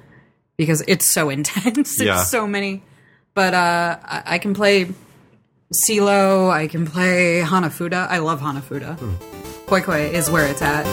[0.57, 1.97] because it's so intense.
[1.99, 2.23] There's Yeah.
[2.25, 2.83] so many
[3.35, 4.89] But uh, I, I can play
[5.73, 6.49] Cee-lo.
[6.51, 8.07] I can play Hanafuda.
[8.09, 8.97] I love Hanafuda.
[9.67, 10.85] Koi Koi is where it's at.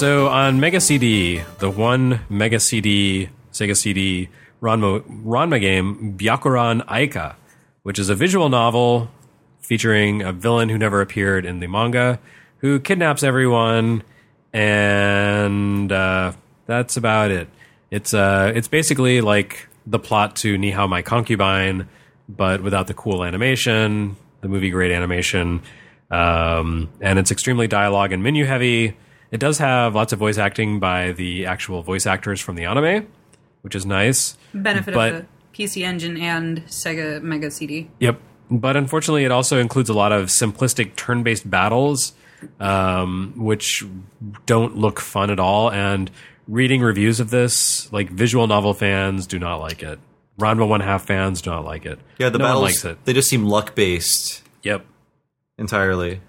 [0.00, 4.30] So on Mega CD, the one Mega CD, Sega CD
[4.62, 7.34] Ranma, Ranma game, Byakuran Aika,
[7.82, 9.10] which is a visual novel
[9.60, 12.18] featuring a villain who never appeared in the manga,
[12.60, 14.02] who kidnaps everyone,
[14.54, 16.32] and uh,
[16.64, 17.50] that's about it.
[17.90, 21.90] It's uh, it's basically like the plot to Nihao My Concubine,
[22.26, 25.60] but without the cool animation, the movie grade animation,
[26.10, 28.96] um, and it's extremely dialogue and menu heavy.
[29.30, 33.06] It does have lots of voice acting by the actual voice actors from the anime,
[33.62, 34.36] which is nice.
[34.54, 37.88] Benefit But- of the PC Engine and Sega Mega CD.
[38.00, 38.20] Yep.
[38.50, 42.12] But unfortunately, it also includes a lot of simplistic turn based battles,
[42.58, 43.84] um, which
[44.46, 45.70] don't look fun at all.
[45.70, 46.10] And
[46.48, 50.00] reading reviews of this, like visual novel fans do not like it.
[50.40, 51.98] Ranma One Half fans do not like it.
[52.18, 53.04] Yeah, the no battles one likes it.
[53.04, 54.84] they just seem luck based Yep.
[55.58, 56.20] entirely.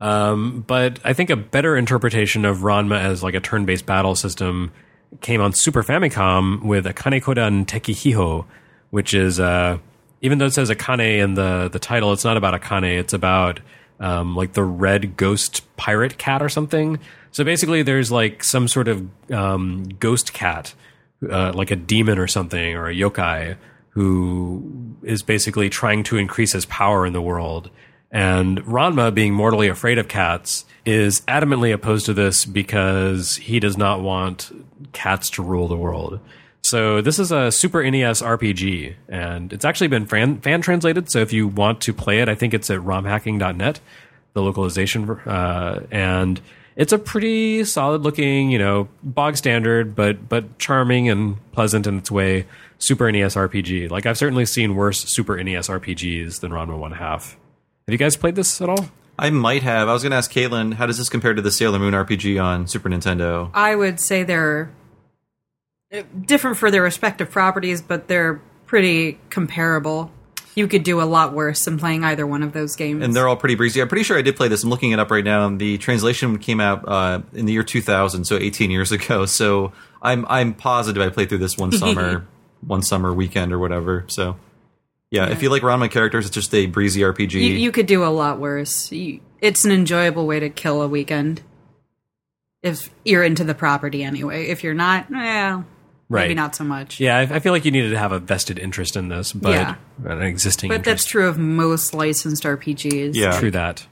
[0.00, 4.72] Um, but I think a better interpretation of Ranma as like a turn-based battle system
[5.20, 8.46] came on Super Famicom with Akane Kodan Tekihiho,
[8.90, 9.78] which is uh,
[10.22, 12.98] even though it says Akane in the the title, it's not about Akane.
[12.98, 13.60] It's about
[13.98, 16.98] um, like the red ghost pirate cat or something.
[17.32, 20.74] So basically, there's like some sort of um, ghost cat,
[21.28, 23.56] uh, like a demon or something, or a yokai,
[23.90, 27.70] who is basically trying to increase his power in the world.
[28.10, 33.76] And Ranma, being mortally afraid of cats, is adamantly opposed to this because he does
[33.76, 34.50] not want
[34.92, 36.20] cats to rule the world.
[36.62, 41.10] So this is a Super NES RPG, and it's actually been fan, fan translated.
[41.10, 43.80] So if you want to play it, I think it's at romhacking.net,
[44.34, 46.40] the localization, uh, and
[46.76, 51.98] it's a pretty solid looking, you know, bog standard, but but charming and pleasant in
[51.98, 52.46] its way.
[52.78, 53.90] Super NES RPG.
[53.90, 57.36] Like I've certainly seen worse Super NES RPGs than Ranma One Half.
[57.86, 58.88] Have you guys played this at all?
[59.18, 59.88] I might have.
[59.88, 62.42] I was going to ask Caitlin, how does this compare to the Sailor Moon RPG
[62.42, 63.50] on Super Nintendo?
[63.52, 64.70] I would say they're
[65.92, 70.10] uh, different for their respective properties, but they're pretty comparable.
[70.54, 73.04] You could do a lot worse than playing either one of those games.
[73.04, 73.82] And they're all pretty breezy.
[73.82, 74.64] I'm pretty sure I did play this.
[74.64, 75.46] I'm looking it up right now.
[75.46, 79.26] And the translation came out uh, in the year 2000, so 18 years ago.
[79.26, 82.26] So I'm I'm positive I played through this one summer,
[82.62, 84.04] one summer weekend or whatever.
[84.08, 84.36] So
[85.10, 87.32] yeah, if you like Ranma characters, it's just a breezy RPG.
[87.32, 88.90] you, you could do a lot worse.
[88.92, 91.42] You, it's an enjoyable way to kill a weekend.
[92.62, 94.46] If you're into the property anyway.
[94.48, 95.64] If you're not, well,
[96.10, 96.22] Right.
[96.24, 96.98] maybe not so much.
[97.00, 99.50] Yeah, I, I feel like you needed to have a vested interest in this, but
[99.52, 99.76] Yeah.
[100.04, 100.84] an existing But interest.
[100.84, 103.14] that's true of most licensed RPGs.
[103.14, 103.38] Yeah.
[103.38, 103.86] True that.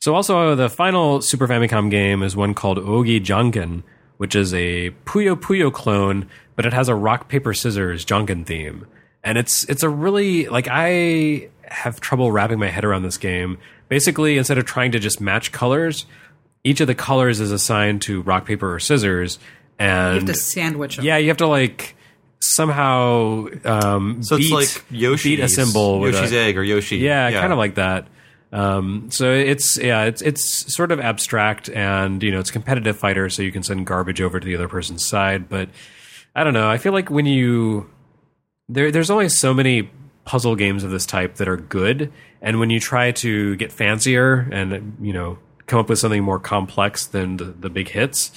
[0.00, 3.82] So also uh, the final Super Famicom game is one called Ogi Janken,
[4.16, 8.86] which is a Puyo Puyo clone, but it has a rock paper scissors Janken theme,
[9.26, 13.58] and it's it's a really like I have trouble wrapping my head around this game.
[13.88, 16.06] Basically, instead of trying to just match colors,
[16.64, 19.38] each of the colors is assigned to rock paper or scissors,
[19.78, 21.04] and You have to sandwich them.
[21.04, 21.96] yeah, you have to like
[22.38, 26.62] somehow um, so beat, it's like Yoshi's, beat a symbol with Yoshi's a, egg or
[26.62, 26.98] Yoshi.
[26.98, 28.06] yeah, kind of like that.
[28.52, 32.96] Um, so it's yeah, it's it's sort of abstract, and you know, it's a competitive
[32.96, 35.48] fighter, so you can send garbage over to the other person's side.
[35.48, 35.68] But
[36.34, 36.68] I don't know.
[36.70, 37.90] I feel like when you
[38.68, 39.90] there, there's only so many
[40.24, 42.12] puzzle games of this type that are good,
[42.42, 46.38] and when you try to get fancier and you know come up with something more
[46.38, 48.30] complex than the, the big hits.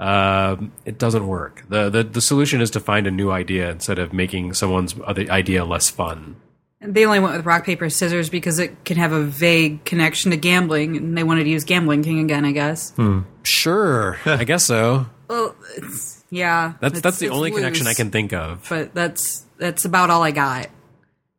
[0.00, 1.64] Um, it doesn't work.
[1.68, 5.22] The, the the solution is to find a new idea instead of making someone's other
[5.28, 6.36] idea less fun.
[6.80, 10.36] They only went with rock paper scissors because it can have a vague connection to
[10.36, 12.94] gambling, and they wanted to use Gambling King again, I guess.
[13.42, 15.06] Sure, I guess so.
[15.28, 18.64] Well, it's, yeah, That's it's- that's the it's only connection I can think of.
[18.68, 20.68] But that's that's about all I got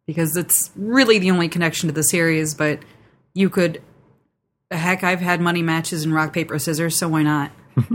[0.05, 2.53] because it's really the only connection to the series.
[2.53, 2.79] But
[3.33, 3.81] you could,
[4.71, 7.51] heck, I've had money matches in rock paper scissors, so why not?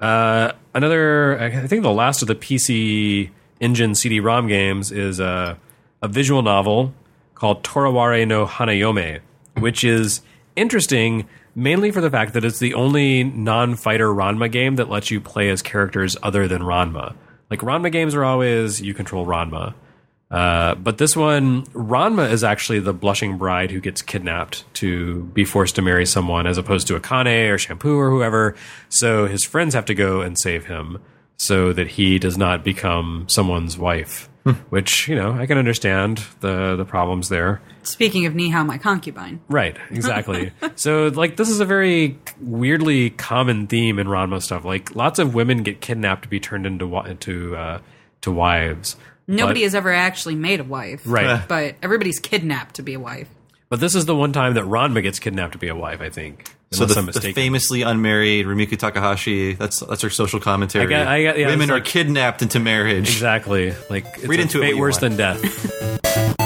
[0.00, 3.28] Uh, another, I think the last of the PC
[3.60, 5.58] Engine CD-ROM games is a
[6.02, 6.94] a visual novel
[7.34, 9.20] called Toraware no Hanayome,
[9.58, 10.22] which is
[10.56, 15.20] interesting mainly for the fact that it's the only non-fighter Ranma game that lets you
[15.20, 17.14] play as characters other than Ranma.
[17.50, 19.74] Like Ranma games are always you control Ranma.
[20.30, 25.44] Uh, but this one, Ranma is actually the blushing bride who gets kidnapped to be
[25.44, 28.54] forced to marry someone, as opposed to Akane or Shampoo or whoever.
[28.88, 30.98] So his friends have to go and save him,
[31.36, 34.29] so that he does not become someone's wife.
[34.70, 37.60] Which you know, I can understand the the problems there.
[37.82, 39.40] Speaking of Nihao, my concubine.
[39.48, 40.52] Right, exactly.
[40.76, 44.64] so, like, this is a very weirdly common theme in Ranma stuff.
[44.64, 47.80] Like, lots of women get kidnapped to be turned into into uh,
[48.22, 48.96] to wives.
[49.26, 51.02] Nobody But- has ever actually made a wife.
[51.04, 51.46] Right.
[51.46, 53.28] But everybody's kidnapped to be a wife.
[53.68, 56.00] But this is the one time that Ranma gets kidnapped to be a wife.
[56.00, 56.50] I think.
[56.72, 59.54] So the, the famously unmarried Rumiko Takahashi.
[59.54, 60.86] That's that's her social commentary.
[60.86, 63.08] I got- I got- yeah, Women are like- kidnapped into marriage.
[63.10, 65.16] exactly like it's Read a into it what fate you worse want.
[65.16, 66.36] than death.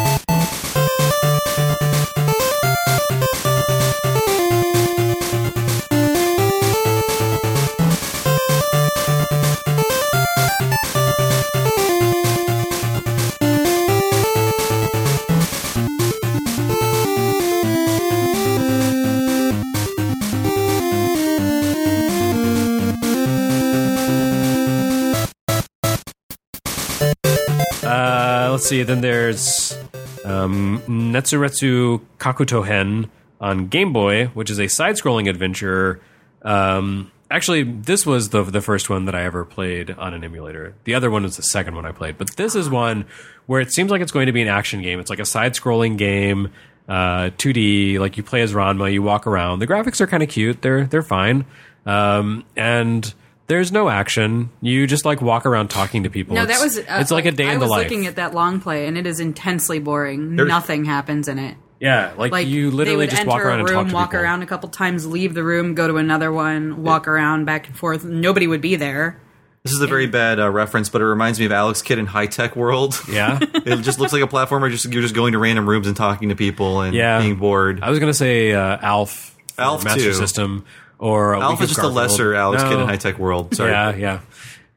[28.64, 28.82] let's see.
[28.82, 29.78] Then there's
[30.24, 36.00] um, Netsuretsu Kakutohen on Game Boy, which is a side-scrolling adventure.
[36.40, 40.74] Um, actually, this was the the first one that I ever played on an emulator.
[40.84, 43.04] The other one was the second one I played, but this is one
[43.44, 44.98] where it seems like it's going to be an action game.
[44.98, 46.50] It's like a side-scrolling game,
[46.88, 47.98] uh, 2D.
[47.98, 49.58] Like you play as Ranma, you walk around.
[49.58, 50.62] The graphics are kind of cute.
[50.62, 51.44] They're they're fine,
[51.84, 53.12] um, and
[53.46, 54.50] there's no action.
[54.60, 56.34] You just like walk around talking to people.
[56.34, 56.78] No, It's- that was.
[56.78, 57.80] Uh, it's like a day I in the life.
[57.80, 60.36] I was looking at that long play, and it is intensely boring.
[60.36, 61.56] There's- Nothing happens in it.
[61.80, 64.10] Yeah, like, Like you literally just enter walk around a and room, talk to walk
[64.12, 64.20] people.
[64.24, 67.76] around a couple times, leave the room, go to another one, walk around back and
[67.76, 68.04] forth.
[68.04, 69.20] Nobody would be there.
[69.64, 72.06] This is a very bad uh, reference, but it reminds me of Alex Kidd in
[72.06, 72.98] High Tech World.
[73.10, 74.70] Yeah, it just looks like a platformer.
[74.70, 77.20] Just you're just going to random rooms and talking to people and Yeah.
[77.20, 77.80] being bored.
[77.82, 80.14] I was gonna say uh, Alf, Alf, Master too.
[80.14, 80.64] System,
[80.98, 82.70] or a Alpha Week is just a lesser Alex No.
[82.70, 83.54] Kidd in High Tech World.
[83.54, 83.70] Sorry.
[83.70, 84.20] Yeah, yeah,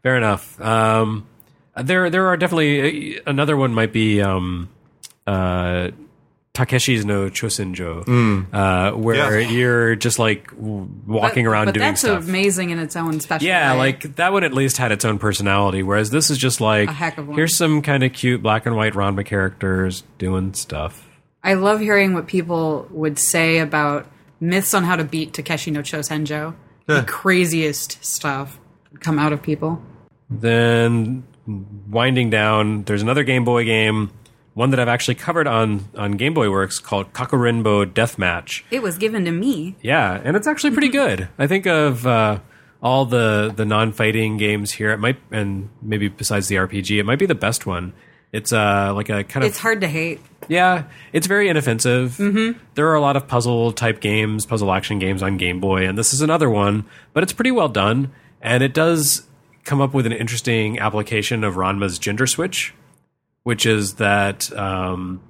[0.03, 0.59] fair enough.
[0.61, 1.27] Um,
[1.75, 3.73] there, there are definitely uh, another one.
[3.73, 4.69] Might be um,
[5.27, 5.89] uh,
[6.53, 9.47] Takeshi's no Chosenjo, uh, where Yeah.
[9.49, 12.27] you're just like walking but, around but doing that's stuff.
[12.27, 13.47] amazing in its own special.
[13.47, 13.77] Yeah, way.
[13.77, 16.93] like that one at least had its own personality, whereas this is just like A
[16.93, 17.37] heck of one.
[17.37, 21.07] here's some kind of cute black and white Ranma characters doing stuff.
[21.43, 24.07] I love hearing what people would say about
[24.39, 26.55] myths on how to beat Takeshi no Chosenjo.
[26.85, 28.59] The craziest stuff
[29.01, 29.81] come out of people.
[30.29, 31.23] Then
[31.89, 34.11] winding down, there's another Game Boy game,
[34.53, 38.63] one that I've actually covered on on Game Boy Works called Kakurenbo Deathmatch.
[38.71, 39.75] It was given to me.
[39.81, 41.27] Yeah, and it's actually pretty good.
[41.37, 42.39] I think of uh,
[42.81, 47.19] all the the non-fighting games here, it might and maybe besides the RPG, it might
[47.19, 47.93] be the best one.
[48.31, 50.19] It's uh like a kind of It's hard to hate.
[50.47, 50.83] Yeah,
[51.13, 52.17] it's very inoffensive.
[52.17, 52.59] Mm-hmm.
[52.75, 55.97] There are a lot of puzzle type games, puzzle action games on Game Boy, and
[55.97, 58.11] this is another one, but it's pretty well done,
[58.41, 59.27] and it does
[59.63, 62.73] come up with an interesting application of Ranma's gender switch,
[63.43, 65.21] which is that um,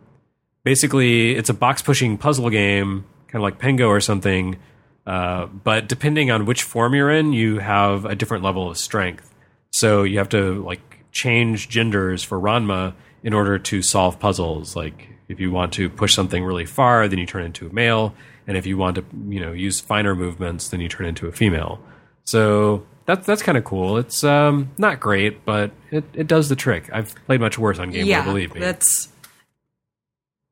[0.64, 4.58] basically it's a box pushing puzzle game, kind of like Pengo or something.
[5.06, 9.34] Uh, but depending on which form you're in, you have a different level of strength.
[9.72, 10.82] So you have to like
[11.12, 14.76] change genders for Ranma in order to solve puzzles.
[14.76, 18.14] Like if you want to push something really far, then you turn into a male,
[18.46, 21.32] and if you want to, you know, use finer movements, then you turn into a
[21.32, 21.80] female.
[22.24, 23.98] So that's that's kind of cool.
[23.98, 26.90] It's um, not great, but it, it does the trick.
[26.94, 28.60] I've played much worse on Game yeah, Boy, believe me.
[28.60, 29.10] that's.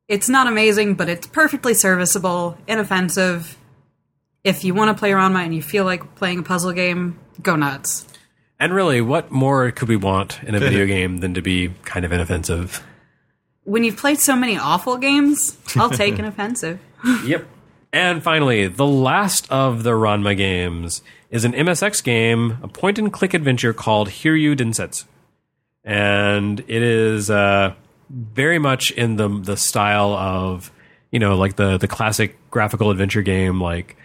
[0.07, 3.57] It's not amazing, but it's perfectly serviceable, inoffensive.
[4.43, 7.19] If you want to play around Ranma and you feel like playing a puzzle game,
[7.41, 8.05] go nuts.
[8.59, 12.05] And really, what more could we want in a video game than to be kind
[12.05, 12.83] of inoffensive?
[13.63, 16.79] When you've played so many awful games, I'll take an offensive.
[17.23, 17.45] Yep.
[17.93, 23.13] And finally, the last of the Ranma games is an MSX game, a point and
[23.13, 25.05] click adventure called Hiryu Densetsu.
[25.83, 27.75] And it is uh,
[28.09, 30.71] very much in the the style of,
[31.11, 33.95] you know, like the the classic graphical adventure game like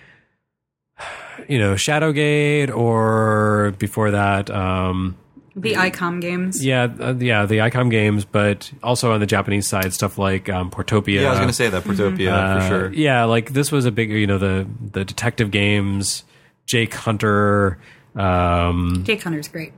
[1.51, 5.17] you know, Shadowgate or before that um
[5.57, 6.65] The ICOM games.
[6.65, 10.71] yeah, uh, yeah, the ICOM games, but also on the Japanese side, stuff like um,
[10.71, 11.21] Portopia.
[11.23, 12.93] Yeah, I was going to say that Portopia Uh, for sure.
[12.95, 16.25] Yeah, like this was a big, you know, the the detective games,
[16.67, 17.79] Jake Hunter.
[18.17, 19.73] Um, Jake Hunter's great.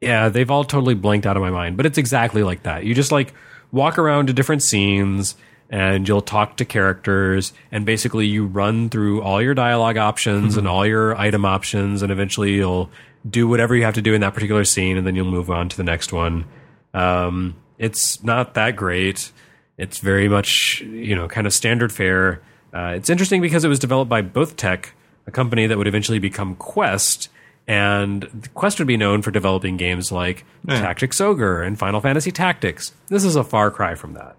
[0.00, 2.84] yeah, they've all totally blanked out of my mind, but it's exactly like that.
[2.84, 3.34] You just like
[3.70, 5.34] walk around to different scenes
[5.72, 10.68] and you'll talk to characters and basically you run through all your dialogue options and
[10.68, 12.90] all your item options and eventually you'll
[13.28, 15.68] do whatever you have to do in that particular scene and then you'll move on
[15.70, 16.44] to the next one.
[16.94, 19.32] Um, It's not that great.
[19.78, 22.42] It's very much you know kind of standard fare.
[22.74, 24.86] Uh, it's interesting because it was developed by Bothtec,
[25.26, 27.28] a company that would eventually become Quest,
[27.66, 32.92] and Quest would be known for developing games like Tactics Ogre and Final Fantasy Tactics.
[33.08, 34.36] This is a far cry from that.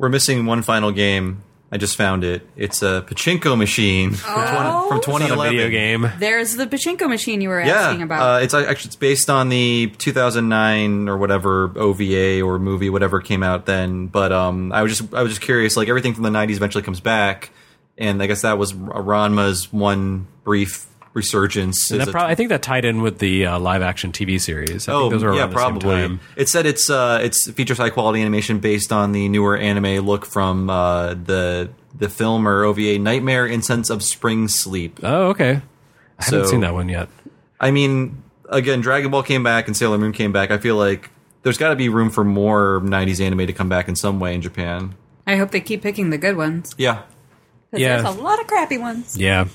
[0.00, 1.42] We're missing one final game.
[1.70, 2.48] I just found it.
[2.56, 4.48] It's a pachinko machine from, 20,
[4.88, 5.52] from It's a 2011.
[5.56, 6.10] video game.
[6.18, 8.22] There's the pachinko machine you were Yeah, asking about.
[8.22, 13.42] Uh, it's actually it's based on the 2009 or whatever OVA or movie, whatever came
[13.42, 14.06] out then.
[14.06, 15.76] But um, I was just I was just curious.
[15.76, 17.50] Like everything from the 90s eventually comes back,
[17.98, 21.90] and I guess that was Ranma's one brief resurgence.
[21.90, 24.12] And as that a- prob- I think that tied in with the uh, live action
[24.12, 24.88] TV series.
[24.88, 25.90] I Oh, think those are yeah, around the same probably.
[25.96, 26.20] time.
[26.36, 30.24] It said it's uh, it's features high quality animation based on the newer anime look
[30.26, 35.00] from uh, the the film or OVA Nightmare Incense of Spring Sleep.
[35.02, 35.60] Oh, okay.
[36.18, 37.08] I haven't seen that one yet.
[37.58, 40.50] I mean, again, Dragon Ball came back and Sailor Moon came back.
[40.50, 41.10] I feel like
[41.42, 44.34] there's got to be room for more '90s anime to come back in some way
[44.34, 44.94] in Japan.
[45.26, 46.74] I hope they keep picking the good ones.
[46.78, 47.02] Yeah,
[47.70, 48.00] 'Cause Yeah.
[48.02, 49.16] There's a lot of crappy ones.
[49.16, 49.46] Yeah,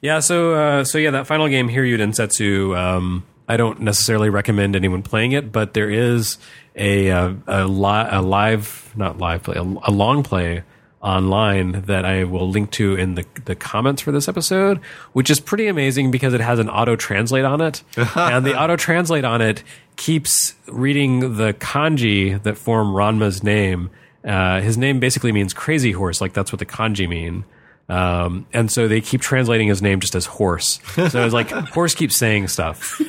[0.00, 0.20] yeah.
[0.20, 2.76] So, uh, so yeah, that final game, Hiryu Densetsu.
[2.76, 6.36] Um, I don't necessarily recommend anyone playing it, but there is
[6.76, 10.64] a uh, a, li- a live, not live play, a, a long play
[11.00, 14.80] online that I will link to in the the comments for this episode,
[15.12, 17.82] which is pretty amazing because it has an auto translate on it,
[18.16, 19.62] and the auto translate on it
[19.96, 23.90] keeps reading the kanji that form Ranma's name.
[24.24, 27.44] Uh, his name basically means crazy horse, like that's what the kanji mean.
[27.88, 30.78] Um, and so they keep translating his name just as horse.
[30.94, 33.00] So it's like horse keeps saying stuff.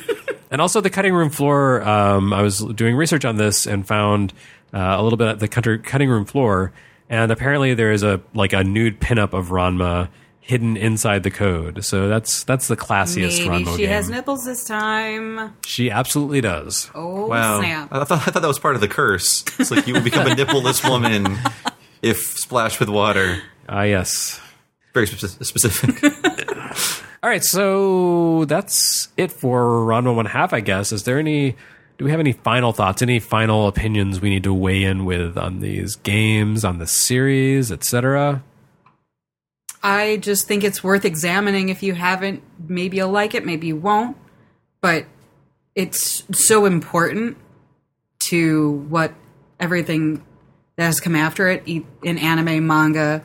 [0.50, 1.82] And also the cutting room floor.
[1.86, 4.32] Um, I was doing research on this and found
[4.72, 6.72] uh, a little bit at the cutting room floor,
[7.08, 10.08] and apparently there is a like a nude pinup of Ranma
[10.40, 11.84] hidden inside the code.
[11.84, 13.88] So that's that's the classiest Maybe Ranma she game.
[13.90, 15.54] has nipples this time.
[15.64, 16.90] she absolutely does.
[16.94, 17.60] Oh wow.
[17.60, 17.88] snap!
[17.92, 19.44] I thought I thought that was part of the curse.
[19.58, 21.38] It's like you will become a nippleless woman
[22.02, 23.40] if splashed with water.
[23.68, 24.40] Ah, yes.
[24.94, 26.02] Very speci- specific.
[27.22, 30.90] All right, so that's it for Ranma One Half, I guess.
[30.92, 31.54] Is there any?
[31.98, 33.02] Do we have any final thoughts?
[33.02, 37.70] Any final opinions we need to weigh in with on these games, on the series,
[37.70, 38.42] etc.?
[39.82, 41.68] I just think it's worth examining.
[41.68, 44.16] If you haven't, maybe you'll like it, maybe you won't.
[44.80, 45.04] But
[45.74, 47.36] it's so important
[48.30, 49.12] to what
[49.58, 50.24] everything
[50.76, 53.22] that has come after it e- in anime, manga.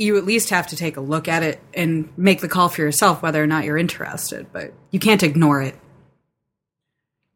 [0.00, 2.80] You at least have to take a look at it and make the call for
[2.80, 4.46] yourself whether or not you're interested.
[4.52, 5.74] But you can't ignore it.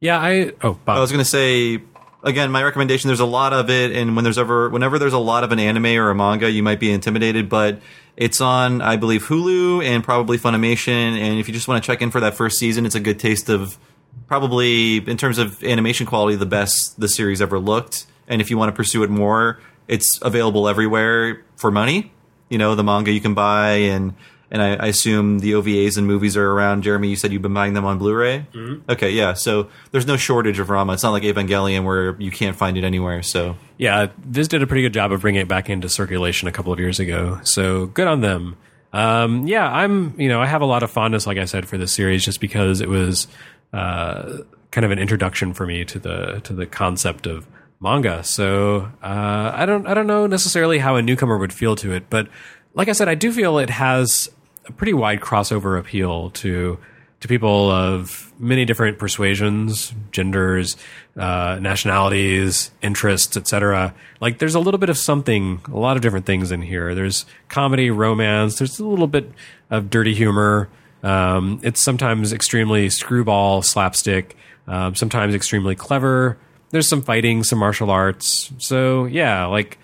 [0.00, 0.52] Yeah, I.
[0.62, 0.96] Oh, Bob.
[0.96, 1.82] I was going to say
[2.22, 3.08] again, my recommendation.
[3.08, 5.58] There's a lot of it, and when there's ever, whenever there's a lot of an
[5.58, 7.48] anime or a manga, you might be intimidated.
[7.48, 7.80] But
[8.16, 11.18] it's on, I believe, Hulu and probably Funimation.
[11.18, 13.18] And if you just want to check in for that first season, it's a good
[13.18, 13.78] taste of
[14.26, 18.06] probably in terms of animation quality, the best the series ever looked.
[18.26, 22.10] And if you want to pursue it more, it's available everywhere for money.
[22.48, 24.14] You know, the manga you can buy and.
[24.50, 26.82] And I, I assume the OVAs and movies are around.
[26.82, 28.46] Jeremy, you said you've been buying them on Blu-ray.
[28.52, 28.88] Mm-hmm.
[28.88, 29.32] Okay, yeah.
[29.32, 30.94] So there's no shortage of Ranma.
[30.94, 33.20] It's not like Evangelion where you can't find it anywhere.
[33.24, 36.52] So Yeah, Viz did a pretty good job of bringing it back into circulation a
[36.52, 37.40] couple of years ago.
[37.42, 38.56] So good on them.
[38.92, 41.76] Um, yeah, I'm, you know, I have a lot of fondness, like I said, for
[41.76, 43.26] this series just because it was
[43.72, 44.38] uh,
[44.70, 47.44] kind of an introduction for me to the to the concept of
[47.84, 48.24] manga.
[48.24, 52.10] So uh, I don't I don't know necessarily how a newcomer would feel to it,
[52.10, 52.28] but
[52.74, 54.28] like I said, I do feel it has
[54.66, 56.78] a pretty wide crossover appeal to
[57.20, 60.76] to people of many different persuasions, genders,
[61.16, 63.94] uh, nationalities, interests, etc.
[64.20, 66.94] Like there's a little bit of something, a lot of different things in here.
[66.94, 68.58] There's comedy, romance.
[68.58, 69.30] There's a little bit
[69.70, 70.68] of dirty humor.
[71.02, 74.36] Um, it's sometimes extremely screwball, slapstick.
[74.66, 76.38] Um, sometimes extremely clever.
[76.74, 78.50] There's some fighting, some martial arts.
[78.58, 79.78] So yeah, like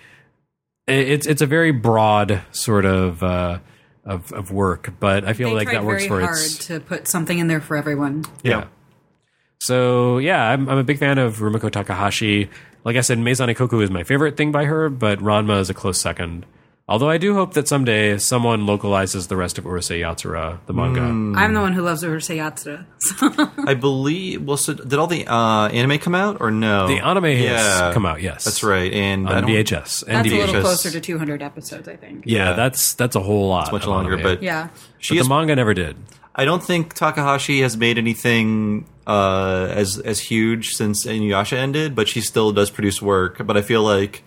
[0.87, 3.59] it's it's a very broad sort of uh,
[4.03, 7.07] of of work, but I feel They like that works for hard its to put
[7.07, 8.25] something in there for everyone.
[8.43, 8.65] yeah.
[9.61, 12.49] So yeah, I'm, I'm a big fan of Rumiko Takahashi.
[12.83, 15.73] Like I said, Maison Ikkoku is my favorite thing by her, but Ranma is a
[15.73, 16.45] close second.
[16.91, 21.01] Although I do hope that someday someone localizes the rest of Urusei Yatsura, the manga.
[21.01, 22.85] I'm the one who loves Urusei Yatsura.
[22.99, 23.31] So
[23.67, 24.43] I believe.
[24.43, 26.87] Well, so did all the uh, anime come out or no?
[26.87, 28.43] The anime has come out, yes.
[28.43, 31.87] That's right, and I On don't- VHS and that's a little closer to 200 episodes,
[31.87, 32.25] I think.
[32.25, 32.53] yeah, Yeah.
[32.53, 33.71] that's that's a whole lot.
[33.71, 34.23] much longer, anime.
[34.23, 34.67] but Yeah.
[34.99, 35.95] she But is the manga never did.
[36.35, 42.07] I don't think Takahashi has made anything uh, as as huge since Inuyasha ended, but
[42.07, 43.45] she still does produce work.
[43.45, 44.23] But I feel like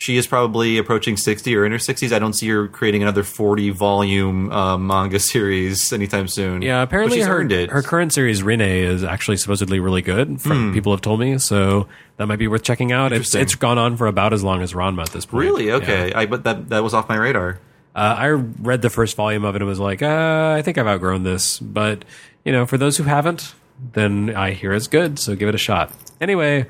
[0.00, 2.12] She is probably approaching 60 or in her 60s.
[2.12, 6.62] I don't see her creating another 40 volume uh, manga series anytime soon.
[6.62, 7.70] Yeah, apparently her, earned it.
[7.70, 10.40] her current series Rin-ne is actually supposedly really good.
[10.40, 13.12] From people have told me, so that might be worth checking out.
[13.12, 13.34] It's.
[13.34, 15.42] It's gone on for about as long as Ranma at this point.
[15.44, 15.72] Really?
[15.72, 16.10] Okay.
[16.10, 16.18] Yeah.
[16.20, 17.58] I but that that was off my radar.
[17.96, 20.86] Uh, I read the first volume of it and was like, uh, I think I've
[20.86, 21.58] outgrown this.
[21.58, 22.04] But
[22.44, 23.54] you know, for those who haven't,
[23.94, 25.90] then I hear it's good, so give it a shot.
[26.20, 26.66] Anyway,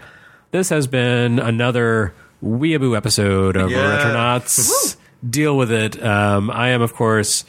[0.50, 3.98] this has been another weeaboo episode of Yeah.
[3.98, 4.96] Retronauts.
[5.28, 6.02] Deal with it.
[6.02, 7.44] Um, I am, of course,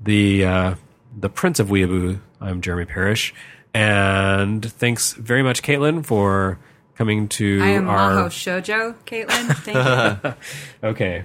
[0.00, 0.74] the uh,
[1.18, 2.20] the Prince of Weeaboo.
[2.40, 3.32] I'm Jeremy Parish,
[3.72, 6.58] and thanks very much, Caitlin, for
[6.96, 8.10] coming to I am our.
[8.10, 9.56] Maho Shoujo, Caitlin.
[9.64, 10.34] Thank you.
[10.90, 11.24] Okay,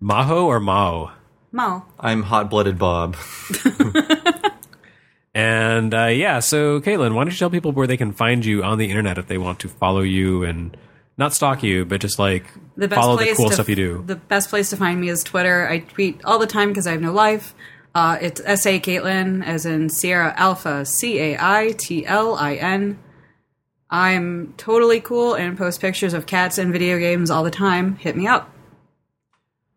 [0.00, 1.10] Maho or Mao.
[1.50, 1.84] Mo.
[1.98, 3.16] I'm hot blooded Bob.
[5.34, 8.62] And uh, yeah, so Caitlin, why don't you tell people where they can find you
[8.62, 10.76] on the internet if they want to follow you and
[11.22, 12.44] not stalk you, but just like
[12.76, 14.02] The best follow the place cool to, stuff you do?
[14.06, 15.68] The best place to find me is Twitter.
[15.68, 17.54] I tweet all the time because I have no life.
[17.94, 22.54] Uh, it's S A Caitlin, as in Sierra Alpha, C A I T L I
[22.54, 22.98] N.
[23.90, 27.96] I'm totally cool and post pictures of cats and video games all the time.
[27.96, 28.50] Hit me up.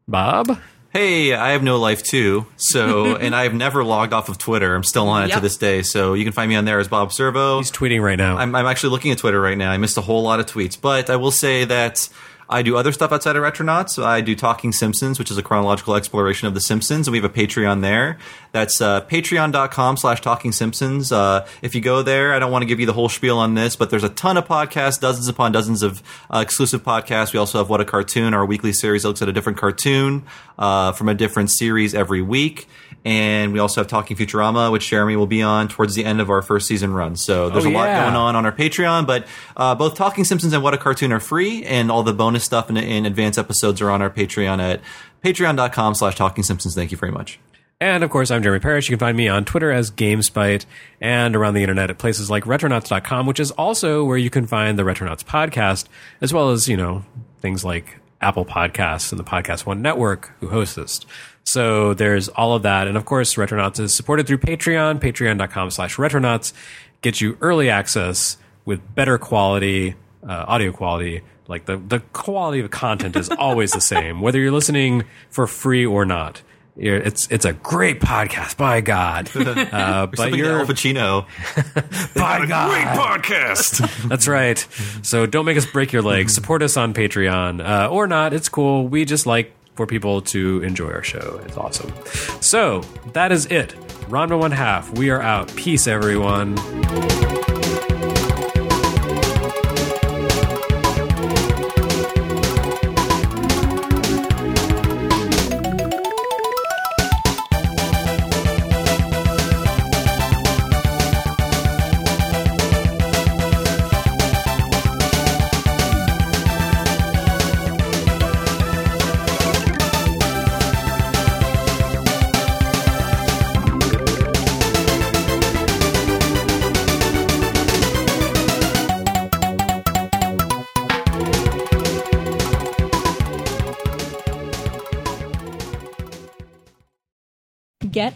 [0.07, 0.57] Bob?
[0.95, 2.45] Hey, I have no life too.
[2.55, 4.73] So, and I've never logged off of Twitter.
[4.73, 5.81] I'm still on it to this day.
[5.81, 7.57] So you can find me on there as Bob Servo.
[7.57, 8.37] He's tweeting right now.
[8.37, 9.71] I'm, I'm actually looking at Twitter right now.
[9.71, 12.07] I missed a whole lot of tweets, but I will say that
[12.49, 14.01] I do other stuff outside of Retronauts.
[14.01, 17.25] I do Talking Simpsons, which is a chronological exploration of The Simpsons, and we have
[17.25, 18.19] a Patreon there.
[18.51, 21.11] That's uh, patreon.com slash Talking Simpsons.
[21.11, 23.55] Uh, if you go there, I don't want to give you the whole spiel on
[23.55, 27.33] this, but there's a ton of podcasts, dozens upon dozens of uh, exclusive podcasts.
[27.33, 30.23] We also have What a Cartoon, our weekly series that looks at a different cartoon
[30.59, 32.67] uh, from a different series every week.
[33.05, 36.31] And we also have Talking Futurama, which Jeremy will be on towards the end of
[36.31, 37.15] our first season run.
[37.15, 40.53] So there's Oh, a lot going on on our Patreon, but uh, both Talking Simpsons
[40.53, 43.79] and What a Cartoon are free, and all the bonus stuff and, and advanced episodes
[43.79, 44.81] are on our Patreon at
[45.23, 46.73] patreon.com slash Talking Simpsons.
[46.73, 47.39] Thank you very much.
[47.79, 48.89] And of course, I'm Jeremy Parish.
[48.89, 50.65] You can find me on Twitter as GameSpite
[51.01, 54.79] and around the internet at places like Retronauts.com, which is also where you can find
[54.79, 55.85] the Retronauts podcast,
[56.21, 57.03] as well as, you know,
[57.41, 61.01] things like Apple Podcasts and the Podcast One Network, who host this.
[61.45, 62.87] So there's all of that.
[62.87, 66.53] And of course, Retronauts is supported through Patreon, patreon.com slash Retronauts.
[67.01, 69.93] Gets you early access with better quality,
[70.27, 71.21] uh, audio quality.
[71.47, 75.85] Like the, the quality of content is always the same, whether you're listening for free
[75.85, 76.41] or not.
[76.75, 79.29] You're- It's it's a great podcast, by God.
[79.35, 81.25] Uh, but you're Al Pacino.
[82.15, 82.69] by God.
[82.71, 84.07] great podcast.
[84.09, 84.57] That's right.
[85.03, 86.33] So don't make us break your legs.
[86.33, 88.33] Support us on Patreon uh, or not.
[88.33, 88.87] It's cool.
[88.87, 91.41] We just like for people to enjoy our show.
[91.45, 91.93] It's awesome.
[92.41, 92.81] So
[93.13, 93.69] that is it.
[94.09, 94.97] Ranma One Half.
[94.97, 95.53] We are out.
[95.55, 96.55] Peace, everyone.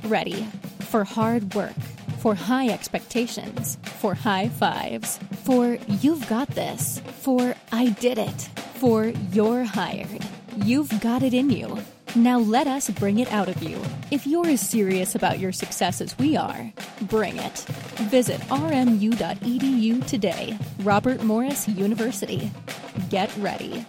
[0.10, 0.48] Ready
[0.80, 1.80] for hard work,
[2.18, 8.42] for high expectations, for high fives, for you've got this, for I did it,
[8.76, 10.24] for you're hired.
[10.58, 11.78] You've got it in you.
[12.16, 13.80] Now let us bring it out of you.
[14.10, 16.74] If you're as serious about your success as we are,
[17.04, 17.60] bring it.
[18.10, 20.58] Visit rmu.edu today.
[20.80, 22.52] Robert Morris University.
[23.10, 23.86] Get ready.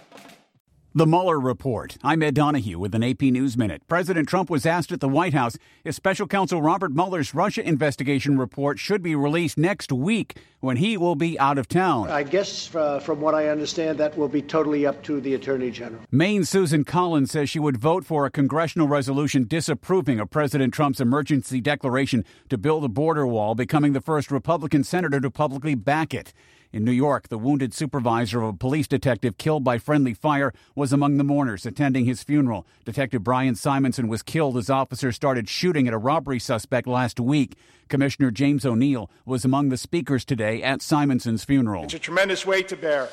[0.93, 1.97] The Mueller Report.
[2.03, 3.81] I'm Ed Donahue with an AP News Minute.
[3.87, 8.37] President Trump was asked at the White House if special counsel Robert Mueller's Russia investigation
[8.37, 12.09] report should be released next week when he will be out of town.
[12.09, 15.71] I guess, uh, from what I understand, that will be totally up to the Attorney
[15.71, 16.03] General.
[16.11, 20.99] Maine Susan Collins says she would vote for a congressional resolution disapproving of President Trump's
[20.99, 26.13] emergency declaration to build a border wall, becoming the first Republican senator to publicly back
[26.13, 26.33] it.
[26.73, 30.93] In New York, the wounded supervisor of a police detective killed by friendly fire was
[30.93, 32.65] among the mourners attending his funeral.
[32.85, 37.57] Detective Brian Simonsen was killed as officers started shooting at a robbery suspect last week.
[37.89, 41.83] Commissioner James O'Neill was among the speakers today at Simonsen's funeral.
[41.83, 43.09] It's a tremendous weight to bear,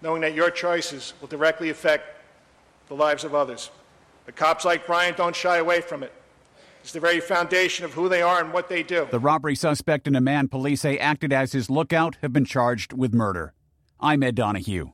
[0.00, 2.06] knowing that your choices will directly affect
[2.88, 3.70] the lives of others.
[4.24, 6.12] But cops like Brian don't shy away from it.
[6.92, 9.06] The very foundation of who they are and what they do.
[9.10, 12.92] The robbery suspect and a man police say acted as his lookout have been charged
[12.92, 13.54] with murder.
[14.00, 14.92] I'm Ed Donahue.